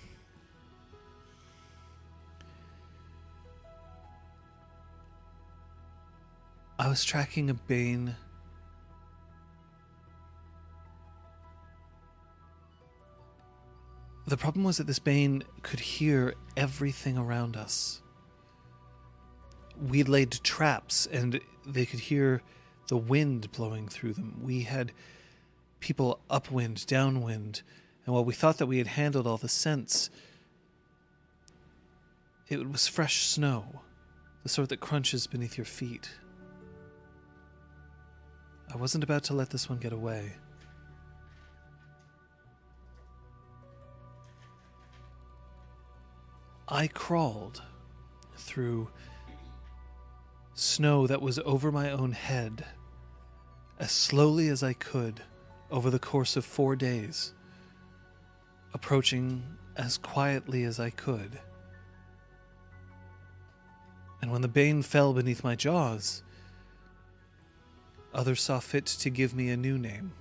[6.77, 8.15] I was tracking a Bane.
[14.27, 18.01] The problem was that this Bane could hear everything around us.
[19.81, 22.41] We laid traps and they could hear
[22.87, 24.41] the wind blowing through them.
[24.43, 24.91] We had
[25.79, 27.61] people upwind, downwind,
[28.05, 30.09] and while we thought that we had handled all the scents,
[32.49, 33.81] it was fresh snow,
[34.43, 36.11] the sort that crunches beneath your feet.
[38.75, 40.33] I wasn't about to let this one get away.
[46.67, 47.61] I crawled
[48.35, 48.89] through
[50.55, 52.65] snow that was over my own head
[53.79, 55.21] as slowly as I could
[55.71, 57.33] over the course of four days,
[58.73, 59.41] approaching
[59.77, 61.39] as quietly as I could.
[64.21, 66.23] And when the bane fell beneath my jaws,
[68.15, 70.13] others saw fit to give me a new name.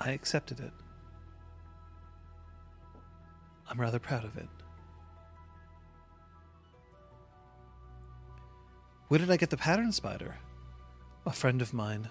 [0.00, 0.72] I accepted it.
[3.68, 4.48] I'm rather proud of it.
[9.08, 10.36] Where did I get the pattern spider?
[11.26, 12.08] A friend of mine.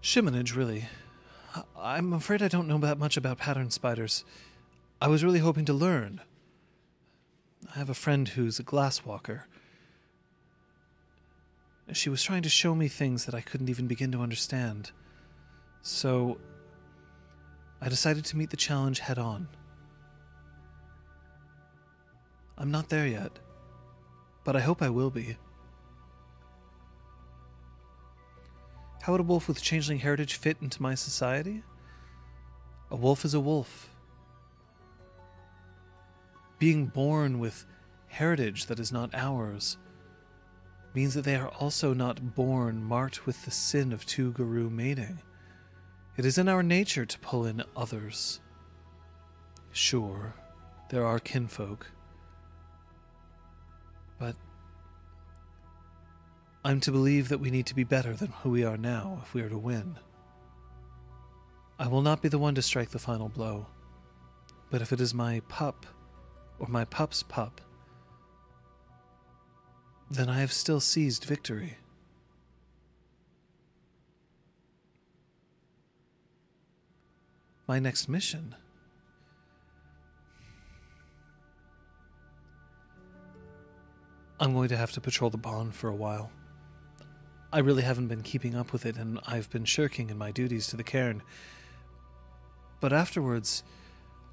[0.00, 0.86] Shimonage, really.
[1.78, 4.24] I'm afraid I don't know that much about pattern spiders.
[5.00, 6.20] I was really hoping to learn.
[7.74, 9.42] I have a friend who's a glasswalker.
[11.92, 14.92] She was trying to show me things that I couldn't even begin to understand.
[15.82, 16.38] So,
[17.80, 19.48] I decided to meet the challenge head on.
[22.58, 23.38] I'm not there yet,
[24.44, 25.36] but I hope I will be.
[29.02, 31.62] How would a wolf with changeling heritage fit into my society?
[32.90, 33.88] A wolf is a wolf.
[36.58, 37.64] Being born with
[38.08, 39.78] heritage that is not ours
[40.98, 45.20] means that they are also not born marked with the sin of two Garou mating.
[46.16, 48.40] It is in our nature to pull in others.
[49.70, 50.34] Sure,
[50.90, 51.86] there are kinfolk.
[54.18, 54.34] But
[56.64, 59.34] I'm to believe that we need to be better than who we are now if
[59.34, 60.00] we are to win.
[61.78, 63.66] I will not be the one to strike the final blow,
[64.68, 65.86] but if it is my pup
[66.58, 67.60] or my pup's pup,
[70.10, 71.76] then I have still seized victory.
[77.66, 78.54] My next mission.
[84.40, 86.30] I'm going to have to patrol the bawn for a while.
[87.52, 90.68] I really haven't been keeping up with it, and I've been shirking in my duties
[90.68, 91.20] to the caern.
[92.80, 93.64] But afterwards,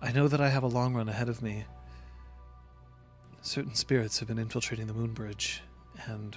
[0.01, 1.65] I know that I have a long run ahead of me.
[3.45, 5.59] Certain spirits have been infiltrating the Moonbridge,
[6.07, 6.35] and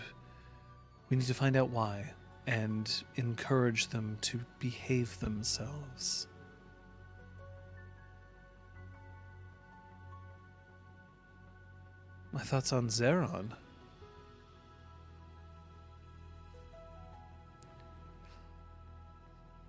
[1.08, 2.12] we need to find out why
[2.46, 6.26] and encourage them to behave themselves.
[12.30, 13.52] My thoughts on Zeron.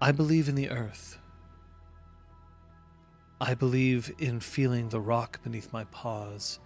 [0.01, 1.19] I believe in the earth.
[3.39, 6.59] I believe in feeling the rock beneath my paws.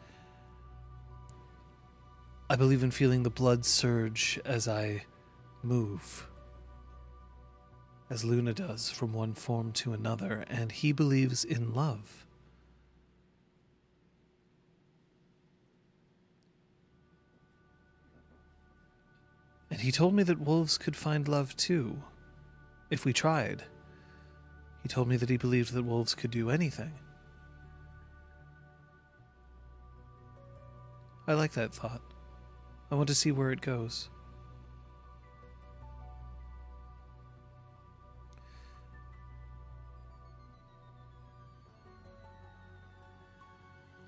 [2.54, 5.06] I believe in feeling the blood surge as I
[5.64, 6.28] move,
[8.12, 12.28] as Luna does from one form to another, and he believes in love.
[19.72, 22.04] And he told me that wolves could find love too,
[22.92, 23.64] if we tried.
[24.84, 26.94] He told me that he believed that wolves could do anything.
[31.26, 32.13] I like that thought.
[32.94, 34.08] I want to see where it goes.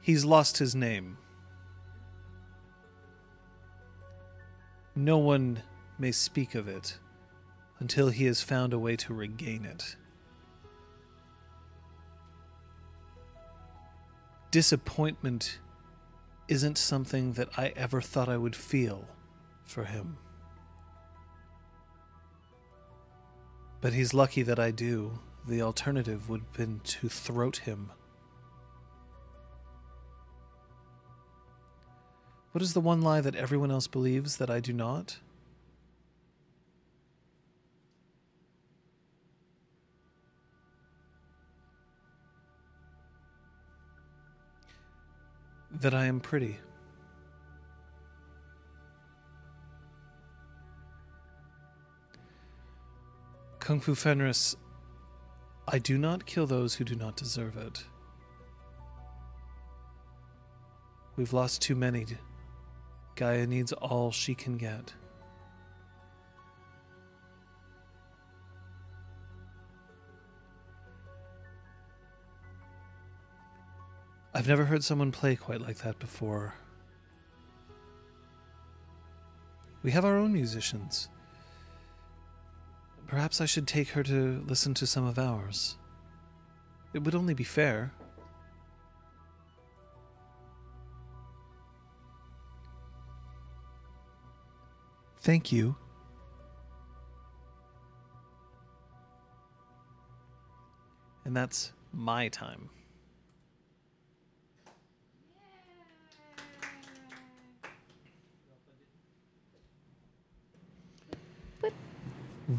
[0.01, 1.17] He's lost his name.
[4.95, 5.63] No one
[5.97, 6.99] may speak of it
[7.79, 9.95] until he has found a way to regain it.
[14.51, 15.57] Disappointment
[16.47, 19.07] isn't something that I ever thought I would feel
[19.63, 20.17] for him.
[23.81, 25.19] But he's lucky that I do.
[25.47, 27.91] The alternative would have been to throat him.
[32.51, 35.17] What is the one lie that everyone else believes that I do not?
[45.81, 46.57] That I am pretty.
[53.59, 54.55] Kung Fu Fenris,
[55.67, 57.83] I do not kill those who do not deserve it.
[61.15, 62.05] We've lost too many.
[63.15, 64.93] Gaia needs all she can get.
[74.35, 76.55] I've never heard someone play quite like that before.
[79.81, 81.07] We have our own musicians.
[83.07, 85.77] Perhaps I should take her to listen to some of ours.
[86.93, 87.93] It would only be fair.
[95.21, 95.77] Thank you.
[101.23, 102.69] And that's my time.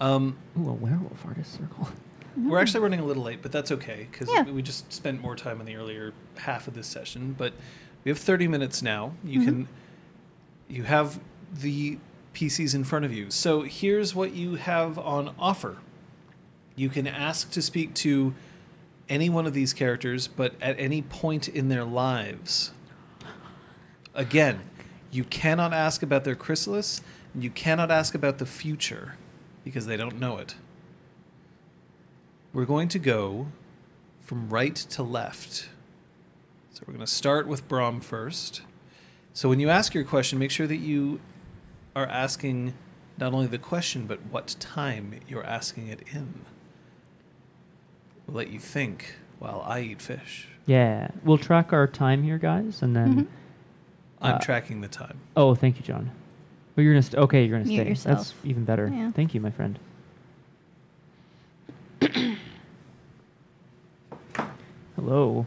[0.00, 1.88] Um, Ooh, a werewolf artist circle.
[2.36, 4.42] we're actually running a little late, but that's okay because Yeah.
[4.42, 7.34] we just spent more time in the earlier half of this session.
[7.38, 7.52] But
[8.04, 9.12] we have 30 minutes now.
[9.24, 9.68] You can,
[10.68, 11.20] you have
[11.52, 11.98] the
[12.34, 13.30] PCs in front of you.
[13.30, 15.76] So here's what you have on offer.
[16.74, 18.34] You can ask to speak to
[19.08, 22.72] any one of these characters, but at any point in their lives.
[24.14, 24.60] Again,
[25.10, 27.02] you cannot ask about their chrysalis,
[27.34, 29.16] and you cannot ask about the future
[29.64, 30.54] because they don't know it.
[32.52, 33.48] We're going to go
[34.20, 35.68] from right to left.
[36.72, 38.62] So we're going to start with Brom first.
[39.34, 41.20] So when you ask your question, make sure that you
[41.94, 42.74] are asking
[43.18, 46.44] not only the question, but what time you're asking it in.
[48.32, 50.48] We'll let you think while I eat fish.
[50.64, 53.28] Yeah, we'll track our time here, guys, and then.
[54.22, 55.18] I'm Uh, tracking the time.
[55.36, 56.10] Oh, thank you, John.
[56.74, 57.44] Well, you're gonna st- okay.
[57.44, 57.88] You're gonna Mute stay.
[57.90, 58.18] yourself.
[58.18, 58.88] That's even better.
[58.88, 59.10] Yeah.
[59.10, 59.78] Thank you, my friend.
[64.96, 65.46] Hello.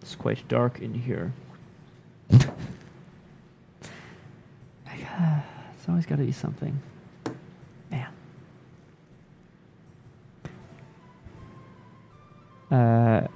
[0.00, 1.32] It's quite dark in here.
[2.32, 2.38] I
[4.86, 5.44] gotta-
[5.74, 6.80] it's always got to be something.
[12.70, 13.26] Uh,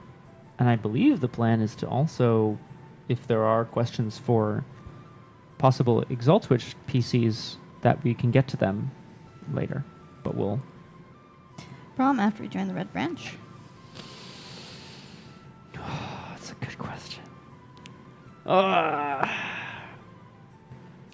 [0.59, 2.59] and I believe the plan is to also,
[3.09, 4.65] if there are questions for
[5.59, 8.91] possible Exalt Switch PCs, that we can get to them
[9.53, 9.85] later.
[10.23, 10.61] But we'll.
[11.97, 13.35] Brom after we join the Red Branch.
[15.75, 17.25] That's a good question.
[18.45, 19.63] Ah,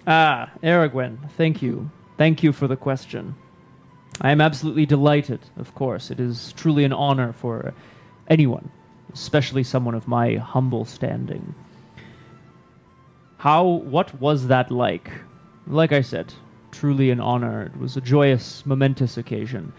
[0.07, 1.89] ah, Aragwen, thank you.
[2.17, 3.35] Thank you for the question.
[4.21, 6.11] I am absolutely delighted, of course.
[6.11, 7.73] It is truly an honor for
[8.29, 8.69] anyone,
[9.13, 11.55] especially someone of my humble standing.
[13.37, 15.11] How, what was that like?
[15.65, 16.33] Like I said,
[16.71, 17.63] truly an honor.
[17.63, 19.73] It was a joyous, momentous occasion.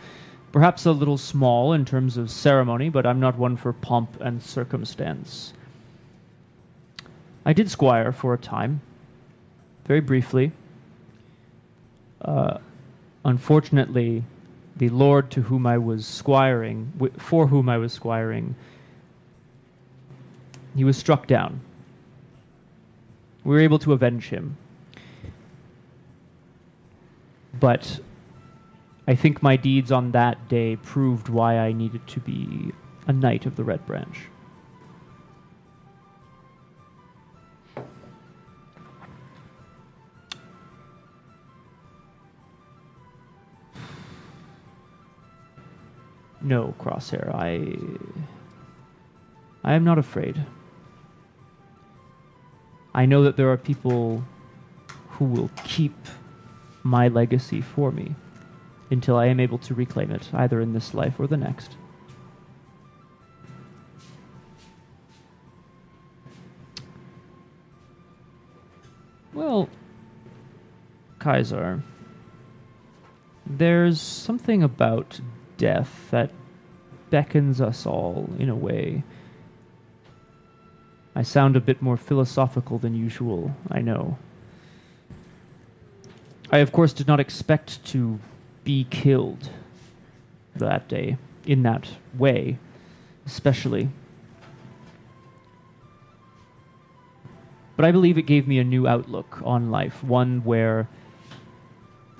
[0.52, 4.42] Perhaps a little small in terms of ceremony, but I'm not one for pomp and
[4.42, 5.52] circumstance.
[7.44, 8.80] I did squire for a time,
[9.86, 10.52] very briefly.
[12.20, 12.58] Uh,
[13.24, 14.24] unfortunately,
[14.80, 18.54] the lord to whom I was squiring, for whom I was squiring,
[20.74, 21.60] he was struck down.
[23.44, 24.56] We were able to avenge him.
[27.60, 28.00] But
[29.06, 32.72] I think my deeds on that day proved why I needed to be
[33.06, 34.29] a knight of the Red Branch.
[46.42, 47.76] No, Crosshair, I.
[49.62, 50.44] I am not afraid.
[52.94, 54.24] I know that there are people
[55.10, 55.94] who will keep
[56.82, 58.14] my legacy for me
[58.90, 61.76] until I am able to reclaim it, either in this life or the next.
[69.32, 69.68] Well,
[71.18, 71.82] Kaiser,
[73.46, 75.20] there's something about
[75.60, 76.30] death that
[77.10, 79.02] beckons us all in a way.
[81.14, 84.16] I sound a bit more philosophical than usual, I know.
[86.50, 88.18] I, of course, did not expect to
[88.64, 89.50] be killed
[90.56, 92.58] that day, in that way,
[93.26, 93.90] especially.
[97.76, 100.88] But I believe it gave me a new outlook on life, one where,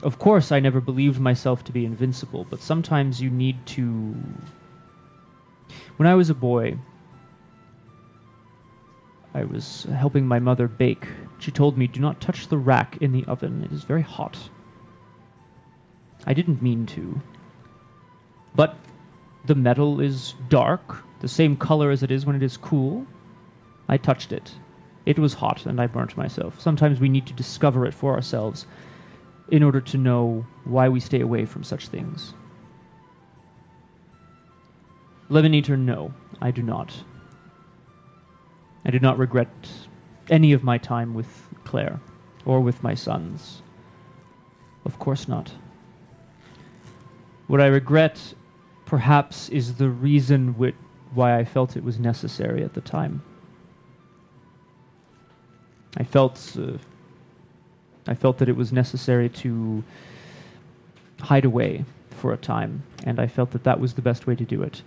[0.02, 4.14] of course, I never believed myself to be invincible, but sometimes you need to.
[5.96, 6.78] When I was a boy,
[9.34, 11.06] I was helping my mother bake.
[11.38, 14.38] She told me, Do not touch the rack in the oven, it is very hot.
[16.26, 17.20] I didn't mean to.
[18.54, 18.76] But
[19.44, 23.06] the metal is dark, the same color as it is when it is cool.
[23.88, 24.52] I touched it.
[25.06, 26.60] It was hot, and I burnt myself.
[26.60, 28.66] Sometimes we need to discover it for ourselves
[29.50, 32.34] in order to know why we stay away from such things.
[35.28, 37.04] Lemon Eater, no, I do not.
[38.84, 39.48] I do not regret
[40.28, 42.00] any of my time with Claire
[42.44, 43.62] or with my sons.
[44.84, 45.52] Of course not.
[47.46, 48.34] What I regret,
[48.86, 50.54] perhaps, is the reason
[51.14, 53.22] why I felt it was necessary at the time.
[55.96, 56.78] I felt, uh,
[58.06, 59.84] I felt that it was necessary to
[61.20, 64.44] hide away for a time, and I felt that that was the best way to
[64.44, 64.82] do it.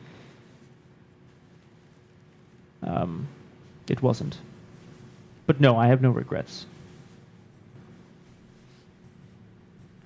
[2.82, 3.28] Um,
[3.90, 4.38] it wasn't.
[5.46, 6.66] But no, I have no regrets.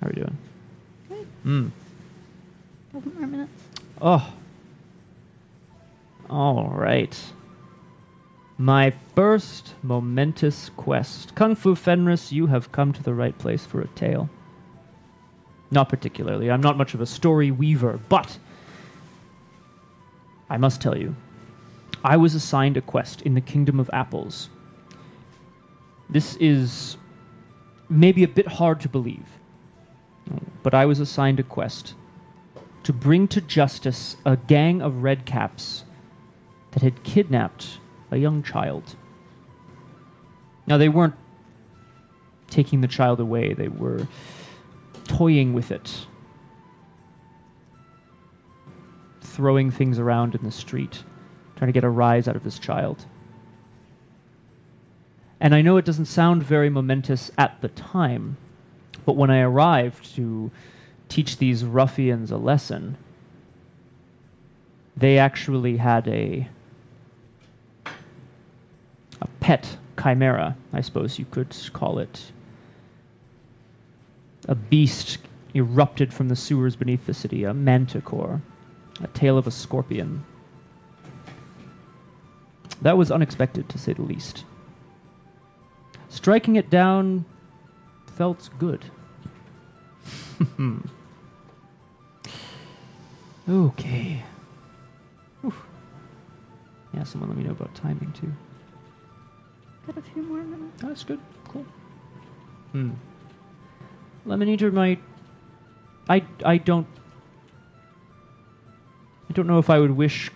[0.01, 0.38] How are we doing?
[1.09, 1.27] Good.
[1.45, 1.71] Mm.
[2.93, 3.63] Couple more minutes.
[4.01, 4.34] Oh.
[6.29, 7.17] All right.
[8.57, 11.35] My first momentous quest.
[11.35, 14.29] Kung Fu Fenris, you have come to the right place for a tale.
[15.69, 16.49] Not particularly.
[16.49, 18.39] I'm not much of a story weaver, but
[20.49, 21.15] I must tell you,
[22.03, 24.49] I was assigned a quest in the Kingdom of Apples.
[26.09, 26.97] This is
[27.89, 29.27] maybe a bit hard to believe,
[30.63, 31.93] but I was assigned a quest
[32.84, 35.84] to bring to justice a gang of redcaps
[36.71, 37.79] that had kidnapped
[38.11, 38.95] a young child.
[40.65, 41.15] Now, they weren't
[42.49, 44.07] taking the child away, they were
[45.05, 46.07] toying with it,
[49.21, 51.03] throwing things around in the street,
[51.55, 53.05] trying to get a rise out of this child.
[55.39, 58.38] And I know it doesn't sound very momentous at the time,
[59.05, 60.51] but when I arrived to
[61.09, 62.97] teach these ruffians a lesson,
[64.95, 66.49] they actually had a
[69.48, 72.34] pet chimera, I suppose you could call it.
[74.45, 75.19] A beast
[75.56, 78.41] erupted from the sewers beneath the city, a manticore,
[79.02, 80.26] a tail of a scorpion.
[82.82, 84.44] That was unexpected, to say the least.
[86.10, 87.24] Striking it down
[88.18, 88.84] felt good.
[93.49, 94.24] okay.
[95.40, 95.53] Whew.
[96.94, 98.34] Yeah, someone let me know about timing too.
[99.88, 100.81] Got a few more minutes.
[100.81, 101.19] That's good.
[101.47, 101.65] Cool.
[102.73, 102.91] Hmm.
[104.26, 105.01] Lemon Eater might.
[106.09, 106.88] I I don't.
[109.30, 110.30] I don't know if I would wish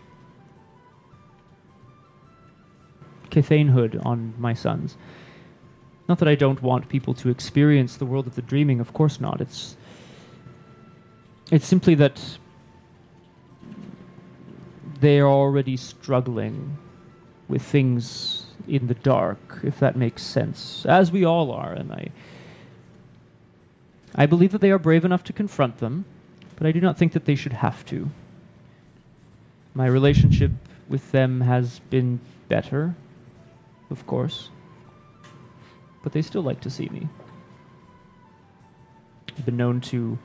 [3.29, 4.95] Kithainhood on my sons.
[6.07, 8.79] Not that I don't want people to experience the world of the dreaming.
[8.79, 9.41] Of course not.
[9.41, 9.75] It's.
[11.51, 12.21] It's simply that
[15.01, 16.77] they are already struggling
[17.49, 22.09] with things in the dark, if that makes sense, as we all are, and I
[24.13, 26.05] I believe that they are brave enough to confront them,
[26.57, 28.09] but I do not think that they should have to.
[29.73, 30.51] My relationship
[30.89, 32.19] with them has been
[32.49, 32.93] better,
[33.89, 34.49] of course,
[36.03, 37.07] but they still like to see me.
[39.37, 40.19] I've been known to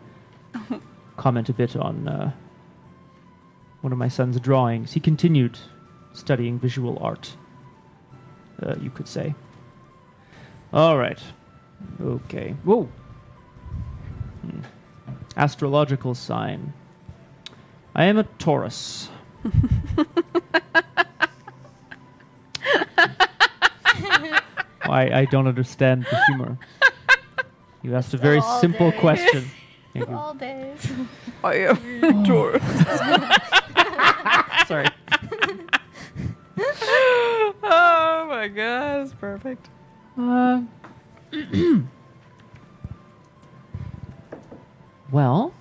[1.17, 2.33] comment a bit on uh,
[3.83, 4.93] one of my son's drawings.
[4.93, 5.57] He continued
[6.13, 7.37] studying visual art,
[8.63, 9.35] uh, you could say.
[10.73, 11.19] All right.
[12.01, 12.55] Okay.
[12.65, 12.89] Whoa.
[14.43, 14.61] Hmm.
[15.37, 16.73] Astrological sign.
[17.95, 19.09] I am a Taurus.
[24.85, 26.59] Why I don't understand the humor.
[27.83, 28.99] You asked a very All simple day.
[28.99, 29.51] question.
[29.93, 30.17] Thank you.
[30.17, 30.93] All days.
[31.43, 32.63] I am Taurus.
[34.69, 34.87] Sorry.
[36.59, 39.69] oh my god, it's perfect.
[40.19, 40.63] Uh,
[45.13, 45.53] well,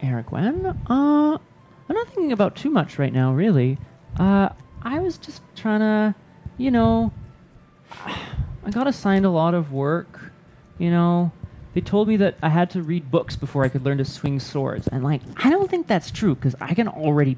[0.00, 1.40] Eric, when uh, I'm
[1.88, 3.78] not thinking about too much right now, really.
[4.18, 4.50] Uh,
[4.82, 6.14] I was just trying to,
[6.58, 7.12] you know,
[7.90, 10.30] I got assigned a lot of work.
[10.78, 11.32] You know,
[11.74, 14.38] they told me that I had to read books before I could learn to swing
[14.38, 17.36] swords, and like, I don't think that's true because I can already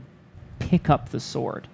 [0.59, 1.69] pick up the sword.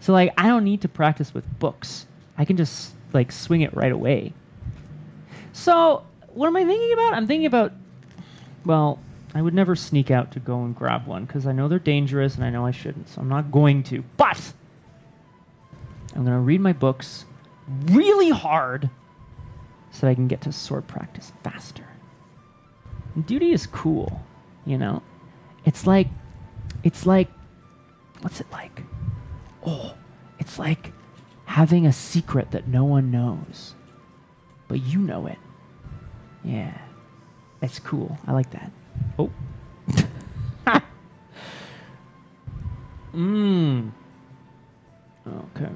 [0.00, 2.06] So like, I don't need to practice with books.
[2.36, 4.32] I can just like swing it right away.
[5.52, 7.14] So, what am I thinking about?
[7.14, 7.72] I'm thinking about,
[8.64, 9.00] well,
[9.34, 12.36] I would never sneak out to go and grab one because I know they're dangerous
[12.36, 13.08] and I know I shouldn't.
[13.08, 14.04] So I'm not going to.
[14.16, 14.52] But
[16.14, 17.24] I'm going to read my books
[17.86, 18.90] really hard
[19.90, 21.86] so that I can get to sword practice faster.
[23.14, 24.22] And duty is cool,
[24.64, 25.02] you know?
[25.64, 26.08] It's like,
[26.82, 27.28] it's like,
[28.20, 28.82] what's it like?
[29.64, 29.94] Oh,
[30.38, 30.92] it's like
[31.44, 33.74] having a secret that no one knows,
[34.68, 35.38] but you know it.
[36.44, 36.76] Yeah,
[37.60, 38.18] that's cool.
[38.26, 38.70] I like that.
[39.18, 39.30] Oh.
[43.14, 43.90] Mmm.
[45.26, 45.70] Okay.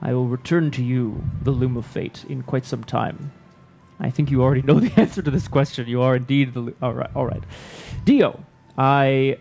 [0.00, 3.32] I will return to you, the Loom of Fate, in quite some time.
[4.00, 5.86] I think you already know the answer to this question.
[5.88, 6.60] You are indeed the.
[6.60, 7.42] Lo- all right, all right.
[8.04, 8.44] Dio,
[8.76, 9.38] I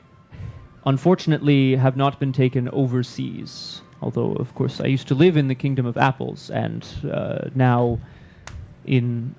[0.88, 3.82] unfortunately have not been taken overseas.
[4.02, 8.00] Although, of course, I used to live in the Kingdom of Apples, and uh, now
[8.86, 9.36] in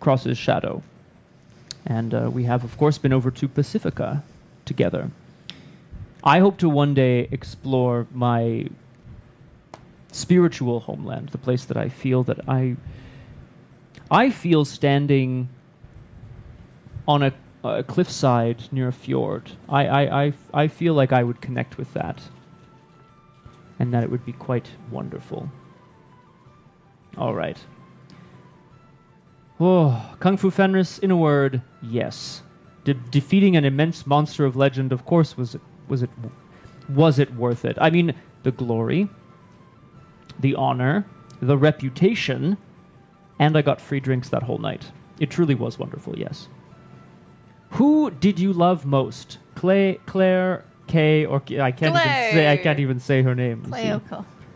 [0.00, 0.82] Cross's Shadow.
[1.86, 4.22] And uh, we have, of course, been over to Pacifica
[4.64, 5.10] together.
[6.22, 8.68] I hope to one day explore my
[10.12, 12.76] spiritual homeland, the place that I feel that I
[14.10, 15.48] I feel standing
[17.08, 17.32] on a,
[17.64, 19.52] a cliffside near a fjord.
[19.68, 22.20] I, I, I, I feel like I would connect with that,
[23.78, 25.50] and that it would be quite wonderful.
[27.16, 27.58] All right.
[29.60, 32.42] Oh, Kung Fu Fenris, in a word, yes.
[32.84, 36.10] De- defeating an immense monster of legend, of course, was it was it
[36.88, 37.76] was it worth it?
[37.80, 39.08] I mean, the glory,
[40.40, 41.06] the honor,
[41.40, 42.56] the reputation,
[43.38, 44.90] and I got free drinks that whole night.
[45.20, 46.48] It truly was wonderful, yes.
[47.72, 49.38] Who did you love most?
[49.54, 53.72] Clay, Claire, Kay, or K- I can't even say I can't even say her name.
[53.76, 54.00] you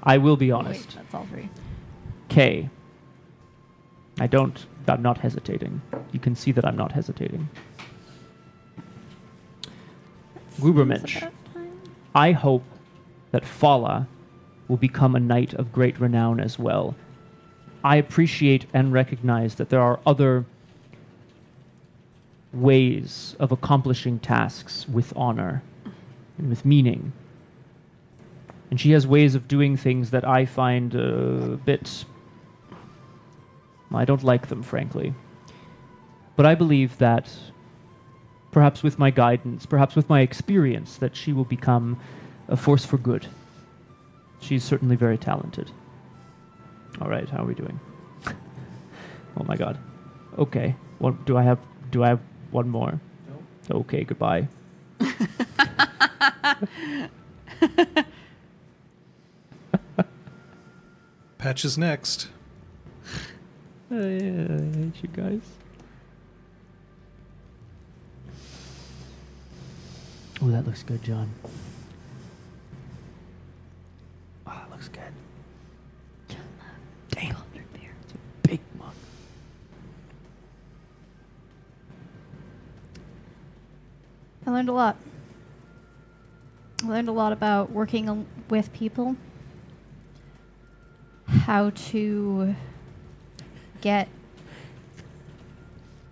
[0.03, 0.95] I will be Wait, honest.
[0.95, 1.49] that's all three.
[2.29, 2.69] K.
[4.21, 4.67] I don't.
[4.89, 5.81] I'm not hesitating.
[6.13, 7.49] You can see that I'm not hesitating.
[10.61, 11.31] Gubermensch.
[12.15, 12.63] I hope
[13.33, 14.07] that Fala
[14.69, 16.95] will become a knight of great renown as well.
[17.85, 20.45] I appreciate and recognize that there are other
[22.57, 25.63] ways of accomplishing tasks with honor
[26.39, 27.13] and with meaning.
[28.71, 32.05] And she has ways of doing things that I find a bit.
[33.95, 35.15] I don't like them, frankly.
[36.35, 37.33] But I believe that
[38.51, 41.99] perhaps with my guidance, perhaps with my experience, that she will become
[42.49, 43.27] a force for good.
[44.41, 45.71] She's certainly very talented.
[47.01, 47.79] All right, how are we doing?
[48.27, 49.79] oh my god.
[50.39, 50.75] Okay.
[50.99, 51.59] What do I have?
[51.91, 52.21] Do I have
[52.51, 53.01] one more?
[53.71, 54.05] Okay.
[54.05, 54.49] Goodbye.
[61.39, 62.29] Patch is next.
[63.91, 65.41] I hate you guys.
[70.43, 71.31] Oh, that looks good, John.
[74.47, 75.03] Oh, that looks good.
[77.11, 77.37] Damn.
[77.55, 78.93] It's a big mug.
[84.46, 84.97] I learned a lot.
[86.83, 89.15] I learned a lot about working with people,
[91.27, 92.55] how to
[93.83, 94.09] get,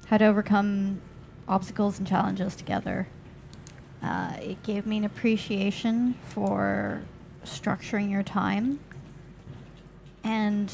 [0.08, 1.00] how to overcome
[1.48, 3.08] obstacles and challenges together.
[4.02, 7.00] Uh, it gave me an appreciation for
[7.46, 8.78] structuring your time.
[10.22, 10.70] And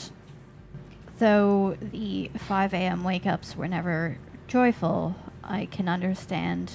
[1.19, 3.05] though the 5 a.m.
[3.05, 4.19] wake ups were never
[4.49, 5.15] joyful,
[5.45, 6.73] I can understand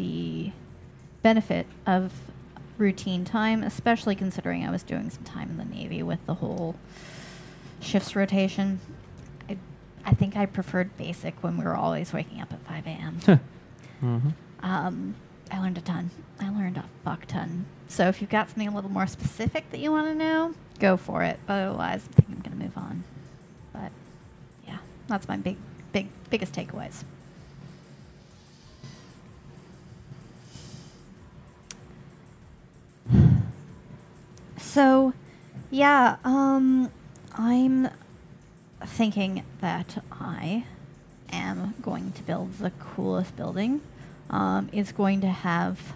[0.00, 0.52] the
[1.22, 2.12] benefit of
[2.78, 6.74] routine time, especially considering I was doing some time in the Navy with the whole
[7.80, 8.80] shifts rotation.
[9.48, 9.58] I,
[10.06, 13.20] I think I preferred basic when we were always waking up at 5 a.m.
[14.02, 14.28] Mm-hmm.
[14.62, 15.14] Um,
[15.50, 16.10] I learned a ton.
[16.40, 17.66] I learned a fuck ton.
[17.88, 20.96] So if you've got something a little more specific that you want to know, go
[20.96, 21.38] for it.
[21.46, 23.04] But otherwise, I think I'm gonna move on.
[23.74, 23.92] But
[24.66, 25.58] yeah, that's my big,
[25.92, 27.04] big, biggest takeaways.
[34.70, 35.12] So,
[35.72, 36.92] yeah, um,
[37.34, 37.88] I'm
[38.86, 40.64] thinking that I
[41.32, 43.80] am going to build the coolest building.
[44.30, 45.94] Um, it's going to have,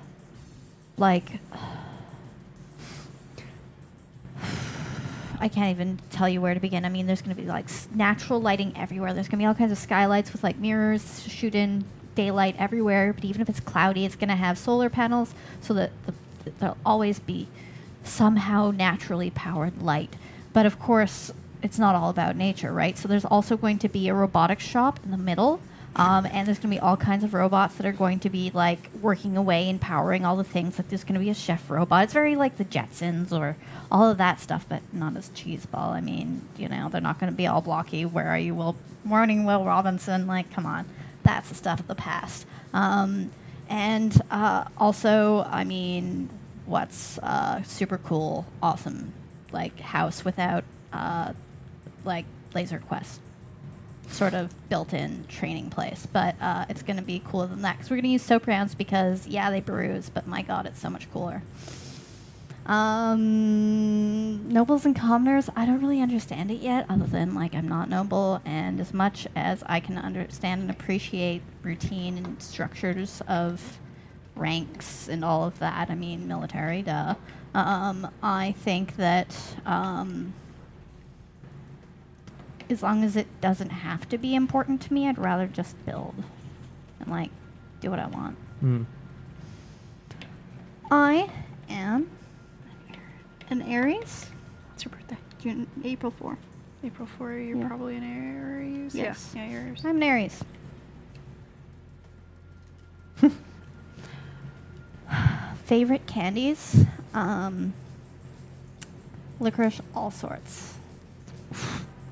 [0.96, 1.38] like,
[5.38, 6.84] I can't even tell you where to begin.
[6.84, 9.14] I mean, there's going to be like s- natural lighting everywhere.
[9.14, 11.84] There's going to be all kinds of skylights with like mirrors to shoot in
[12.16, 13.12] daylight everywhere.
[13.12, 16.14] But even if it's cloudy, it's going to have solar panels so that the,
[16.58, 17.46] there'll always be
[18.04, 20.14] somehow naturally powered light.
[20.52, 21.32] But of course,
[21.62, 22.96] it's not all about nature, right?
[22.96, 25.60] So there's also going to be a robotics shop in the middle.
[25.96, 28.50] Um, and there's going to be all kinds of robots that are going to be
[28.52, 30.76] like working away and powering all the things.
[30.76, 32.04] Like there's going to be a chef robot.
[32.04, 33.56] It's very like the Jetsons or
[33.92, 35.90] all of that stuff, but not as cheeseball.
[35.92, 38.04] I mean, you know, they're not going to be all blocky.
[38.04, 38.76] Where are you, Will?
[39.04, 40.26] Morning, Will Robinson.
[40.26, 40.86] Like, come on,
[41.22, 42.44] that's the stuff of the past.
[42.72, 43.30] Um,
[43.68, 46.28] and uh, also, I mean,
[46.66, 47.18] what's
[47.64, 49.12] super cool, awesome,
[49.52, 51.32] like house without uh,
[52.04, 52.24] like
[52.54, 53.20] Laser Quest
[54.08, 57.90] sort of built-in training place, but uh, it's going to be cooler than that because
[57.90, 60.90] we're going to use soap rounds because yeah, they bruise, but my god, it's so
[60.90, 61.42] much cooler.
[62.66, 67.90] Um, nobles and commoners, I don't really understand it yet, other than like I'm not
[67.90, 73.78] noble, and as much as I can understand and appreciate routine and structures of
[74.36, 77.14] ranks and all of that, I mean military, duh.
[77.54, 80.34] Um, I think that um,
[82.68, 86.14] as long as it doesn't have to be important to me, I'd rather just build
[87.00, 87.30] and like
[87.80, 88.36] do what I want.
[88.60, 88.82] Hmm.
[90.90, 91.30] I
[91.68, 92.10] am
[93.50, 94.30] an Aries,
[94.74, 95.16] It's your birthday.
[95.40, 96.36] June, April 4.
[96.84, 97.68] April 4, you're Yeah.
[97.68, 98.94] probably an Aries.
[98.94, 99.32] Yes.
[99.34, 99.84] Yeah, yeah you're Aries.
[99.84, 100.42] I'm an Aries.
[105.64, 106.84] Favorite candies?
[107.14, 107.72] Um,
[109.40, 110.74] licorice, all sorts.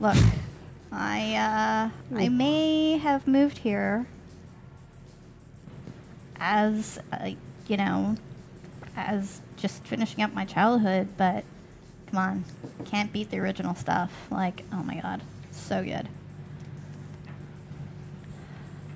[0.00, 0.16] Look,
[0.90, 4.06] I uh, I may have moved here
[6.36, 7.30] as uh,
[7.68, 8.16] you know,
[8.96, 11.44] as just finishing up my childhood, but
[12.06, 12.44] come on,
[12.86, 14.12] can't beat the original stuff.
[14.30, 15.20] Like, oh my god,
[15.50, 16.08] so good.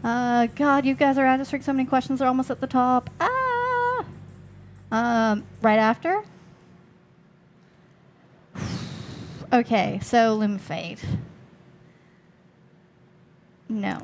[0.03, 2.21] Uh, God, you guys are answering so many questions.
[2.21, 3.11] They're almost at the top.
[3.21, 3.56] Ah.
[4.91, 6.23] Um, right after.
[9.53, 11.01] Okay, so Limfade.
[13.69, 14.01] No.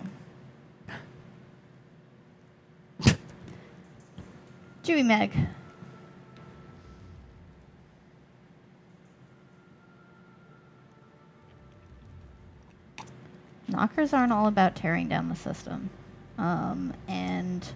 [4.83, 5.33] Chewy Meg.
[13.69, 15.91] Knockers aren't all about tearing down the system.
[16.37, 17.67] Um, and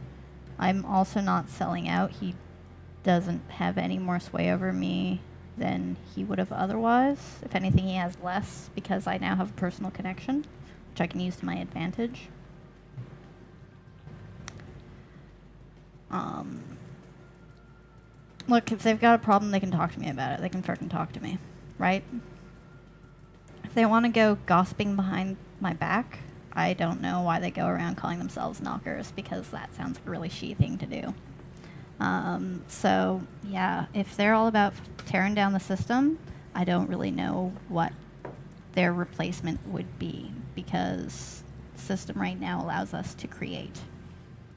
[0.58, 2.10] I'm also not selling out.
[2.10, 2.34] He
[3.06, 5.20] doesn't have any more sway over me
[5.56, 7.38] than he would have otherwise.
[7.42, 10.44] If anything, he has less because I now have a personal connection,
[10.90, 12.28] which I can use to my advantage.
[16.10, 16.62] Um,
[18.48, 20.40] look, if they've got a problem, they can talk to me about it.
[20.40, 21.38] They can freaking talk to me,
[21.78, 22.02] right?
[23.62, 26.18] If they want to go gossiping behind my back,
[26.52, 30.10] I don't know why they go around calling themselves knockers because that sounds like a
[30.10, 31.14] really she thing to do.
[32.00, 34.74] Um, so, yeah, if they're all about
[35.06, 36.18] tearing down the system,
[36.54, 37.92] I don't really know what
[38.72, 41.42] their replacement would be because
[41.74, 43.78] the system right now allows us to create.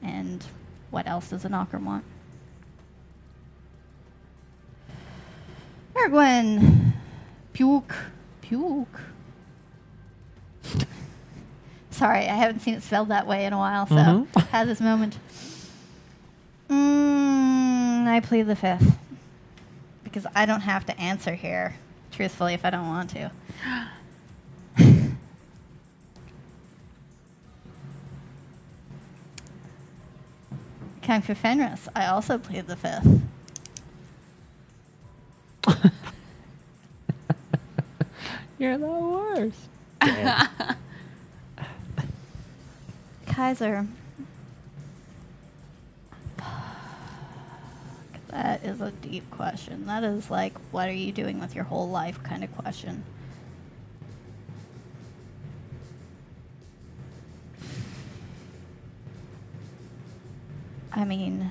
[0.02, 0.44] And
[0.90, 2.04] what else does a knocker want?
[5.94, 6.92] Ergwin!
[7.52, 7.94] Puke.
[8.42, 9.00] Puke.
[11.90, 14.26] Sorry, I haven't seen it spelled that way in a while, so Mhm.
[14.50, 15.18] had this moment.
[16.70, 18.96] Mm, I plead the fifth.
[20.04, 21.74] Because I don't have to answer here,
[22.12, 23.30] truthfully, if I don't want to.
[31.02, 33.20] Kung Fu Fenris, I also plead the fifth.
[38.58, 39.68] You're the worst.
[43.26, 43.86] Kaiser.
[48.30, 49.86] That is a deep question.
[49.86, 53.02] That is like, what are you doing with your whole life kind of question.
[60.92, 61.50] I mean,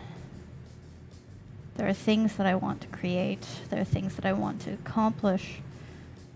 [1.76, 4.74] there are things that I want to create, there are things that I want to
[4.74, 5.62] accomplish.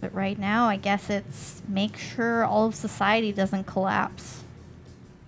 [0.02, 4.44] But right now, I guess it's make sure all of society doesn't collapse.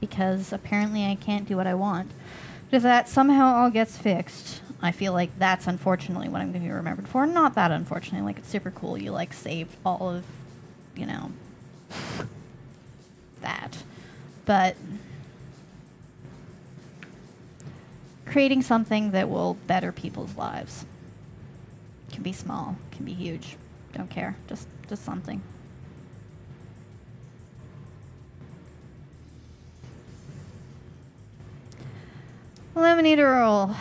[0.01, 2.11] Because apparently I can't do what I want.
[2.69, 6.61] But if that somehow all gets fixed, I feel like that's unfortunately what I'm going
[6.61, 7.25] to be remembered for.
[7.25, 8.97] Not that unfortunately, like it's super cool.
[8.97, 10.25] You like saved all of,
[10.95, 11.31] you know,
[13.41, 13.83] that.
[14.45, 14.75] But
[18.25, 20.85] creating something that will better people's lives
[22.11, 23.57] can be small, can be huge.
[23.93, 24.35] Don't care.
[24.47, 25.41] Just just something.
[32.75, 33.75] Lemonade Earl.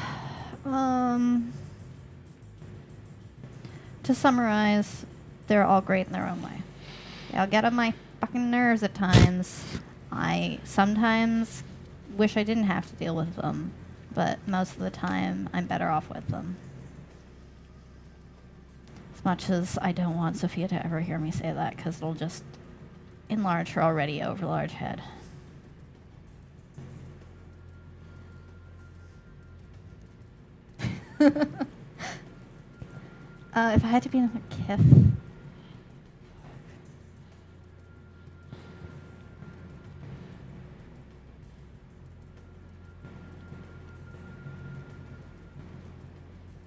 [0.64, 1.52] Um,
[4.02, 5.04] to summarize,
[5.46, 6.62] they're all great in their own way.
[7.34, 9.62] I'll get on my fucking nerves at times.
[10.10, 11.62] I sometimes
[12.16, 13.72] wish I didn't have to deal with them,
[14.14, 16.56] but most of the time I'm better off with them.
[19.16, 22.14] As much as I don't want Sophia to ever hear me say that, because it'll
[22.14, 22.44] just
[23.28, 25.02] enlarge her already over large head.
[31.20, 31.30] uh,
[33.54, 34.80] if I had to be another Kith,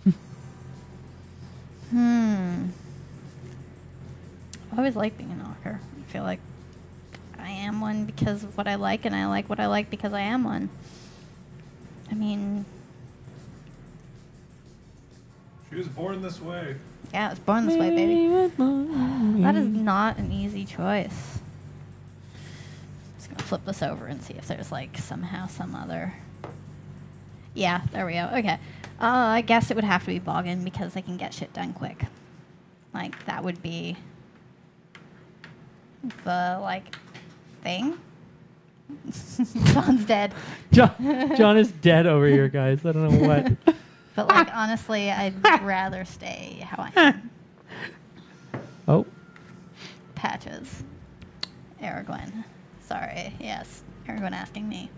[1.89, 2.67] Hmm.
[4.71, 5.79] I always like being an knocker.
[5.99, 6.39] I feel like
[7.39, 10.13] I am one because of what I like, and I like what I like because
[10.13, 10.69] I am one.
[12.11, 12.65] I mean,
[15.69, 16.75] She was born this way.
[17.13, 18.27] yeah, I was born this way, baby.
[19.43, 21.39] That is not an easy choice.
[23.17, 26.13] Just gonna flip this over and see if there's like somehow some other.
[27.53, 28.29] Yeah, there we go.
[28.35, 28.59] Okay.
[28.99, 31.73] Uh, I guess it would have to be Boggan because they can get shit done
[31.73, 32.03] quick.
[32.93, 33.97] Like that would be
[36.23, 36.95] the like
[37.61, 37.97] thing.
[39.73, 40.33] John's dead.
[40.71, 42.85] John, John is dead over here, guys.
[42.85, 43.75] I don't know what.
[44.17, 44.63] But like ah.
[44.63, 47.29] honestly, I'd rather stay how I am.
[48.87, 49.05] Oh,
[50.15, 50.83] Patches.
[51.83, 52.43] Aragorn.
[52.81, 53.83] Sorry, yes.
[54.07, 54.89] Aragorn asking me.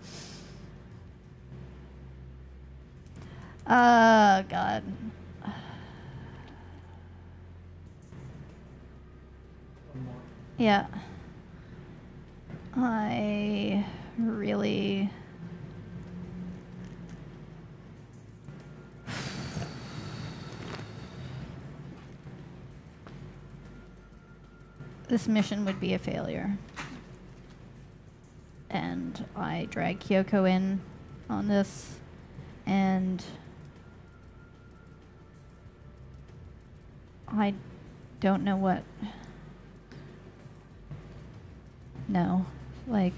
[3.66, 4.84] Oh, God.
[10.56, 10.86] Yeah.
[12.74, 13.84] I
[14.16, 15.10] really.
[25.10, 26.56] This mission would be a failure.
[28.70, 30.80] And I drag Kyoko in
[31.28, 31.98] on this,
[32.64, 33.24] and
[37.26, 37.54] I
[38.20, 38.84] don't know what.
[42.06, 42.46] No.
[42.86, 43.14] Like,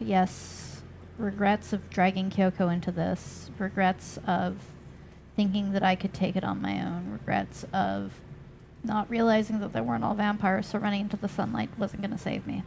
[0.00, 0.82] yes,
[1.16, 4.56] regrets of dragging Kyoko into this, regrets of
[5.36, 8.14] thinking that I could take it on my own, regrets of
[8.82, 12.18] not realizing that they weren't all vampires, so running into the sunlight wasn't going to
[12.18, 12.62] save me.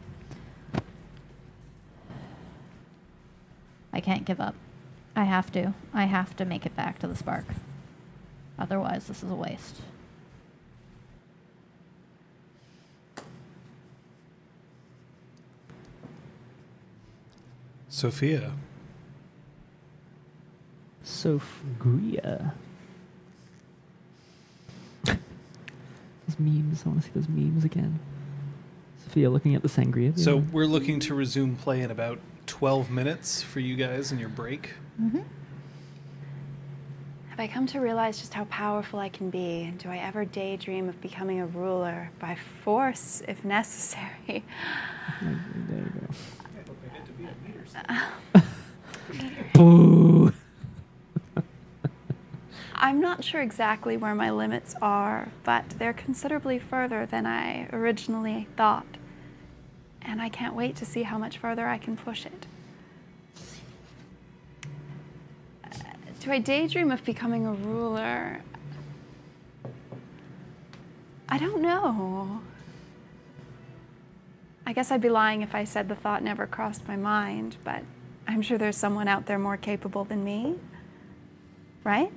[3.92, 4.56] I can't give up.
[5.16, 5.74] I have to.
[5.94, 7.46] I have to make it back to the spark.
[8.58, 9.82] Otherwise, this is a waste.
[17.90, 18.54] Sophia.
[21.04, 22.54] Sophia.
[26.28, 26.84] Those memes.
[26.86, 28.00] I want to see those memes again.
[29.04, 30.18] Sophia looking at the sangria.
[30.18, 34.20] So being- we're looking to resume play in about 12 minutes for you guys and
[34.20, 34.74] your break.
[35.02, 35.22] Mm-hmm.
[37.30, 39.64] Have I come to realize just how powerful I can be?
[39.64, 44.12] And do I ever daydream of becoming a ruler by force if necessary?
[44.28, 46.06] there you
[48.34, 48.42] go.
[49.54, 50.33] Boo.
[52.84, 58.50] I'm not sure exactly where my limits are, but they're considerably further than I originally
[58.58, 58.98] thought.
[60.02, 62.46] And I can't wait to see how much further I can push it.
[66.20, 68.42] Do I daydream of becoming a ruler?
[71.30, 72.42] I don't know.
[74.68, 77.84] I guess I'd be lying if I said the thought never crossed my mind, but
[78.28, 80.56] I'm sure there's someone out there more capable than me.
[81.86, 82.12] Right?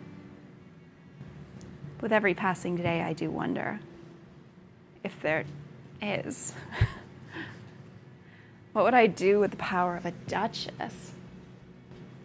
[2.01, 3.81] With every passing day, I do wonder
[5.03, 5.45] if there
[6.03, 6.53] is.
[8.73, 11.13] what would I do with the power of a duchess?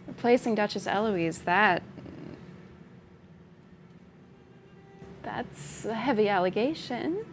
[0.06, 1.82] Replacing Duchess Eloise, that.
[5.22, 7.24] That's a heavy allegation.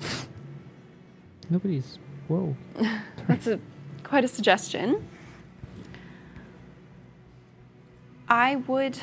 [1.50, 1.98] Nobody's.
[2.26, 2.56] Whoa.
[3.28, 3.60] That's a
[4.02, 5.06] quite a suggestion.
[8.28, 8.98] I would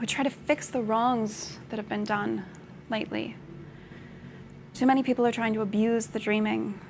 [0.00, 2.46] I would try to fix the wrongs that have been done
[2.88, 3.36] lately.
[4.72, 6.80] Too many people are trying to abuse the dreaming,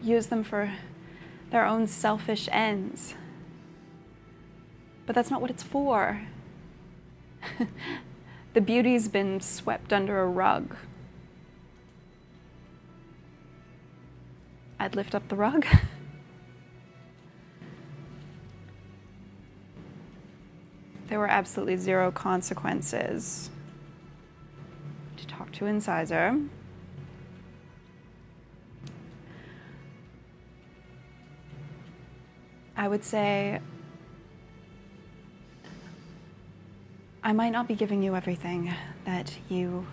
[0.00, 0.72] use them for
[1.50, 3.16] their own selfish ends.
[5.04, 6.22] But that's not what it's for.
[8.54, 10.74] the beauty's been swept under a rug.
[14.80, 15.66] I'd lift up the rug.
[21.14, 23.48] there were absolutely zero consequences
[25.16, 26.40] to talk to Incisor.
[32.76, 33.60] I would say
[37.22, 38.74] I might not be giving you everything
[39.04, 39.86] that you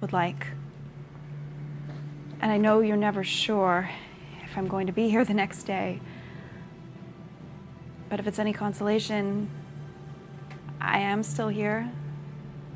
[0.00, 0.46] would like.
[2.40, 3.90] And I know you're never sure
[4.44, 6.00] if I'm going to be here the next day.
[8.12, 9.48] But if it's any consolation,
[10.78, 11.90] I am still here,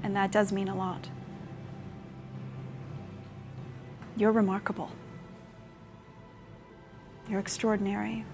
[0.02, 1.10] and that does mean a lot.
[4.16, 4.90] You're remarkable.
[7.28, 8.24] You're extraordinary.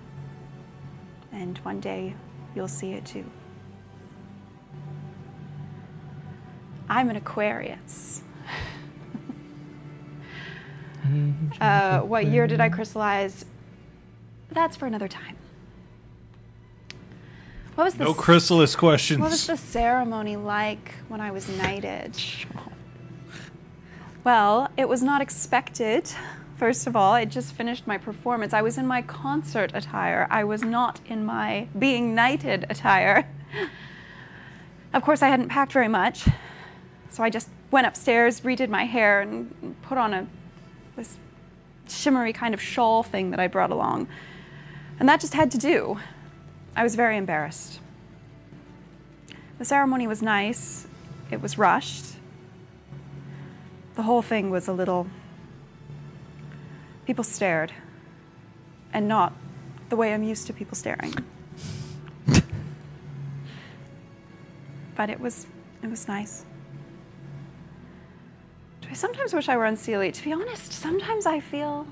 [1.32, 2.14] And one day
[2.54, 3.24] you'll see it too.
[6.88, 8.22] I'm an Aquarius.
[11.60, 13.44] Uh, what year did I crystallize?
[14.50, 15.36] That's for another time.
[17.74, 19.20] What was the No chrysalis questions.
[19.20, 22.16] What was the ceremony like when I was knighted?
[24.24, 26.12] Well, it was not expected.
[26.56, 28.52] First of all, I just finished my performance.
[28.52, 30.28] I was in my concert attire.
[30.30, 33.28] I was not in my being knighted attire.
[34.92, 36.28] Of course, I hadn't packed very much,
[37.08, 40.26] so I just went upstairs, redid my hair, and put on a
[40.94, 41.16] this
[41.88, 44.06] shimmery kind of shawl thing that I brought along.
[45.00, 45.98] And that just had to do.
[46.74, 47.80] I was very embarrassed.
[49.58, 50.86] The ceremony was nice,
[51.30, 52.16] it was rushed.
[53.94, 55.06] The whole thing was a little.
[57.06, 57.72] People stared,
[58.92, 59.34] and not
[59.90, 61.14] the way I'm used to people staring.
[64.96, 65.46] but it was,
[65.82, 66.46] it was nice.
[68.80, 70.12] Do I sometimes wish I were unseelie.
[70.12, 71.86] To be honest, sometimes I feel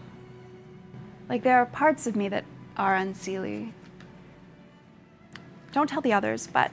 [1.28, 2.44] like there are parts of me that
[2.76, 3.72] are unseelie.
[5.72, 6.72] Don't tell the others, but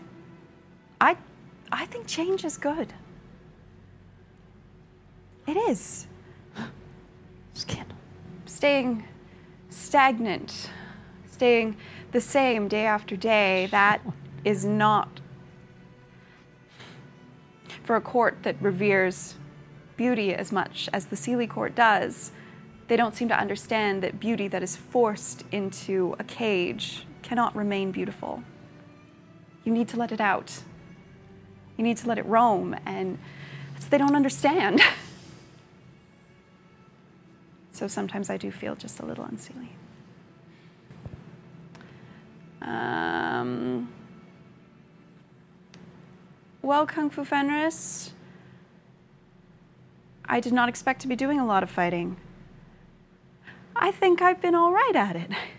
[1.00, 1.18] I,
[1.72, 2.94] I think change is good.
[5.46, 6.08] It is.
[7.54, 7.98] Scandal.
[8.46, 9.08] Staying
[9.70, 10.70] stagnant,
[11.30, 11.78] staying
[12.12, 14.02] the same day after day, that
[14.44, 15.20] is not
[17.84, 19.36] for a court that reveres
[19.96, 22.32] beauty as much as the Seelie court does.
[22.88, 27.92] They don't seem to understand that beauty that is forced into a cage cannot remain
[27.92, 28.44] beautiful.
[29.68, 30.62] You need to let it out.
[31.76, 33.18] You need to let it roam, and
[33.90, 34.80] they don't understand.
[37.74, 39.76] so sometimes I do feel just a little unseelie.
[42.62, 43.92] Um,
[46.62, 48.14] well, Kung Fu Fenris,
[50.24, 52.16] I did not expect to be doing a lot of fighting.
[53.76, 55.32] I think I've been all right at it.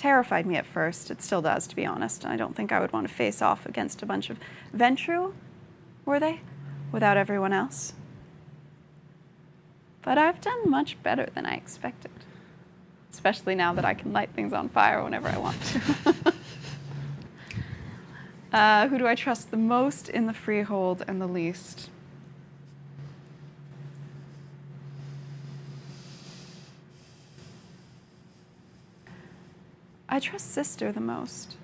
[0.00, 1.10] Terrified me at first.
[1.10, 2.24] It still does, to be honest.
[2.24, 4.38] And I don't think I would want to face off against a bunch of
[4.74, 5.34] Ventrue,
[6.06, 6.40] were they?
[6.90, 7.92] Without everyone else.
[10.00, 12.12] But I've done much better than I expected.
[13.12, 16.34] Especially now that I can light things on fire whenever I want to.
[18.54, 21.89] uh, who do I trust the most in the freehold and the least?
[30.12, 31.56] I trust sister the most.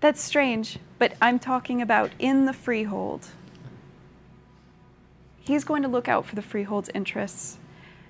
[0.00, 3.28] That's strange, but I'm talking about in the freehold.
[5.38, 7.58] He's going to look out for the freehold's interests,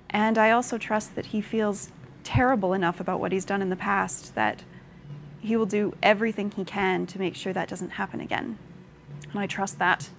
[0.09, 1.91] and I also trust that he feels
[2.23, 4.63] terrible enough about what he's done in the past that
[5.41, 8.57] he will do everything he can to make sure that doesn't happen again.
[9.31, 10.09] And I trust that.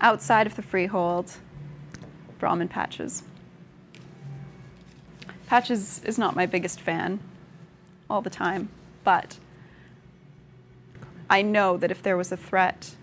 [0.00, 1.32] Outside of the freehold,
[2.38, 3.24] Brahmin Patches.
[5.50, 7.18] Patches is not my biggest fan
[8.08, 8.68] all the time,
[9.02, 9.36] but
[11.28, 12.94] I know that if there was a threat,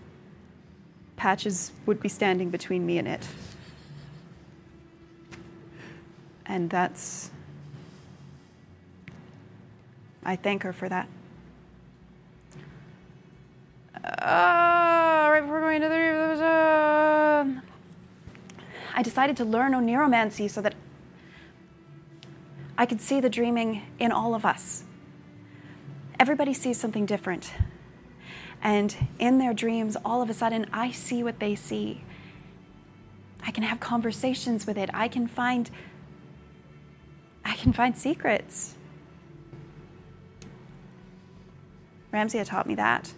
[1.16, 3.28] Patches would be standing between me and it.
[6.46, 7.30] And that's.
[10.24, 11.06] I thank her for that.
[14.02, 16.44] Uh, right before going to the.
[16.46, 17.62] a-
[18.94, 20.72] I decided to learn oneiromancy so that
[22.78, 24.84] I could see the dreaming in all of us.
[26.20, 27.52] Everybody sees something different.
[28.62, 32.02] And in their dreams, all of a sudden, I see what they see.
[33.44, 34.90] I can have conversations with it.
[34.94, 35.70] I can find
[37.44, 38.74] I can find secrets.
[42.12, 43.12] Ramsey taught me that.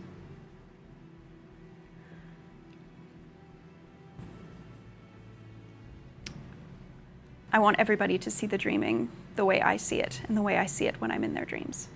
[7.53, 10.57] I want everybody to see the dreaming the way I see it and the way
[10.57, 11.89] I see it when I'm in their dreams.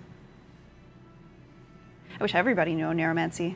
[2.19, 3.55] I wish everybody knew oneiromancy.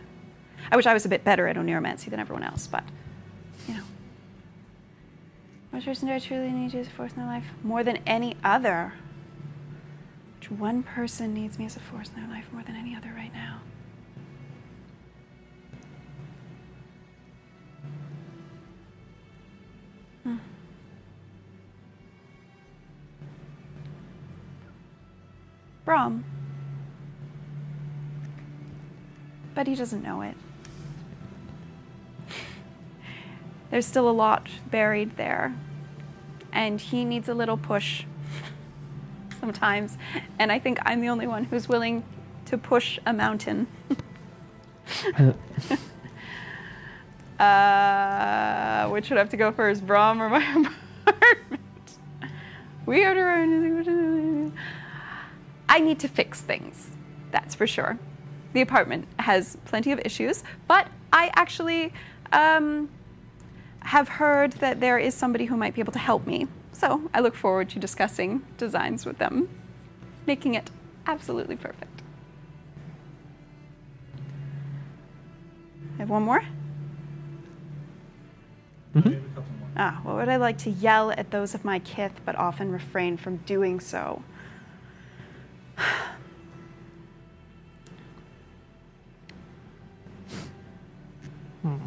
[0.71, 2.83] I wish I was a bit better at oneiromancy than everyone else, but
[3.67, 3.83] you know.
[5.71, 7.45] Which person do I truly need you as a force in their life?
[7.63, 8.93] More than any other.
[10.39, 13.13] Which one person needs me as a force in their life more than any other
[13.15, 13.61] right now?
[25.89, 26.23] Brom.
[29.55, 30.35] But he doesn't know it.
[33.71, 35.55] There's still a lot buried there.
[36.53, 38.03] And he needs a little push
[39.39, 39.97] sometimes.
[40.37, 42.03] And I think I'm the only one who's willing
[42.45, 43.65] to push a mountain.
[47.39, 50.37] uh, which would have to go first, Brom or my
[51.07, 51.97] apartment?
[52.85, 54.53] We have to run.
[55.69, 56.89] I need to fix things.
[57.31, 57.99] That's for sure.
[58.53, 61.93] The apartment has plenty of issues, but I actually
[62.31, 62.89] um,
[63.81, 66.47] have heard that there is somebody who might be able to help me.
[66.71, 69.47] So I look forward to discussing designs with them,
[70.25, 70.71] making it
[71.05, 72.01] absolutely perfect.
[75.95, 76.43] I have one more.
[78.95, 79.69] I have a couple more.
[79.77, 83.17] Ah, what would I like to yell at those of my kith, but often refrain
[83.17, 84.23] from doing so?
[91.61, 91.77] Hmm.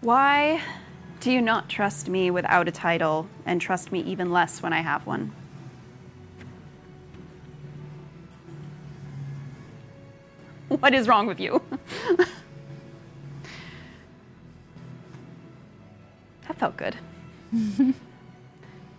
[0.00, 0.60] Why
[1.20, 4.80] do you not trust me without a title and trust me even less when I
[4.82, 5.32] have one?
[10.68, 11.62] What is wrong with you?
[16.54, 16.96] that felt good.
[17.52, 17.94] Am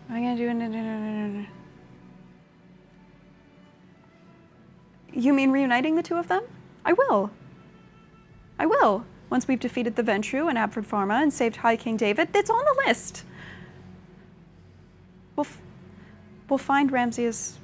[0.09, 1.48] I gonna do it?
[5.14, 6.43] You mean reuniting the two of them?
[6.84, 7.32] I will.
[8.59, 9.06] I will.
[9.30, 12.64] Once we've defeated the Ventrue and Abford Pharma and saved High King David, it's on
[12.64, 13.24] the list.
[15.35, 15.61] We'll, f-
[16.50, 17.59] we'll find Ramses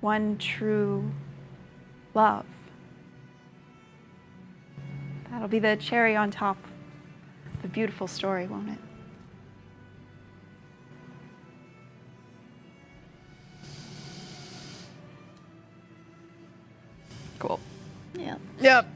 [0.00, 1.10] one true
[2.14, 2.46] love.
[5.30, 6.58] That'll be the cherry on top
[7.64, 8.78] a beautiful story, won't it?
[17.38, 17.58] Cool.
[18.18, 18.36] Yeah.
[18.60, 18.86] Yep.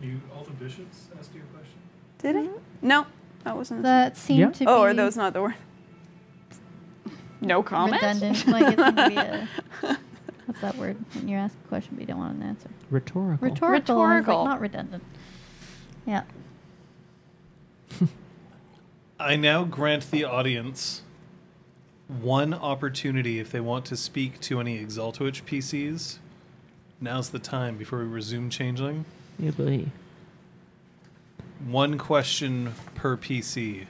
[0.00, 1.74] You, all the bishops asked you a question?
[2.18, 2.44] Did it?
[2.50, 2.88] Mm-hmm.
[2.88, 3.06] No,
[3.44, 3.82] that wasn't.
[3.82, 4.50] That seemed Yeah.
[4.50, 5.54] to oh, be Oh, are those not the word?
[7.40, 8.02] No comment.
[8.02, 8.46] redundant.
[8.48, 9.48] Like it seemed to be a
[10.48, 12.70] what's that word when you ask a question but you don't want an answer?
[12.90, 13.46] Rhetorical.
[13.46, 13.96] Rhetorical.
[13.96, 14.38] Rhetorical.
[14.38, 15.04] Like, not redundant.
[16.06, 16.22] Yeah.
[19.20, 21.02] I now grant the audience
[22.08, 26.16] one opportunity if they want to speak to any Exaltowitch PCs.
[26.98, 29.04] Now's the time before we resume Changeling.
[29.38, 29.90] Yeah, buddy.
[31.66, 33.86] One question per PC.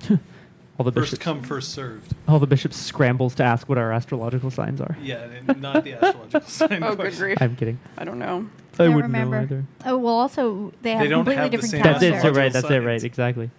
[0.80, 1.22] All the First bishops.
[1.22, 2.14] come, first served.
[2.26, 4.96] all the bishops scrambles to ask what our astrological signs are.
[5.02, 7.18] Yeah, and not the astrological sign Oh, good question.
[7.18, 7.38] grief.
[7.42, 7.78] I'm kidding.
[7.98, 8.46] I don't know.
[8.72, 9.36] I Can't wouldn't remember.
[9.36, 9.64] know either.
[9.84, 10.14] Oh well.
[10.14, 12.22] Also, they have They don't completely have the different same That's it.
[12.22, 12.50] So right.
[12.50, 12.68] That's it.
[12.70, 12.86] Signs.
[12.86, 13.04] Right.
[13.04, 13.50] Exactly.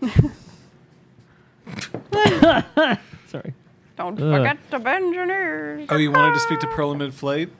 [3.28, 3.54] Sorry.
[3.96, 4.36] Don't Ugh.
[4.38, 5.80] forget to bend your.
[5.88, 7.50] Oh, you wanted to speak to Pearl in mid-flight?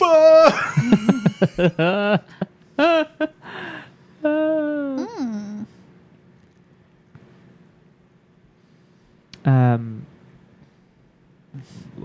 [2.78, 3.02] Hmm.
[9.44, 10.06] Um,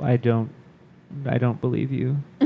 [0.02, 0.50] I don't,
[1.26, 2.18] I don't believe you.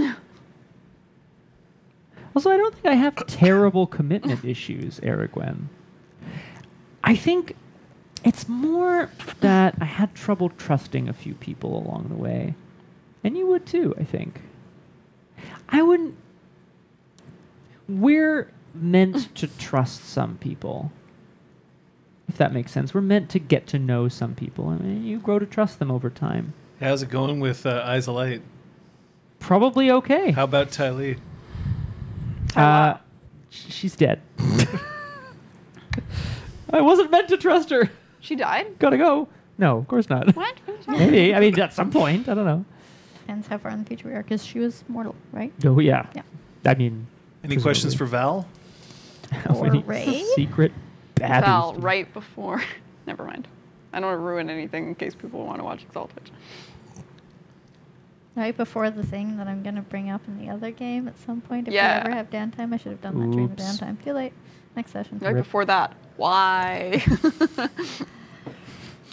[2.36, 5.68] also, I don't think I have terrible commitment issues, Aragwen.
[7.04, 7.56] I think
[8.24, 12.56] it's more that I had trouble trusting a few people along the way.
[13.24, 14.42] And you would too, I think.
[15.70, 16.16] I wouldn't.
[17.90, 20.92] We're meant to trust some people.
[22.28, 22.94] If that makes sense.
[22.94, 24.68] We're meant to get to know some people.
[24.70, 26.54] I mean, you grow to trust them over time.
[26.82, 28.42] How's it going with uh, Eyes of Light?
[29.40, 30.32] Probably okay.
[30.32, 31.16] How about Ty Lee?
[32.56, 32.98] Uh,
[33.50, 34.22] she's dead.
[36.70, 37.90] I wasn't meant to trust her.
[38.20, 38.78] She died?
[38.78, 39.30] Gotta go.
[39.58, 40.36] No, of course not.
[40.36, 40.56] What?
[40.88, 41.34] Maybe.
[41.34, 42.28] I mean, at some point.
[42.28, 42.66] I don't know.
[43.22, 45.54] Depends how far in the future we are, because she was mortal, right?
[45.66, 46.08] Oh, yeah.
[46.14, 46.24] Yeah.
[46.66, 47.08] I mean,
[47.48, 48.48] Any questions for Val?
[49.32, 50.24] how Or many Ray?
[50.36, 50.72] secret
[51.16, 51.42] baddies?
[51.46, 52.62] Val, do- right before.
[53.08, 53.48] Never mind.
[53.94, 56.30] I don't want to ruin anything in case people want to watch Exalted.
[58.36, 61.18] Right before the thing that I'm going to bring up in the other game at
[61.20, 61.68] some point.
[61.68, 62.04] If Yeah.
[62.04, 63.78] we ever have downtime, I should have done that during the Oops.
[63.80, 64.04] downtime.
[64.04, 64.34] Too late.
[64.76, 65.18] Next session.
[65.20, 65.44] Right Rip.
[65.46, 65.96] before that.
[66.18, 67.04] Why?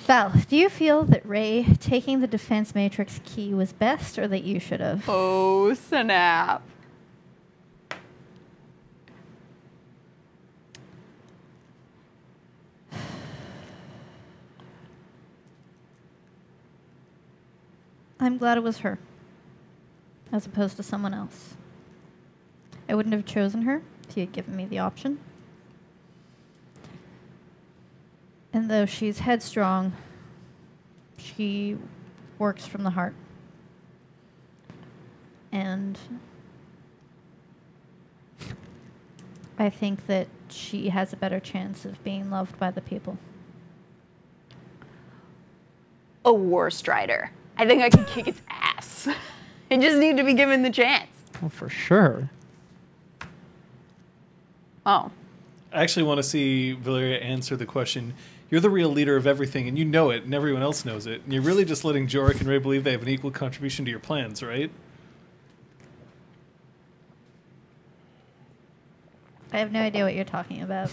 [0.06, 4.44] Val, do you feel that Ray taking the defense matrix key was best, or that
[4.44, 5.04] you should have?
[5.08, 6.60] oh, snap.
[18.24, 18.98] I'm glad it was her,
[20.32, 21.56] as opposed to someone else.
[22.88, 25.18] I wouldn't have chosen her if you had given me the option.
[28.50, 29.92] And though she's headstrong,
[31.18, 31.76] she
[32.38, 33.14] works from the heart.
[35.52, 35.98] And
[39.58, 43.18] I think that she has a better chance of being loved by the people.
[46.24, 47.30] A war strider.
[47.56, 49.08] I think I can kick its ass.
[49.70, 51.10] I just need to be given the chance.
[51.42, 52.30] Oh, for sure.
[54.86, 55.10] Oh.
[55.72, 58.14] I actually want to see Valeria answer the question.
[58.50, 61.22] You're the real leader of everything, and you know it, and everyone else knows it.
[61.24, 63.90] And you're really just letting Jorik and Ray believe they have an equal contribution to
[63.90, 64.70] your plans, right?
[69.52, 70.90] I have no idea what you're talking about.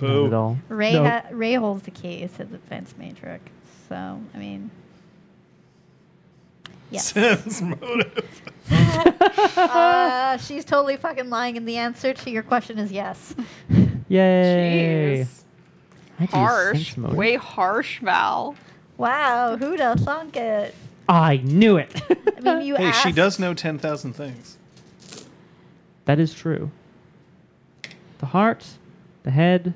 [0.00, 0.58] Not at all.
[0.68, 1.04] Ray No.
[1.04, 3.42] ha- Ray holds the keys to the defense matrix.
[3.94, 4.72] So I mean,
[6.90, 7.06] yes.
[7.12, 8.42] Sense motive.
[9.56, 13.36] uh, she's totally fucking lying, and the answer to your question is yes.
[14.08, 15.24] Yay.
[15.28, 15.42] Jeez.
[16.18, 16.86] I do Harsh.
[16.86, 17.16] sense motive.
[17.16, 18.56] Way harsh, Val.
[18.96, 20.74] Wow, who'd have thunk it?
[21.08, 22.02] I knew it.
[22.36, 24.58] I mean, you Hey, she does know 10,000 things.
[26.06, 26.72] that is true.
[28.18, 28.66] The heart,
[29.22, 29.74] the head,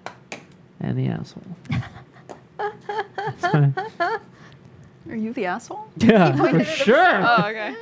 [0.81, 1.45] and the asshole.
[2.59, 3.75] That's fine.
[5.09, 5.89] Are you the asshole?
[5.97, 7.21] yeah, for sure.
[7.23, 7.75] Oh, okay.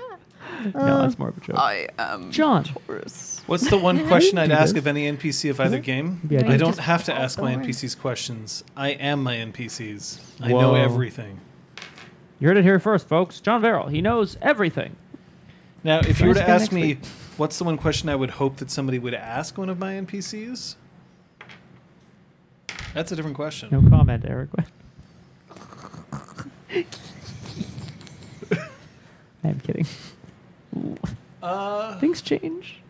[0.75, 1.59] no, that's more of a joke.
[1.59, 2.65] I am John.
[2.65, 3.43] Taurus.
[3.47, 4.83] What's the one question I'd ask this.
[4.83, 6.21] of any NPC of either game?
[6.31, 7.67] Yeah, I don't have to ask my Thorn.
[7.67, 8.65] NPCs questions.
[8.77, 10.21] I am my NPCs.
[10.41, 11.41] I know everything.
[12.39, 13.41] You heard it here first, folks.
[13.41, 13.89] John Verrill.
[13.89, 14.97] He knows everything.
[15.83, 16.99] Now, if you were to ask me, week.
[17.37, 20.77] what's the one question I would hope that somebody would ask one of my NPCs?
[22.95, 23.69] That's a different question.
[23.71, 24.51] No comment, Eric.
[29.45, 29.87] I'm kidding.
[31.43, 32.81] Uh, Things change.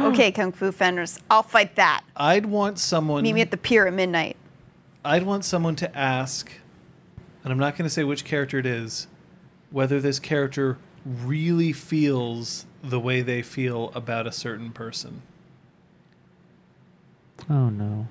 [0.00, 2.02] Okay, Kung Fu Fenris, I'll fight that.
[2.16, 3.22] I'd want someone.
[3.22, 4.36] Meet me at the pier at midnight.
[5.04, 6.50] I'd want someone to ask,
[7.42, 9.08] and I'm not going to say which character it is,
[9.70, 15.22] whether this character really feels the way they feel about a certain person.
[17.48, 18.06] Oh no.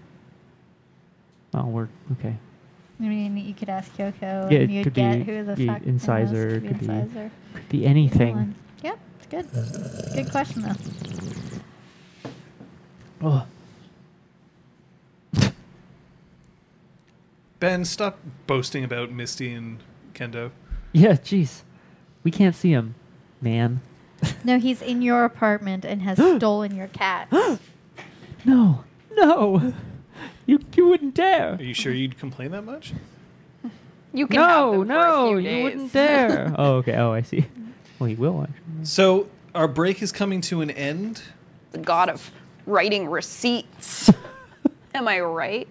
[1.53, 2.35] Oh, we're okay.
[2.99, 5.55] I mean, you could ask Yoko, Yeah, and it you'd could get be- who the
[5.55, 5.87] be fuck it was.
[5.89, 7.31] incisor, Could be could be- incisor.
[7.53, 8.33] Could be anything.
[8.33, 8.55] Villain.
[8.83, 10.13] Yep, it's good.
[10.15, 10.75] Good question though.
[13.21, 13.45] Oh.
[17.59, 19.79] Ben, stop boasting about Misty and
[20.13, 20.51] Kendo.
[20.93, 21.61] Yeah, jeez.
[22.23, 22.95] We can't see him,
[23.41, 23.81] man.
[24.43, 27.27] No, he's in your apartment and has stolen your cat.
[28.45, 28.83] No.
[29.15, 29.73] No.
[30.45, 31.55] You you wouldn't dare.
[31.55, 32.93] Are you sure you'd complain that much?
[34.13, 35.63] You can have No, them for a no, few you days.
[35.63, 36.55] wouldn't dare.
[36.57, 36.95] oh, okay.
[36.95, 37.45] Oh, I see.
[37.99, 38.85] Well, he will actually.
[38.85, 41.21] So our break is coming to an end.
[41.71, 42.31] The god of
[42.65, 44.09] writing receipts.
[44.95, 45.67] Am I right?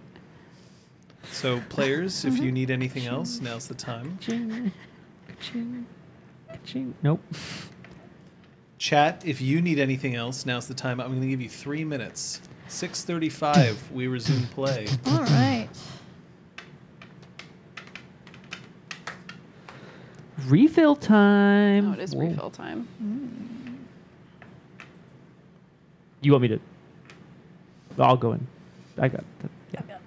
[1.33, 4.19] So players, if you need anything else, now's the time.
[4.21, 4.73] Ka-ching,
[5.29, 5.87] ka-ching,
[6.49, 6.95] ka-ching.
[7.03, 7.21] Nope.
[8.79, 11.01] Chat, if you need anything else, now's the time.
[11.01, 12.41] I'm going to give you three minutes.
[12.69, 14.87] 6:35, we resume play.
[15.07, 15.69] All right.
[20.47, 21.89] Refill time.
[21.89, 22.29] Oh, it is Whoa.
[22.29, 22.87] refill time.
[26.21, 26.61] you want me to?
[27.99, 28.47] I'll go in.
[28.99, 29.25] I got.
[29.41, 29.99] The, yeah.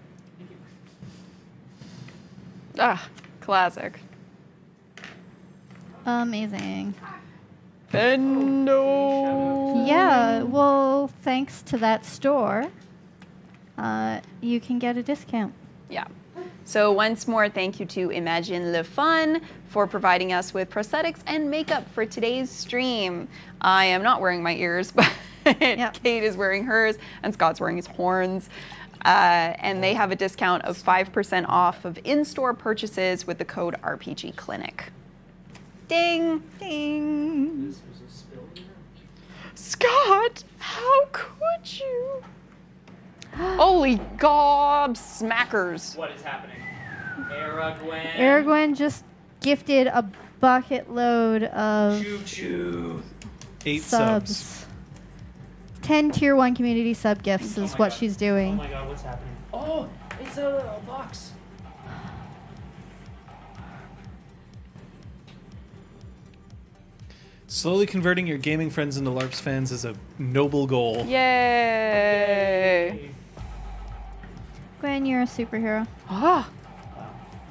[2.77, 3.09] Ah,
[3.41, 3.99] classic.
[6.05, 6.93] Amazing.
[7.91, 9.87] Bendo.
[9.87, 12.65] Yeah, well, thanks to that store,
[13.77, 15.53] uh, you can get a discount.
[15.89, 16.05] Yeah.
[16.65, 21.49] So once more, thank you to Imagine Le Fun for providing us with prosthetics and
[21.49, 23.27] makeup for today's stream.
[23.61, 25.11] I am not wearing my ears, but
[25.43, 28.49] Kate is wearing hers, and Scott's wearing his horns.
[29.03, 33.75] Uh, and they have a discount of 5% off of in-store purchases with the code
[33.81, 34.91] RPG Clinic.
[35.89, 37.75] Ding, ding.
[39.55, 42.23] Scott, how could you?
[43.33, 45.97] Holy gob smackers.
[45.97, 46.57] What is happening?
[47.31, 48.05] Aragwen.
[48.13, 49.03] Aragwen just
[49.41, 50.07] gifted a
[50.39, 53.03] bucket load of Choo choo.
[53.65, 54.37] Eight subs.
[54.37, 54.65] subs.
[55.81, 58.53] 10 tier 1 community sub gifts oh is what she's doing.
[58.53, 59.35] Oh my god, what's happening?
[59.51, 59.89] Oh,
[60.21, 61.31] it's a little box.
[67.49, 71.03] Slowly converting your gaming friends into LARPs fans is a noble goal.
[71.07, 73.09] Yay.
[74.79, 75.87] Gwen, you're a superhero.
[76.07, 76.47] Ah,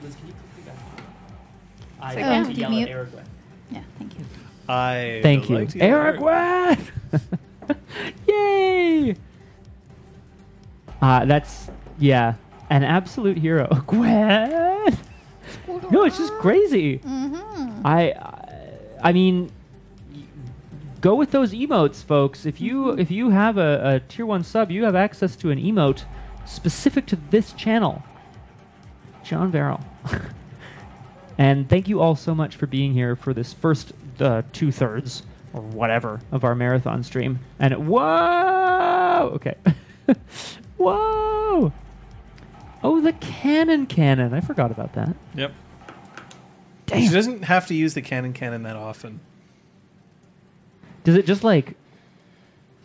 [0.03, 2.05] Liz, can you click the?
[2.05, 2.89] I Say like to yell mute.
[2.89, 3.25] at Aragwen.
[3.73, 4.25] Yeah, thank you.
[4.69, 5.79] I Thank you, like to.
[8.29, 9.17] Yay!
[11.03, 12.35] Uh, that's yeah,
[12.71, 14.97] an absolute hero, Gwen.
[15.91, 16.99] No, it's just crazy.
[17.01, 17.85] Mm-hmm.
[17.85, 18.15] I,
[19.03, 19.51] I mean, y-
[21.01, 22.47] go with those emotes, folks.
[22.47, 25.59] If you if you have a, a tier one sub, you have access to an
[25.59, 26.05] emote
[26.45, 28.03] specific to this channel.
[29.25, 29.81] John Barrel.
[31.39, 35.23] and thank you all so much for being here for this first uh, two thirds
[35.53, 37.41] or whatever of our marathon stream.
[37.59, 39.57] And whoa, okay,
[40.77, 41.73] whoa.
[42.83, 44.33] Oh, the cannon cannon.
[44.33, 45.17] I forgot about that.
[45.35, 45.53] Yep.
[46.87, 47.03] Damn.
[47.03, 49.21] She doesn't have to use the cannon cannon that often.
[51.05, 51.77] Does it just like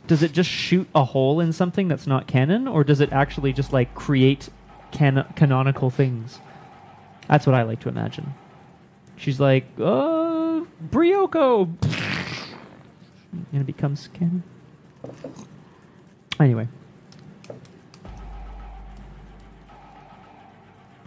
[0.07, 3.53] does it just shoot a hole in something that's not canon or does it actually
[3.53, 4.49] just like create
[4.91, 6.39] can- canonical things?
[7.29, 8.33] That's what I like to imagine.
[9.15, 11.69] She's like, "Uh, Brioko."
[13.51, 14.43] And it becomes canon.
[16.39, 16.67] Anyway.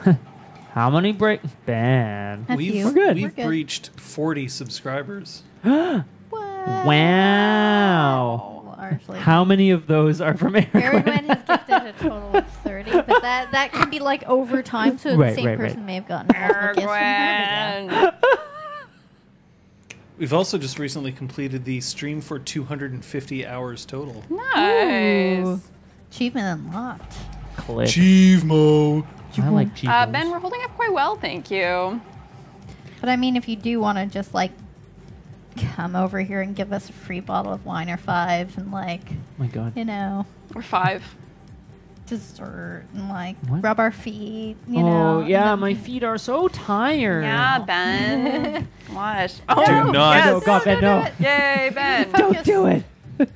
[0.73, 2.47] How many break Ben?
[2.49, 2.87] A we've few.
[2.87, 3.15] We're good.
[3.15, 3.47] we've We're good.
[3.47, 5.45] breached 40 subscribers.
[6.67, 6.85] Wow.
[6.87, 8.63] Wow.
[8.79, 9.19] Largely.
[9.19, 10.73] How many of those are from Eric?
[10.73, 14.99] Aragwen has gifted a total of 30, but that, that can be like over time,
[14.99, 15.69] so Right, the same right, right.
[15.71, 16.89] person may have gotten multiple gifts from her.
[16.89, 18.11] but yeah.
[18.11, 18.39] Aragwen.
[20.19, 24.23] We've also just recently completed the stream for 250 hours total.
[24.31, 25.47] Nice.
[25.47, 25.61] Ooh.
[26.11, 27.15] Achievement unlocked.
[27.57, 27.89] Click.
[27.89, 29.07] Chievemo.
[29.39, 29.91] I like cheese.
[29.91, 32.01] Uh, ben, we're holding up quite well, thank you.
[33.01, 34.53] But I mean, if you do want to just like
[35.57, 39.03] come over here and give us a free bottle of wine or five and like,
[39.11, 39.73] oh my god.
[39.77, 41.03] you know, We're five.
[42.07, 43.63] dessert and like What?
[43.63, 45.19] rub our feet, you oh know.
[45.21, 47.23] and yeah, then- my feet are so tired.
[47.25, 48.69] Yeah, Ben.
[48.93, 49.41] What?
[49.49, 50.17] Do Oh, not.
[50.17, 50.27] yes.
[50.35, 51.07] Oh god, Ben, no.
[51.19, 52.13] Yay, Ben.
[52.13, 52.85] Don't do it.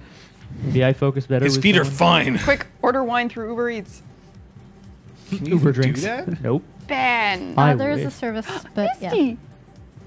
[0.62, 1.44] Maybe I focus better.
[1.44, 2.38] His with feet are someone- fine.
[2.38, 4.02] Quick, order wine through Uber Eats.
[5.30, 6.00] Can you Uber even drinks.
[6.00, 6.40] do that?
[6.42, 6.62] nope.
[6.86, 7.54] Ben.
[7.56, 8.14] I Uh, there is a wish.
[8.14, 9.10] service, but yeah.
[9.10, 9.38] Misty.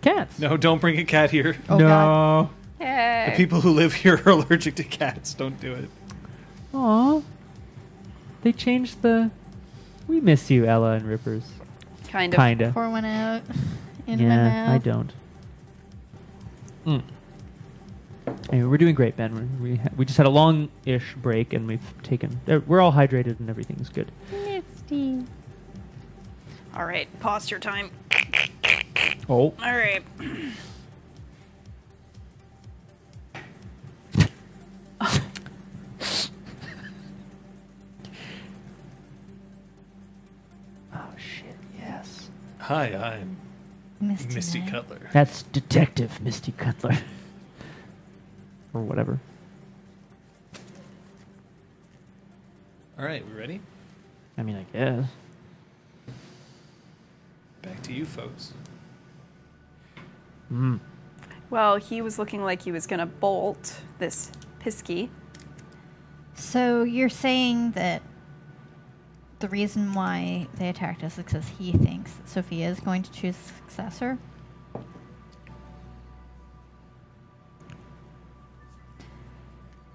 [0.03, 0.38] Cats.
[0.38, 1.56] No, don't bring a cat here.
[1.69, 1.88] Oh, no.
[1.88, 2.49] God.
[2.80, 3.27] Yay.
[3.32, 5.33] The people who live here are allergic to cats.
[5.33, 5.90] Don't do it.
[6.73, 7.22] Aw.
[8.41, 9.32] They changed the.
[10.07, 11.43] We miss you, Ella and Rippers.
[12.09, 12.38] kind of.
[12.38, 12.72] Kinda.
[12.73, 13.41] Pour one out.
[14.06, 14.69] In my Yeah, mouth.
[14.69, 15.14] I don't.
[16.85, 17.03] Mm.
[18.51, 19.33] Anyway, we're doing great, Ben.
[19.33, 22.41] We're, we ha- we just had a long-ish break, and we've taken.
[22.48, 24.11] Uh, we're all hydrated, and everything's good.
[24.32, 25.23] Misty.
[26.75, 27.91] All right, posture time.
[29.29, 30.03] Oh, All right.
[40.95, 41.55] oh shit!
[41.79, 42.29] Yes,
[42.59, 43.37] Hi, I'm
[43.99, 44.71] Misty, Misty Knight.
[44.71, 45.09] Cutler.
[45.11, 46.97] that's Detective Misty Cutler,
[48.73, 49.19] or whatever.
[52.97, 53.59] All right, we ready?
[54.37, 55.05] I mean, I guess.
[57.61, 58.53] Back to you, folks.
[60.53, 60.80] Mm.
[61.49, 65.09] Well, he was looking like he was going to bolt this Pisky.
[66.35, 68.01] So you're saying that
[69.40, 73.11] the reason why they attacked us is because he thinks that Sophia is going to
[73.11, 74.17] choose a successor?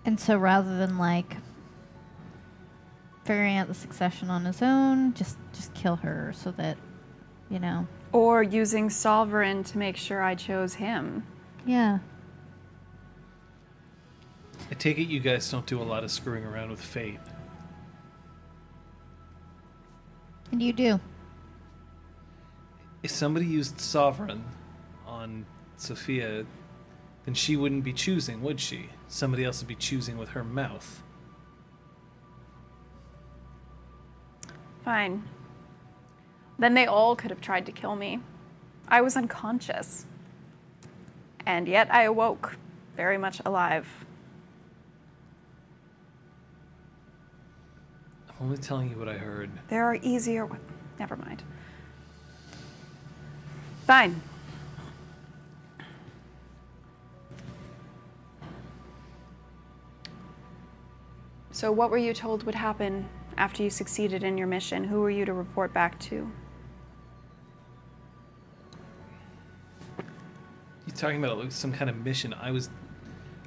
[0.05, 1.37] And so rather than like
[3.25, 6.79] figuring out the succession on his own, just just kill her so that
[7.51, 7.87] you know.
[8.13, 11.27] Or using Sovereign to make sure I chose him.
[11.67, 11.99] Yeah.
[14.71, 17.21] I take it you guys don't do a lot of screwing around with fate.
[20.51, 21.01] And you do.
[23.03, 24.45] If somebody used Sovereign
[25.07, 25.47] on
[25.77, 26.45] Sophia,
[27.25, 28.89] then she wouldn't be choosing, would she?
[29.09, 31.03] Somebody else would be choosing with her mouth.
[34.85, 35.23] Fine.
[36.59, 38.21] Then they all could have tried to kill me.
[38.89, 40.07] I was unconscious.
[41.47, 42.57] And yet I awoke,
[42.97, 43.87] very much alive.
[48.29, 49.51] I'm only telling you what I heard.
[49.69, 50.47] There are easier.
[50.47, 50.57] wa-
[50.99, 51.43] Never mind.
[53.87, 54.21] Fine.
[61.51, 64.85] So, what were you told would happen after you succeeded in your mission?
[64.85, 66.31] Who were you to report back to?
[70.89, 72.33] You talking about like, some kind of mission?
[72.33, 72.71] I was,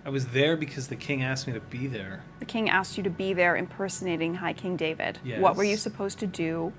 [0.05, 2.23] I was there because the king asked me to be there.
[2.37, 5.17] The king asked you to be there impersonating High King David.
[5.39, 6.71] What were you supposed to do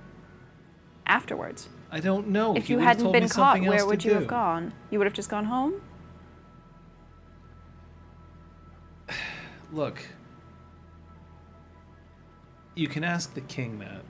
[1.04, 1.68] afterwards?
[1.90, 2.56] I don't know.
[2.56, 4.72] if He you hadn't been caught, where would you have gone?
[4.92, 5.82] You would have just gone home?
[9.72, 10.06] Look,
[12.76, 14.02] you can ask the king that.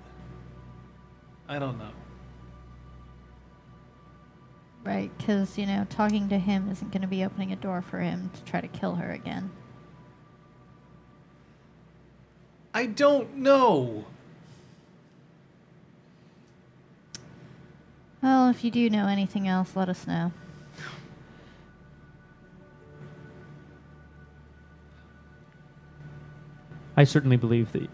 [1.49, 1.93] I don't know.
[4.85, 8.01] Right, because, you know, talking to him isn't going to be opening a door for
[8.01, 9.51] him to try to kill her again.
[12.75, 14.07] I don't know.
[18.23, 20.33] Well, if you do know anything else, let us know.
[26.97, 27.89] I certainly believe that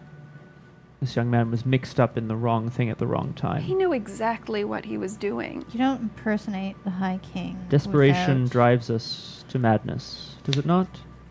[1.01, 3.63] this young man was mixed up in the wrong thing at the wrong time.
[3.63, 5.65] He knew exactly what he was doing.
[5.71, 7.59] You don't impersonate the High King.
[7.69, 10.89] Desperation without- drives us to madness, does it not?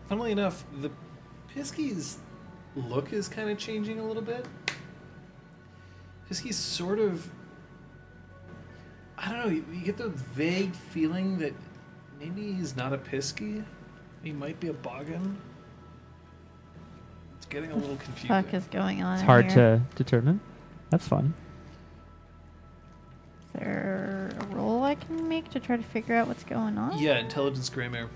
[0.08, 0.90] Funnily enough, the
[1.54, 2.18] Pisky's
[2.74, 4.46] look is kind of changing a little bit.
[6.30, 7.30] Pisky's sort of.
[9.18, 11.52] I don't know, you, you get the vague feeling that
[12.20, 13.64] maybe he's not a Pisky.
[14.22, 15.36] He might be a Boggan.
[17.48, 18.28] It's getting a little confusing.
[18.28, 19.80] fuck is going on It's hard here?
[19.96, 20.38] to determine.
[20.90, 21.32] That's fun.
[23.46, 26.98] Is there a roll I can make to try to figure out what's going on?
[26.98, 28.08] Yeah, intelligence Gremayre.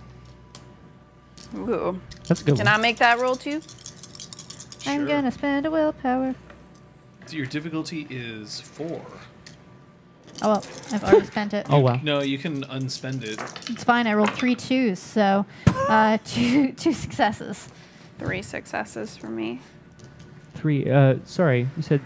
[1.57, 1.99] Ooh.
[2.29, 2.75] That's a good Can one.
[2.75, 3.63] I make that roll too?
[4.85, 6.35] I'm gonna spend a willpower.
[7.25, 9.01] So your difficulty is four.
[10.43, 11.67] Oh well, I've already spent it.
[11.71, 11.99] Oh wow.
[12.03, 13.41] No, you can unspend it.
[13.71, 14.07] It's fine.
[14.07, 17.71] I rolled three twos, so uh, two two successes.
[18.23, 19.61] Three successes for me.
[20.55, 20.89] Three.
[20.91, 22.01] Uh, sorry, you said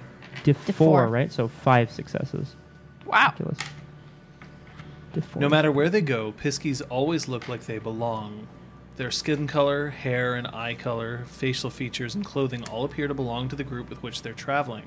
[0.44, 1.08] diff, Diff four, four.
[1.08, 1.30] right?
[1.32, 2.56] So five successes.
[3.04, 3.26] Wow.
[3.32, 3.58] Ridiculous.
[5.12, 5.42] Diff four.
[5.42, 8.48] No matter where they go, Piskies always look like they belong.
[8.96, 13.48] Their skin color, hair and eye color, facial features, and clothing all appear to belong
[13.50, 14.84] to the group with which they're traveling.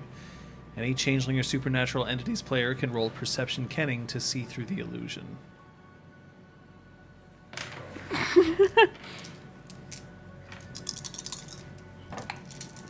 [0.76, 5.38] Any changeling or supernatural entities player can roll perception kenning to see through the illusion.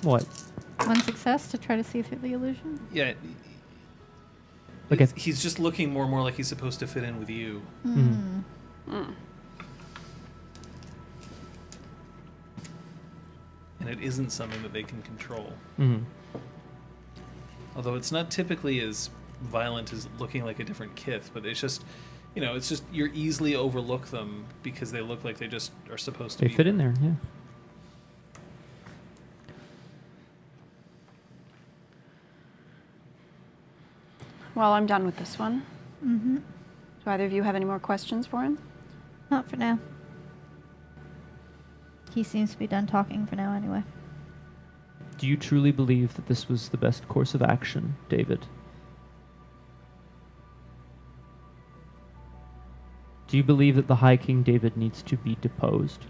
[0.01, 0.23] What?
[0.85, 2.79] One success to try to see through the illusion.
[2.91, 3.13] Yeah,
[4.89, 5.11] Look at.
[5.17, 7.61] he's just looking more and more like he's supposed to fit in with you.
[7.85, 8.43] Mhm.
[8.89, 9.13] Mm.
[13.79, 15.53] And it isn't something that they can control.
[15.79, 16.03] mhm.
[17.75, 19.09] Although it's not typically as
[19.43, 21.85] violent as looking like a different kith, but it's just,
[22.35, 25.97] you know, it's just you're easily overlook them because they look like they just are
[25.97, 26.55] supposed to They be.
[26.55, 26.93] fit in there.
[27.01, 27.11] Yeah.
[34.59, 35.65] Well, I'm done with this one.
[36.05, 36.35] Mm-hmm.
[36.35, 38.59] Do either of you have any more questions for him?
[39.31, 39.79] Not for now.
[42.13, 43.83] He seems to be done talking for now, anyway.
[45.17, 48.45] Do you truly believe that this was the best course of action, David?
[53.29, 56.05] Do you believe that the High King David needs to be deposed?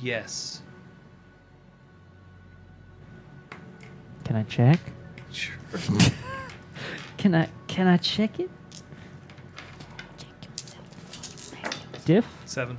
[0.00, 0.61] Yes.
[4.24, 4.78] Can I check?
[5.32, 5.54] Sure.
[7.16, 8.50] Can I can I check it?
[10.18, 12.04] Check yourself.
[12.04, 12.76] Diff Seven.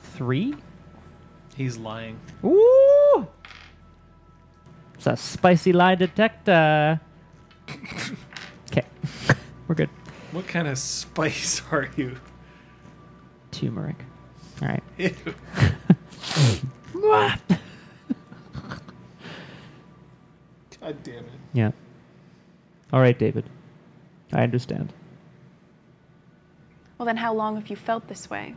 [0.00, 0.54] three.
[1.56, 2.18] He's lying.
[2.44, 3.26] Ooh!
[4.94, 7.00] It's a spicy lie detector.
[8.70, 8.84] Okay,
[9.68, 9.90] we're good.
[10.32, 12.16] What kind of spice are you?
[13.52, 13.96] Turmeric.
[14.62, 14.82] All right.
[14.98, 15.14] Ew.
[20.86, 21.30] God damn it.
[21.52, 21.70] Yeah.
[22.92, 23.50] All right, David.
[24.32, 24.92] I understand.
[26.96, 28.54] Well, then how long have you felt this way?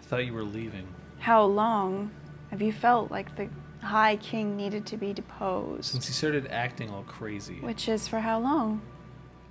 [0.00, 0.88] I thought you were leaving.
[1.20, 2.10] How long
[2.50, 3.48] have you felt like the
[3.80, 5.84] High King needed to be deposed?
[5.84, 7.60] Since he started acting all crazy.
[7.60, 8.82] Which is for how long?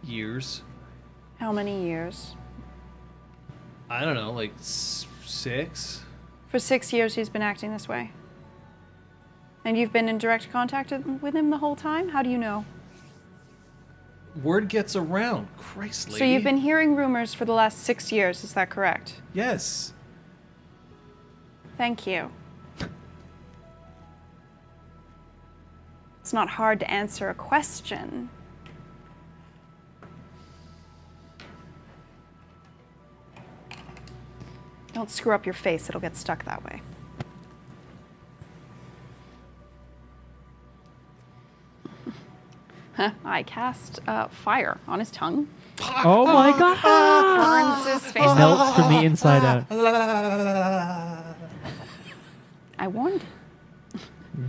[0.03, 0.63] Years.
[1.37, 2.35] How many years?
[3.89, 6.01] I don't know, like s- six?
[6.47, 8.11] For six years, he's been acting this way.
[9.69, 10.91] And you've been in direct contact
[11.21, 12.09] with him the whole time?
[12.09, 12.65] How do you know?
[14.41, 15.47] Word gets around.
[15.57, 16.17] Christ, lady.
[16.17, 19.21] So you've been hearing rumors for the last six years, is that correct?
[19.31, 19.93] Yes.
[21.77, 22.31] Thank you.
[26.19, 28.31] It's not hard to answer a question.
[34.93, 36.81] Don't screw up your face, it'll get stuck that way.
[43.25, 45.47] I cast uh, fire on his tongue.
[45.81, 47.83] Oh my god!
[47.83, 48.35] Burns his face.
[48.35, 49.65] Melts from the inside out.
[52.77, 53.23] I warned.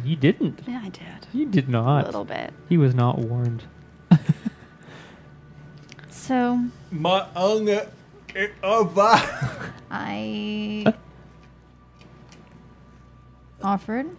[0.04, 0.60] You didn't.
[0.66, 1.26] Yeah, I did.
[1.32, 1.82] You did not.
[1.82, 2.06] A not.
[2.06, 2.52] little bit.
[2.68, 3.64] He was not warned.
[6.10, 7.88] So My unge
[8.62, 9.10] over.
[9.90, 10.94] I
[13.62, 14.16] offered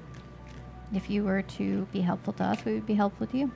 [0.94, 3.52] if you were to be helpful to us, we would be helpful to you.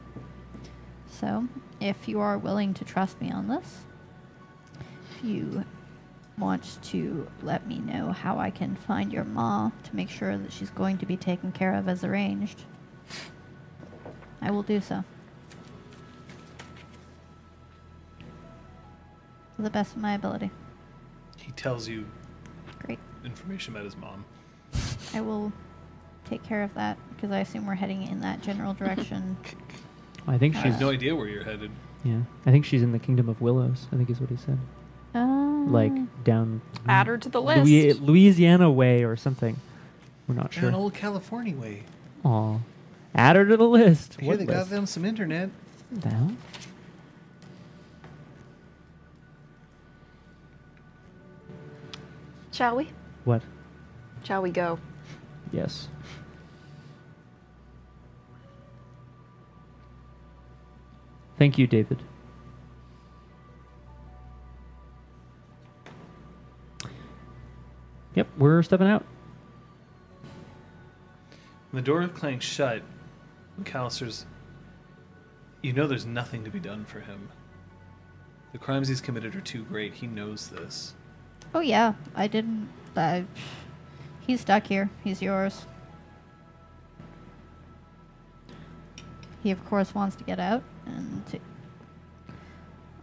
[1.20, 1.48] So,
[1.80, 3.80] if you are willing to trust me on this,
[5.12, 5.64] if you
[6.38, 10.52] want to let me know how I can find your ma to make sure that
[10.52, 12.64] she's going to be taken care of as arranged,
[14.42, 15.06] I will do so.
[19.56, 20.52] To the best of my ability.
[21.38, 22.06] He tells you
[22.80, 23.00] Great.
[23.24, 24.26] information about his mom.
[25.14, 25.54] I will
[26.26, 29.38] take care of that because I assume we're heading in that general direction.
[30.28, 31.72] I think I she's have no idea where you're headed.
[32.04, 32.22] yeah.
[32.46, 33.88] I think she's in the kingdom of willows.
[33.92, 34.58] I think is what he said.
[35.14, 37.66] Uh, Like down Add her to the list.
[37.66, 39.58] Louis- Louisiana way or something.
[40.28, 40.68] We're not sure.
[40.70, 41.84] An old California way.
[42.24, 42.58] Aw.
[43.14, 44.18] Add her to the list.
[44.18, 44.70] I hear What they got list?
[44.72, 45.50] them some internet.
[45.92, 46.32] The hell?
[52.52, 52.90] Shall we?
[53.26, 53.42] What?
[54.24, 54.80] Shall we go?
[55.52, 55.88] Yes.
[61.38, 62.02] Thank you, David.
[68.16, 69.04] Yep, we're stepping out.
[71.72, 72.82] When the door clanks shut,
[73.62, 74.26] McAllister's.
[75.62, 77.30] You know there's nothing to be done for him.
[78.54, 79.96] The crimes he's committed are too great.
[79.96, 80.94] He knows this.
[81.54, 82.70] oh yeah, I didn't.
[82.96, 83.26] I,
[84.26, 84.90] he's stuck here.
[85.04, 85.66] He's yours.
[89.46, 91.40] He of course wants to get out, and t-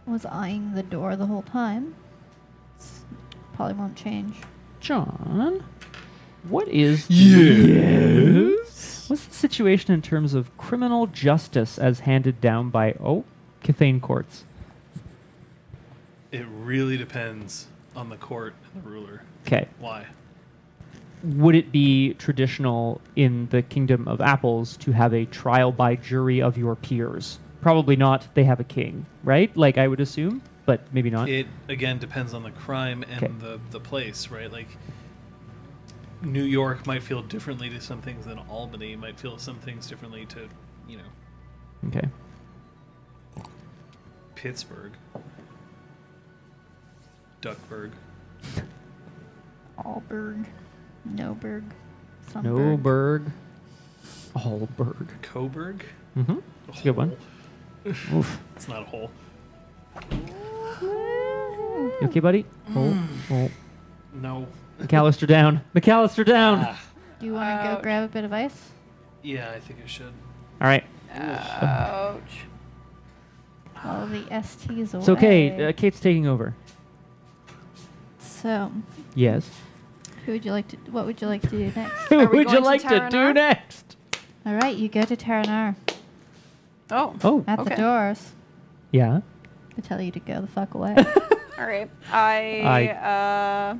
[0.05, 1.95] was eyeing the door the whole time.
[2.77, 3.05] S-
[3.53, 4.35] Probably won't change.
[4.81, 5.63] John,
[6.49, 9.05] what is yes?
[9.09, 13.23] What's the situation in terms of criminal justice as handed down by oh,
[13.63, 14.43] Kithain courts?
[16.33, 19.21] It really depends on the court and the ruler.
[19.47, 20.07] Okay, Why?
[21.23, 26.41] Would it be traditional in the kingdom of apples to have a trial by jury
[26.41, 27.39] of your peers?
[27.61, 28.27] Probably not.
[28.33, 29.55] They have a king, right?
[29.55, 31.29] Like I would assume, but maybe not.
[31.29, 33.33] It again depends on the crime and Okay.
[33.39, 34.51] the the place, right?
[34.51, 34.67] Like
[36.21, 40.25] New York might feel differently to some things than Albany might feel some things differently
[40.27, 40.49] to,
[40.87, 41.03] you know,
[41.87, 42.07] okay.
[44.35, 44.91] Pittsburgh,
[47.41, 47.91] Duckburg.
[49.79, 50.45] Alberg,
[51.07, 51.63] Noberg,
[52.31, 52.79] Sunberg.
[52.81, 53.31] Noberg.
[54.35, 55.07] Allberg.
[55.21, 55.85] Coburg?
[56.17, 56.39] Mm-hmm.
[56.67, 57.15] That's a good one.
[57.85, 58.39] Oof.
[58.55, 59.11] It's not a hole.
[60.11, 62.45] You okay, buddy?
[62.75, 63.51] Oh, oh.
[64.13, 64.47] No.
[64.79, 65.61] McAllister down.
[65.75, 66.59] McAllister down.
[66.67, 66.81] Ah,
[67.19, 67.83] Do you want to go Ouch.
[67.83, 68.69] grab a bit of ice?
[69.21, 70.13] yeah, I think I should.
[70.61, 70.83] All right.
[71.13, 72.19] Ouch.
[73.83, 74.99] All the STs away.
[74.99, 75.67] It's okay.
[75.67, 76.55] Uh, Kate's taking over.
[78.19, 78.71] so,
[79.15, 79.49] Yes.
[80.25, 80.77] Who would you like to?
[80.91, 81.93] What would you like to do next?
[82.09, 83.33] Who Are we would you going to like to do Tara-Nar?
[83.33, 83.95] next?
[84.45, 85.75] All right, you go to Tara-Nar
[86.91, 87.15] Oh.
[87.23, 87.75] Oh, at the Okay.
[87.75, 88.31] doors.
[88.91, 89.21] yeah.
[89.77, 90.95] I tell you to go the fuck away.
[91.59, 91.89] All right.
[92.11, 92.61] I.
[92.61, 92.87] I-
[93.73, 93.77] uh,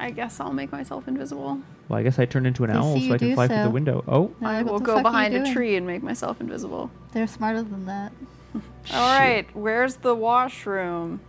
[0.00, 1.60] I guess I'll make myself invisible.
[1.88, 3.34] Well, I guess I turned into an They owl see so you I can do
[3.34, 3.70] fly through the so.
[3.70, 4.04] window.
[4.06, 5.52] Oh, Now, I what will the go fuck are you behind a doing?
[5.52, 6.90] tree and make myself invisible.
[7.12, 8.12] They're smarter than that.
[8.54, 11.20] All right, where's the washroom?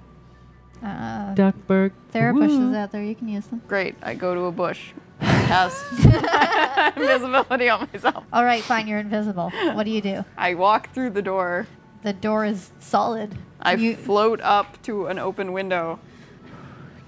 [0.84, 1.92] Uh, Duckburg.
[2.12, 2.42] there are Woo.
[2.42, 3.04] bushes out there.
[3.04, 3.62] You can use them.
[3.68, 4.92] Great, I go to a bush.
[5.22, 5.84] Cast
[6.98, 8.24] invisibility on myself.
[8.32, 8.88] All right, fine.
[8.88, 9.50] You're invisible.
[9.74, 10.24] What do you do?
[10.38, 11.68] I walk through the door.
[12.04, 13.38] The door is solid.
[13.60, 16.00] I you, float up to an open window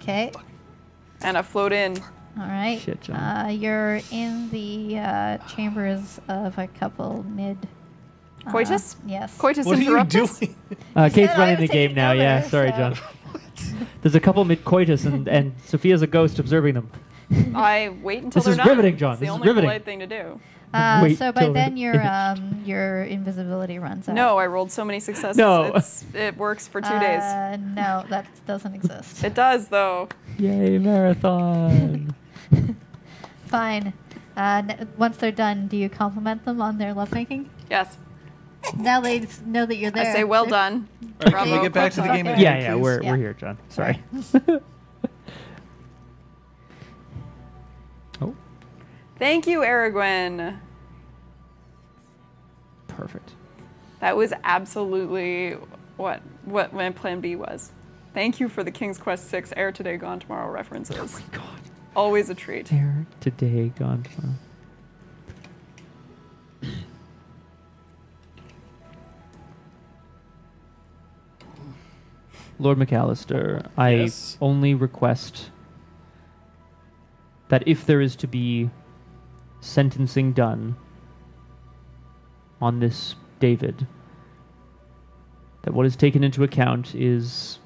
[0.01, 0.31] okay.
[1.21, 1.97] and I float in.
[2.37, 2.79] All right.
[2.81, 3.15] Shit, John.
[3.15, 7.57] Uh, you're in the uh, chambers of a couple mid.
[8.45, 8.97] uh, Coitus?
[9.05, 9.37] yes.
[9.37, 10.39] Coitus What are you interruptus?
[10.39, 10.55] doing?
[10.95, 12.11] Uh, Kate's running the game taking now.
[12.11, 12.97] Yeah, sorry, so- John.
[14.01, 16.89] There's a couple mid coitus, and, and Sophia's a ghost observing them.
[17.55, 18.67] I wait until This they're is done.
[18.67, 19.11] riveting, John.
[19.13, 19.69] It's the This is only riveting.
[19.69, 20.39] polite thing to do.
[20.73, 24.15] Uh, Wait so by till then it your um your invisibility runs out.
[24.15, 25.35] No, I rolled so many successes.
[25.35, 25.65] No.
[25.75, 27.21] It's, it works for two days.
[27.21, 29.21] Uh, no, that doesn't exist.
[29.23, 30.07] It does though.
[30.37, 32.15] Yay, marathon!
[33.47, 33.93] Fine.
[34.37, 37.49] Uh, n- once they're done, do you compliment them on their lovemaking?
[37.69, 37.97] Yes.
[38.77, 40.07] Now they know that you're there.
[40.09, 40.87] I say well They're- done.
[41.01, 42.41] All right, can Bravo, we get back to the game at Okay.
[42.43, 42.81] yeah, yeah, please?
[42.81, 43.11] we're, Yeah.
[43.11, 43.57] we're here, John.
[43.69, 44.01] Sorry.
[48.21, 48.35] oh,
[49.17, 50.59] Thank you, Aragwen.
[52.87, 53.31] perfect.
[53.99, 55.51] That was absolutely
[55.97, 57.71] what what my plan B was.
[58.13, 60.97] Thank you for the King's Quest Six Heir Today Gone Tomorrow references.
[60.99, 61.59] Oh my god.
[61.95, 62.67] Always a treat.
[62.67, 64.05] There, today, gone
[72.61, 74.37] Lord McAllister, I Yes?
[74.39, 75.49] only request
[77.49, 78.69] that if there is to be
[79.61, 80.75] sentencing done
[82.61, 83.87] on this David,
[85.63, 87.57] that what is taken into account is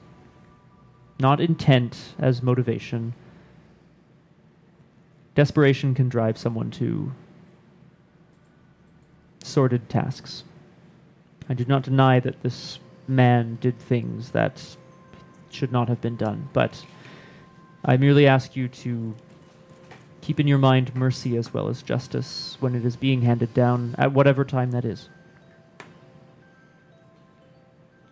[1.19, 3.13] not intent as motivation.
[5.35, 7.11] Desperation can drive someone to
[9.43, 10.45] sordid tasks.
[11.49, 14.77] I do not deny that this man did things that
[15.55, 16.85] should not have been done, but
[17.83, 19.15] I merely ask you to
[20.21, 23.95] keep in your mind mercy as well as justice when it is being handed down
[23.97, 25.09] at whatever time that is.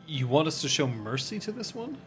[0.08, 1.98] You want us to show mercy to this one?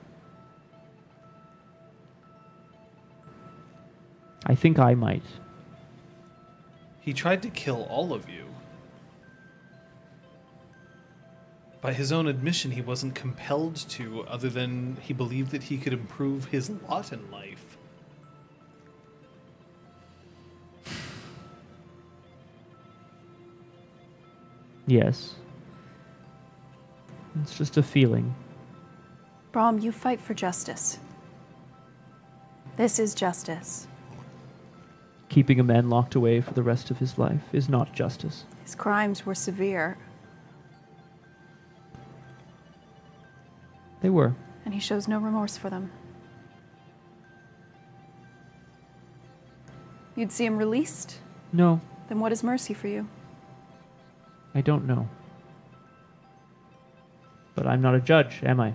[4.47, 5.25] I think I might.
[7.01, 8.46] He tried to kill all of you.
[11.87, 15.93] By his own admission, he wasn't compelled to, other than he believed that he could
[15.93, 17.77] improve his lot in life.
[24.89, 25.37] Yes.
[27.41, 28.35] It's just a feeling.
[29.53, 30.99] Brom, you fight for justice.
[32.77, 33.87] This is justice.
[35.29, 38.45] Keeping a man locked away for the rest of his life is not justice.
[38.65, 39.99] His crimes were severe,
[44.07, 44.37] They were.
[44.65, 45.91] and he shows no remorse for them.
[50.15, 51.19] You'd see him released?
[51.53, 53.09] No, Then what is mercy for you?
[54.55, 55.09] I don't know.
[57.57, 58.75] But I'm not a judge, am I?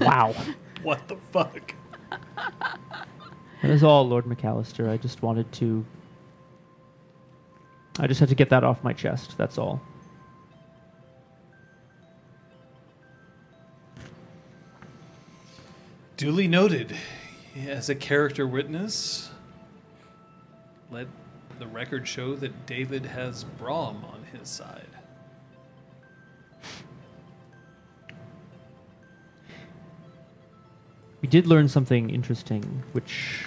[0.00, 0.34] wow.
[0.82, 1.74] What the fuck?
[2.10, 4.88] That is all, Lord McAllister.
[4.90, 5.84] I just wanted to.
[7.98, 9.80] I just had to get that off my chest, that's all.
[16.16, 16.96] Duly noted.
[17.66, 19.30] As a character witness,
[20.90, 21.08] let
[21.58, 24.86] the record show that David has Brom on his side.
[31.20, 33.46] We did learn something interesting, which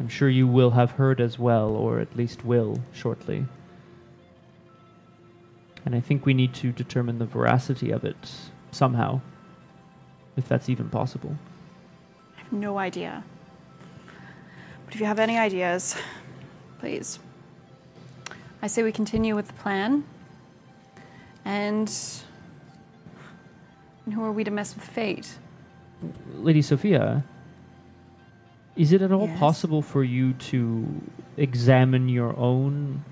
[0.00, 3.46] I'm sure you will have heard as well, or at least will shortly.
[5.84, 8.16] And I think we need to determine the veracity of it
[8.70, 9.20] somehow,
[10.36, 11.36] if that's even possible.
[12.36, 13.22] I have no idea.
[14.84, 15.96] But if you have any ideas,
[16.80, 17.18] please.
[18.62, 20.04] I say we continue with the plan.
[21.44, 21.92] And.
[24.06, 25.38] and who are we to mess with fate?
[26.34, 27.24] Lady Sophia,
[28.76, 29.38] is it at all Yes?
[29.38, 30.86] possible for you to
[31.36, 33.04] examine your own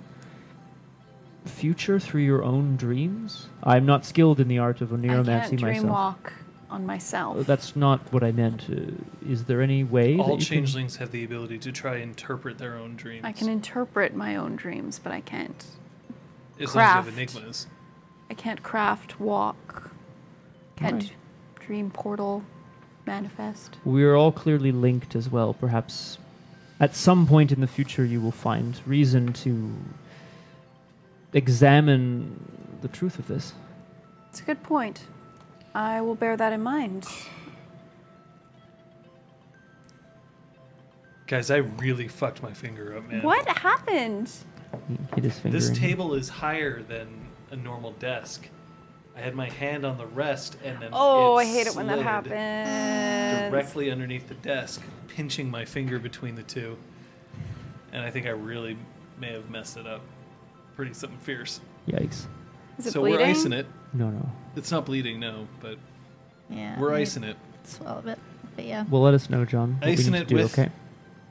[1.45, 3.49] future through your own dreams?
[3.63, 5.91] I'm not skilled in the art of oniromancy I neuromancy can't dream myself.
[5.91, 6.33] walk
[6.71, 7.47] on myself.
[7.47, 8.65] That's not what I meant.
[8.71, 8.93] Uh,
[9.29, 12.05] is there any way that All you can- changelings have the ability to try and
[12.05, 13.25] interpret their own dreams.
[13.25, 15.65] I can interpret my own dreams, but I can't.
[16.61, 17.17] as long as you have craft.
[17.19, 17.67] enigmas.
[18.31, 19.91] I can't craft, walk,
[20.77, 21.13] can't Alright.
[21.61, 22.45] dream portal,
[23.07, 23.77] manifest.
[23.85, 25.55] We are all clearly linked as well.
[25.55, 26.19] Perhaps
[26.81, 29.73] at some point in the future you will find reason to
[31.33, 33.55] examine the truth of this.
[34.31, 35.05] It's a good point.
[35.75, 37.07] I will bear that in mind.
[41.27, 43.23] Guys, I really fucked my finger up, man.
[43.23, 44.31] What happened?
[44.89, 45.57] He hit his finger.
[45.57, 45.75] This in.
[45.75, 47.09] table is higher than
[47.51, 48.49] a normal desk.
[49.17, 51.87] I had my hand on the rest, and then Oh, it I hate it when
[51.89, 53.51] that happens.
[53.51, 56.79] Directly underneath the desk, pinching my finger between the two,
[57.93, 58.77] and I think I really
[59.21, 60.01] may have messed it up.
[60.77, 61.61] Pretty something fierce.
[61.87, 62.27] Yikes.
[62.79, 63.21] Is it so bleeding?
[63.21, 63.67] we're icing it.
[63.93, 64.31] No, no.
[64.57, 65.77] It's not bleeding, no, but
[66.49, 66.79] Yeah.
[66.81, 67.37] we're icing it.
[67.65, 68.19] Swallow a bit.
[68.57, 68.85] But yeah.
[68.91, 69.75] Well, let us know, John.
[69.79, 70.71] What we Icing need it to do, with- okay?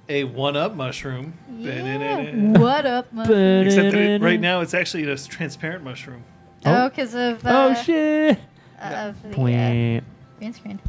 [0.10, 1.34] A one-up mushroom.
[1.58, 2.58] Yeah.
[2.60, 3.22] what up, Mo?
[3.24, 6.24] Except that it, right now it's actually a transparent mushroom.
[6.66, 8.40] Oh, because of oh uh, shit!
[8.80, 10.04] of the uh, Point.
[10.40, 10.80] green screen.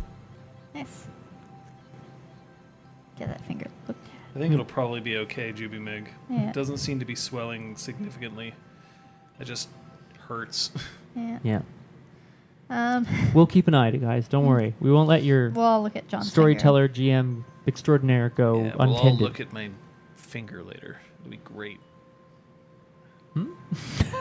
[0.75, 1.07] Nice.
[3.19, 3.67] Get that finger.
[3.89, 3.97] Look.
[4.35, 6.09] I think it'll probably be okay, Juby Mig.
[6.31, 6.49] Yeah.
[6.49, 8.55] It doesn't seem to be swelling significantly.
[9.41, 9.69] It just
[10.29, 10.71] hurts.
[11.15, 11.39] Yeah.
[11.43, 11.61] Yeah.
[12.71, 13.07] Um.
[13.35, 14.29] We'll keep an eye on it, guys.
[14.29, 14.75] Don't worry.
[14.81, 18.89] We won't let your Well, I'll look at John's storyteller, GM extraordinaire go yeah, we'll
[18.89, 19.21] all untended.
[19.21, 19.71] look at my
[20.17, 21.01] finger later.
[21.21, 21.81] It'll be great.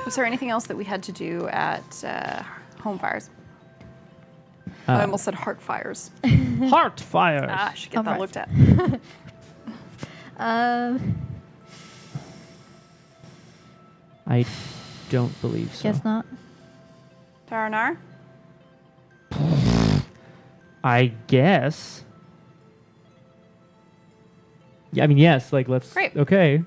[0.06, 2.44] Was there anything else that we had to do at uh,
[2.82, 3.30] home fires?
[4.88, 6.12] Uh, I almost said heart fires.
[6.70, 7.50] Heart fires.
[7.50, 8.22] Ah, I should get Home that fires.
[8.22, 9.00] looked at.
[10.38, 11.16] Um.
[14.26, 14.44] I
[15.12, 15.84] don't believe so.
[15.84, 16.26] Guess not.
[17.48, 17.98] Tara-Nar?
[20.84, 22.04] I guess.
[24.94, 25.54] Yeah, I mean, yes.
[25.54, 25.94] Like, let's.
[25.94, 26.16] Great.
[26.18, 26.64] Okay.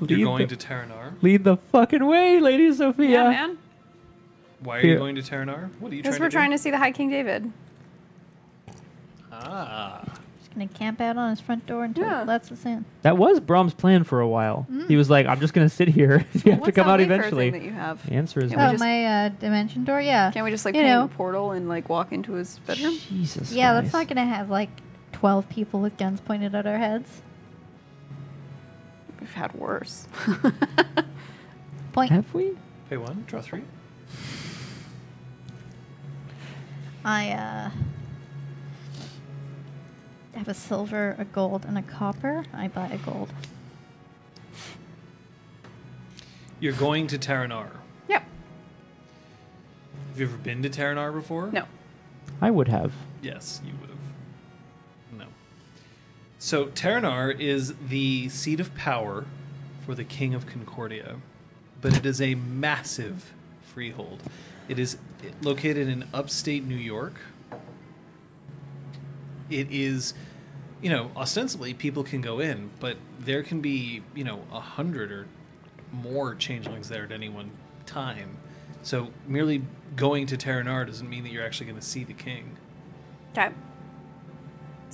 [0.00, 1.14] You're Lead going the, to Tara-Nar?
[1.22, 3.08] lead the fucking way, Lady Sophia.
[3.10, 3.58] Yeah, man.
[4.60, 4.92] Why are Here.
[4.92, 5.70] you going to Tara-Nar?
[5.78, 6.16] What are you trying to?
[6.16, 6.56] Because trying we're to trying do?
[6.56, 7.52] to see the High King David.
[9.32, 10.02] Ah.
[10.38, 12.22] Just gonna camp out on his front door until Yeah.
[12.22, 12.84] it lets us in.
[13.02, 14.66] That was Brom's plan for a while.
[14.88, 16.24] He was like, "I'm just gonna sit here.
[16.32, 18.06] you have to What's come that out wafer eventually." Thing that you have?
[18.06, 18.64] The answer is Can no.
[18.64, 20.00] we Oh, just- my uh, dimension door.
[20.00, 20.30] Yeah.
[20.30, 21.04] Can't we just like You paint know.
[21.04, 22.96] a portal and like walk into his bedroom?
[23.08, 23.52] Jesus.
[23.52, 24.08] Yeah, that's Christ.
[24.10, 24.70] not gonna have like
[25.12, 27.22] twelve people with guns pointed at our heads.
[29.24, 30.06] We've had worse.
[31.94, 32.10] Point.
[32.10, 32.52] Have we?
[32.90, 33.62] Pay one, draw three.
[37.06, 37.70] I uh
[40.34, 42.44] have a silver, a gold, and a copper.
[42.52, 43.32] I buy a gold.
[46.60, 47.70] You're going to Tara-Nar.
[48.10, 48.24] yep.
[50.10, 51.50] Have you ever been to Tara-Nar before?
[51.50, 51.64] No.
[52.42, 52.92] I would have.
[53.22, 53.83] Yes, you would have.
[53.83, 53.83] No.
[56.44, 59.24] So Tara-Nar is the seat of power
[59.80, 61.16] for the King of Concordia,
[61.80, 63.32] but it is a massive
[63.62, 64.22] freehold.
[64.68, 64.98] It is
[65.40, 67.14] located in upstate New York.
[69.48, 70.12] It is,
[70.82, 75.12] you know, ostensibly people can go in, but there can be, you know, a hundred
[75.12, 75.26] or
[75.92, 77.52] more changelings there at any one
[77.86, 78.36] time.
[78.82, 79.62] So merely
[79.96, 82.58] going to Tara-Nar doesn't mean that you're actually going to see the king.
[83.32, 83.48] Okay.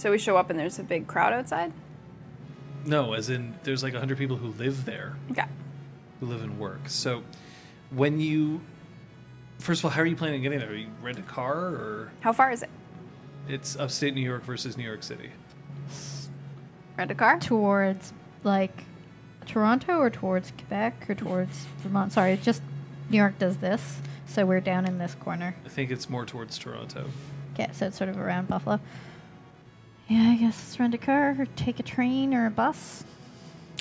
[0.01, 1.75] So we show up and there's a big crowd outside?
[2.87, 5.45] No, as in there's like 100 people who live there, Okay.
[6.21, 6.89] who live and work.
[6.89, 7.23] So
[7.91, 8.63] when you
[9.59, 10.71] First of all, how are you planning on getting there?
[10.71, 12.71] Are you rent a car or How far is it?
[13.47, 15.29] it's upstate New York versus New York City?
[16.97, 17.39] Rent a car?
[17.39, 18.85] Towards like
[19.45, 22.13] Toronto or towards Quebec or towards Vermont.
[22.15, 22.63] Sorry, it's just
[23.11, 25.55] New York does this, so we're down in this corner.
[25.67, 27.05] I think it's more towards Toronto.
[27.53, 28.81] Okay, so it's sort of around Buffalo.
[30.11, 33.05] Yeah, I guess let's rent a car or take a train or a bus.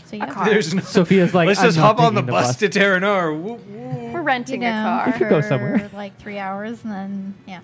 [0.05, 0.45] So yeah, car.
[0.45, 2.55] There's no, Sophia's like, let's "I'm just not hop on the taking the bus, bus."
[2.57, 3.33] to Tara-Nar.
[3.33, 4.11] Woo, woo.
[4.13, 5.11] We're renting you a know, car.
[5.13, 5.89] could go somewhere for, somewhere.
[5.93, 7.61] like three hours, and then yeah,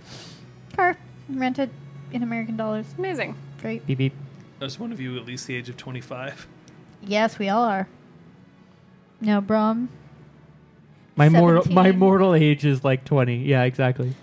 [0.76, 0.98] car
[1.30, 1.70] rented
[2.12, 2.88] in American dollars.
[2.98, 3.36] Amazing.
[3.62, 3.86] Great.
[3.86, 4.14] Beep beep.
[4.62, 6.48] Is one of you at least the age of 25?
[7.04, 7.88] Yes, we all are.
[9.22, 9.90] No, Brom.
[11.16, 12.00] My mortal my 17.
[12.00, 13.38] mortal age is like twenty.
[13.38, 14.14] Yeah, exactly.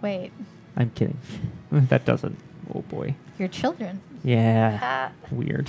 [0.00, 0.32] Wait,
[0.76, 1.18] I'm kidding.
[1.70, 2.38] that doesn't.
[2.74, 3.14] Oh boy.
[3.42, 4.00] Your children.
[4.22, 4.78] Yeah.
[4.80, 5.68] Ah, Weird.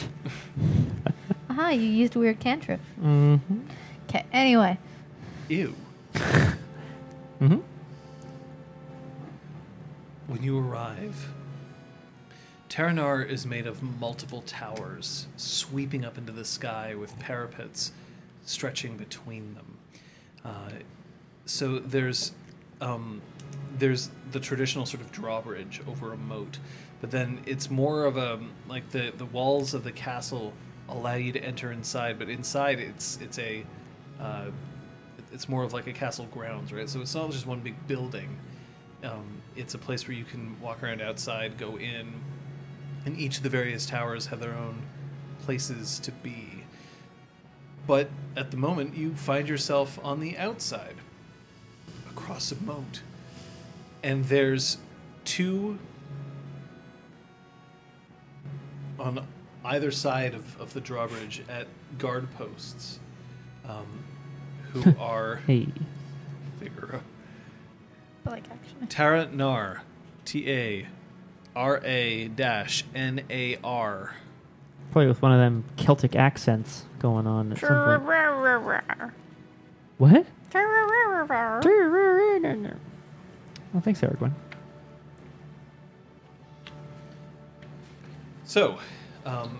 [1.49, 2.79] aha, you used weird cantrip.
[3.01, 3.37] hmm
[4.07, 4.27] Okay.
[4.31, 4.77] Anyway,
[5.49, 5.73] Ew.
[7.39, 7.55] hmm
[10.27, 11.29] When you arrive,
[12.69, 17.91] Tara-Nar is made of multiple towers sweeping up into the sky with parapets
[18.45, 19.77] stretching between them.
[20.45, 20.69] Uh,
[21.47, 22.33] so there's
[22.81, 23.19] um,
[23.79, 26.59] there's the traditional sort of drawbridge over a moat,
[27.03, 30.53] but then it's more of a like the the walls of the castle
[30.87, 33.65] allow you to enter inside, but inside it's it's a
[34.21, 34.45] uh,
[35.33, 36.87] it's more of like a castle grounds, right?
[36.87, 38.37] So it's not just one big building.
[39.03, 42.13] Um, it's a place where you can walk around outside, go in,
[43.05, 44.83] and each of the various towers have their own
[45.43, 46.63] places to be.
[47.85, 48.07] But
[48.37, 50.95] at the moment, you find yourself on the outside,
[52.09, 53.01] across a moat.
[54.01, 54.77] And there's
[55.25, 55.79] two
[58.99, 59.25] on
[59.65, 62.99] either side of, of the drawbridge at guard posts
[63.67, 64.03] um,
[64.71, 65.67] who are Hey.
[66.59, 67.01] Figaro.
[68.23, 68.87] But like actually.
[68.87, 69.83] Tara-Nar.
[70.25, 70.87] T A
[71.55, 74.15] R A dash N A R.
[74.91, 78.03] Probably with one of them Celtic accents going on at some point.
[79.97, 80.25] What?
[83.75, 84.31] Oh, thanks, Aragorn.
[84.31, 84.33] So,
[89.25, 89.59] um,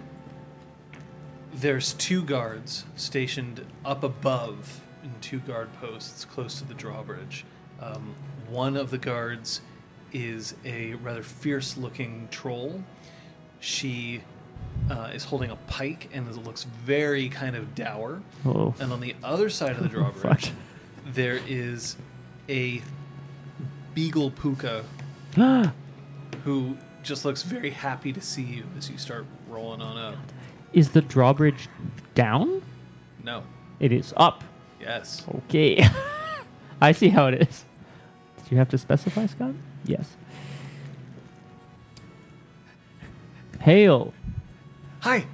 [1.53, 7.45] there's two guards stationed up above in two guard posts close to the drawbridge.
[7.79, 8.15] Um,
[8.49, 9.61] one of the guards
[10.11, 12.83] is a rather fierce looking troll.
[13.59, 14.21] She
[14.89, 18.21] uh, is holding a pike and it looks very kind of dour.
[18.45, 18.73] Oh.
[18.79, 20.51] And on the other side of the drawbridge,
[21.05, 21.97] there is
[22.49, 22.81] a
[23.93, 24.83] beagle pooka
[26.43, 30.17] who just looks very happy to see you as you start rolling on up.
[30.71, 31.67] Is the drawbridge
[32.15, 32.61] down?
[33.23, 33.43] No.
[33.79, 34.43] It is up.
[34.79, 35.25] Yes.
[35.35, 35.85] Okay.
[36.81, 37.65] I see how it is.
[38.37, 39.53] Did you have to specify, Scott?
[39.85, 40.15] Yes.
[43.61, 44.13] Hail.
[45.01, 45.25] Hi.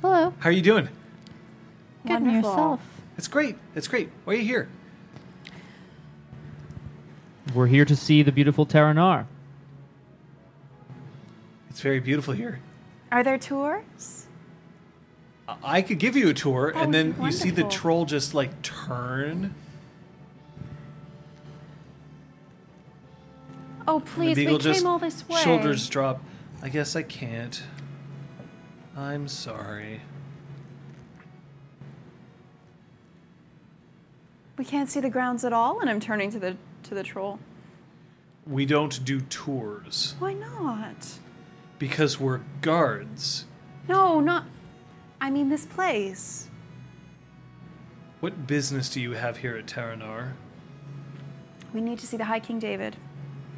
[0.00, 0.34] Hello.
[0.38, 0.88] How are you doing?
[2.04, 2.50] Good and Wonderful.
[2.50, 2.80] yourself.
[3.16, 3.56] It's great.
[3.74, 4.10] It's great.
[4.24, 4.68] Why are you here?
[7.54, 9.26] We're here to see the beautiful Tara-Nar.
[11.72, 12.60] It's very beautiful here.
[13.10, 14.26] Are there tours?
[15.48, 18.60] I- could give you a tour, That and then you see the troll just like
[18.60, 19.54] turn.
[23.88, 25.40] Oh, please, we came just all this way.
[25.40, 26.22] Shoulders drop.
[26.62, 27.62] I guess I can't.
[28.94, 30.02] I'm sorry.
[34.58, 37.38] We can't see the grounds at all, and I'm turning to the to the troll.
[38.46, 41.18] We don't do tours Why not?
[41.82, 43.44] Because we're guards.
[43.88, 44.44] No, not.
[45.20, 46.48] I mean this place.
[48.20, 50.34] What business do you have here at Tara-Nar?
[51.74, 52.98] We need to see the High King David.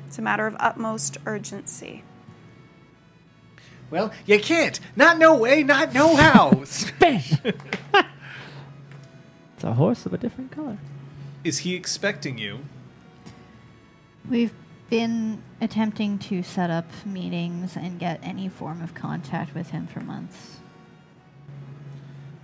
[0.06, 2.02] It's a matter of utmost urgency.
[3.90, 4.80] Well, you can't.
[4.96, 6.62] Not no way, not no how.
[6.62, 6.92] It's
[9.62, 10.78] a horse of a different color.
[11.44, 12.60] Is he expecting you?
[14.26, 14.54] We've
[14.98, 19.98] been attempting to set up meetings and get any form of contact with him for
[19.98, 20.58] months.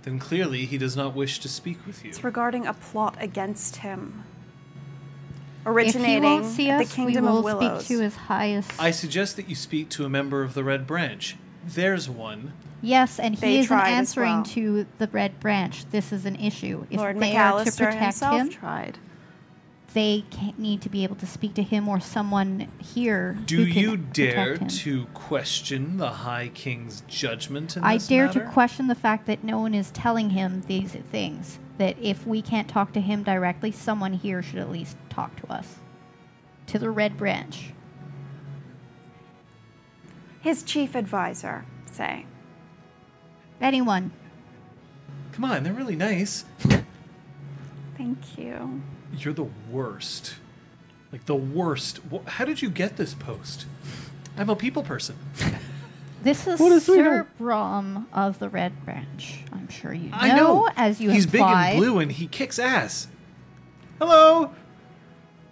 [0.03, 2.09] Then clearly he does not wish to speak with you.
[2.09, 4.25] It's regarding a plot against him.
[5.65, 7.85] Originating if he won't see us, the Kingdom we will of Willows.
[7.85, 8.71] speak to his highest.
[8.81, 11.37] I suggest that you speak to a member of the Red Branch.
[11.65, 12.51] There's one.
[12.81, 14.43] yes, and They he isn't tried as answering well.
[14.45, 15.85] to the Red Branch.
[15.91, 16.85] This is an issue.
[16.89, 18.97] If Lord they are to McAllister protect himself him, tried.
[19.93, 23.37] They can't need to be able to speak to him or someone here.
[23.45, 24.67] Do who can you dare him.
[24.67, 28.39] to question the High King's judgment in I this dare matter?
[28.41, 31.59] to question the fact that no one is telling him these things.
[31.77, 35.51] That if we can't talk to him directly, someone here should at least talk to
[35.51, 35.77] us.
[36.67, 37.73] To the Red Branch.
[40.39, 42.25] His chief advisor, say.
[43.59, 44.11] Anyone.
[45.33, 46.45] Come on, they're really nice.
[47.97, 48.81] Thank you.
[49.17, 50.35] You're the worst.
[51.11, 51.99] Like the worst.
[52.11, 53.65] Wh- How did you get this post?
[54.37, 55.15] I'm a people person.
[56.23, 57.37] This is What a Sir sweetheart.
[57.39, 59.39] Brom of the Red Branch.
[59.51, 60.69] I'm sure you know, I know.
[60.77, 61.71] as you He's implied.
[61.71, 63.07] big and blue and he kicks ass.
[63.97, 64.51] Hello.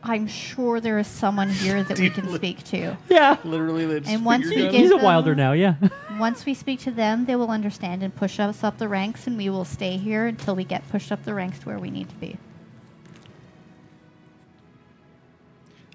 [0.04, 2.96] I'm sure there is someone here that we can look- speak to.
[3.10, 3.38] Yeah.
[3.44, 4.72] Literally, they just And once figured we it out.
[4.74, 5.74] get- He's a wilder now, yeah.
[6.20, 9.38] Once we speak to them, they will understand and push us up the ranks, and
[9.38, 12.10] we will stay here until we get pushed up the ranks to where we need
[12.10, 12.38] to be.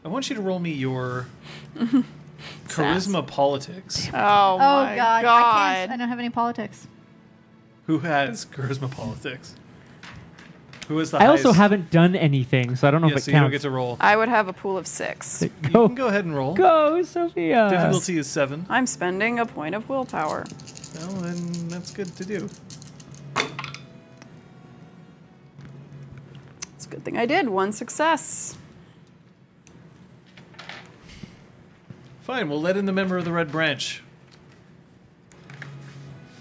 [0.05, 1.27] I want you to roll me your
[2.69, 4.09] charisma politics.
[4.13, 5.93] Oh, Oh my God, I can't.
[5.93, 6.87] I don't have any politics.
[7.87, 9.55] Who has charisma politics?
[10.89, 13.31] Who is the I also haven't done anything, so I don't know Yeah, if so
[13.31, 13.63] it you don't counts.
[13.63, 13.97] get to roll.
[14.01, 15.41] I would have a pool of six.
[15.43, 16.53] You Go, can go ahead and roll.
[16.55, 17.71] go, Sophia.
[17.71, 18.67] Difficulty is seven.
[18.69, 20.45] I'm spending a point of willpower.
[20.97, 22.51] Well, then that's good to do.
[26.75, 27.49] It's a good thing I did.
[27.49, 28.59] One success.
[32.25, 34.03] Fine, we'll let in the member of the Red Branch.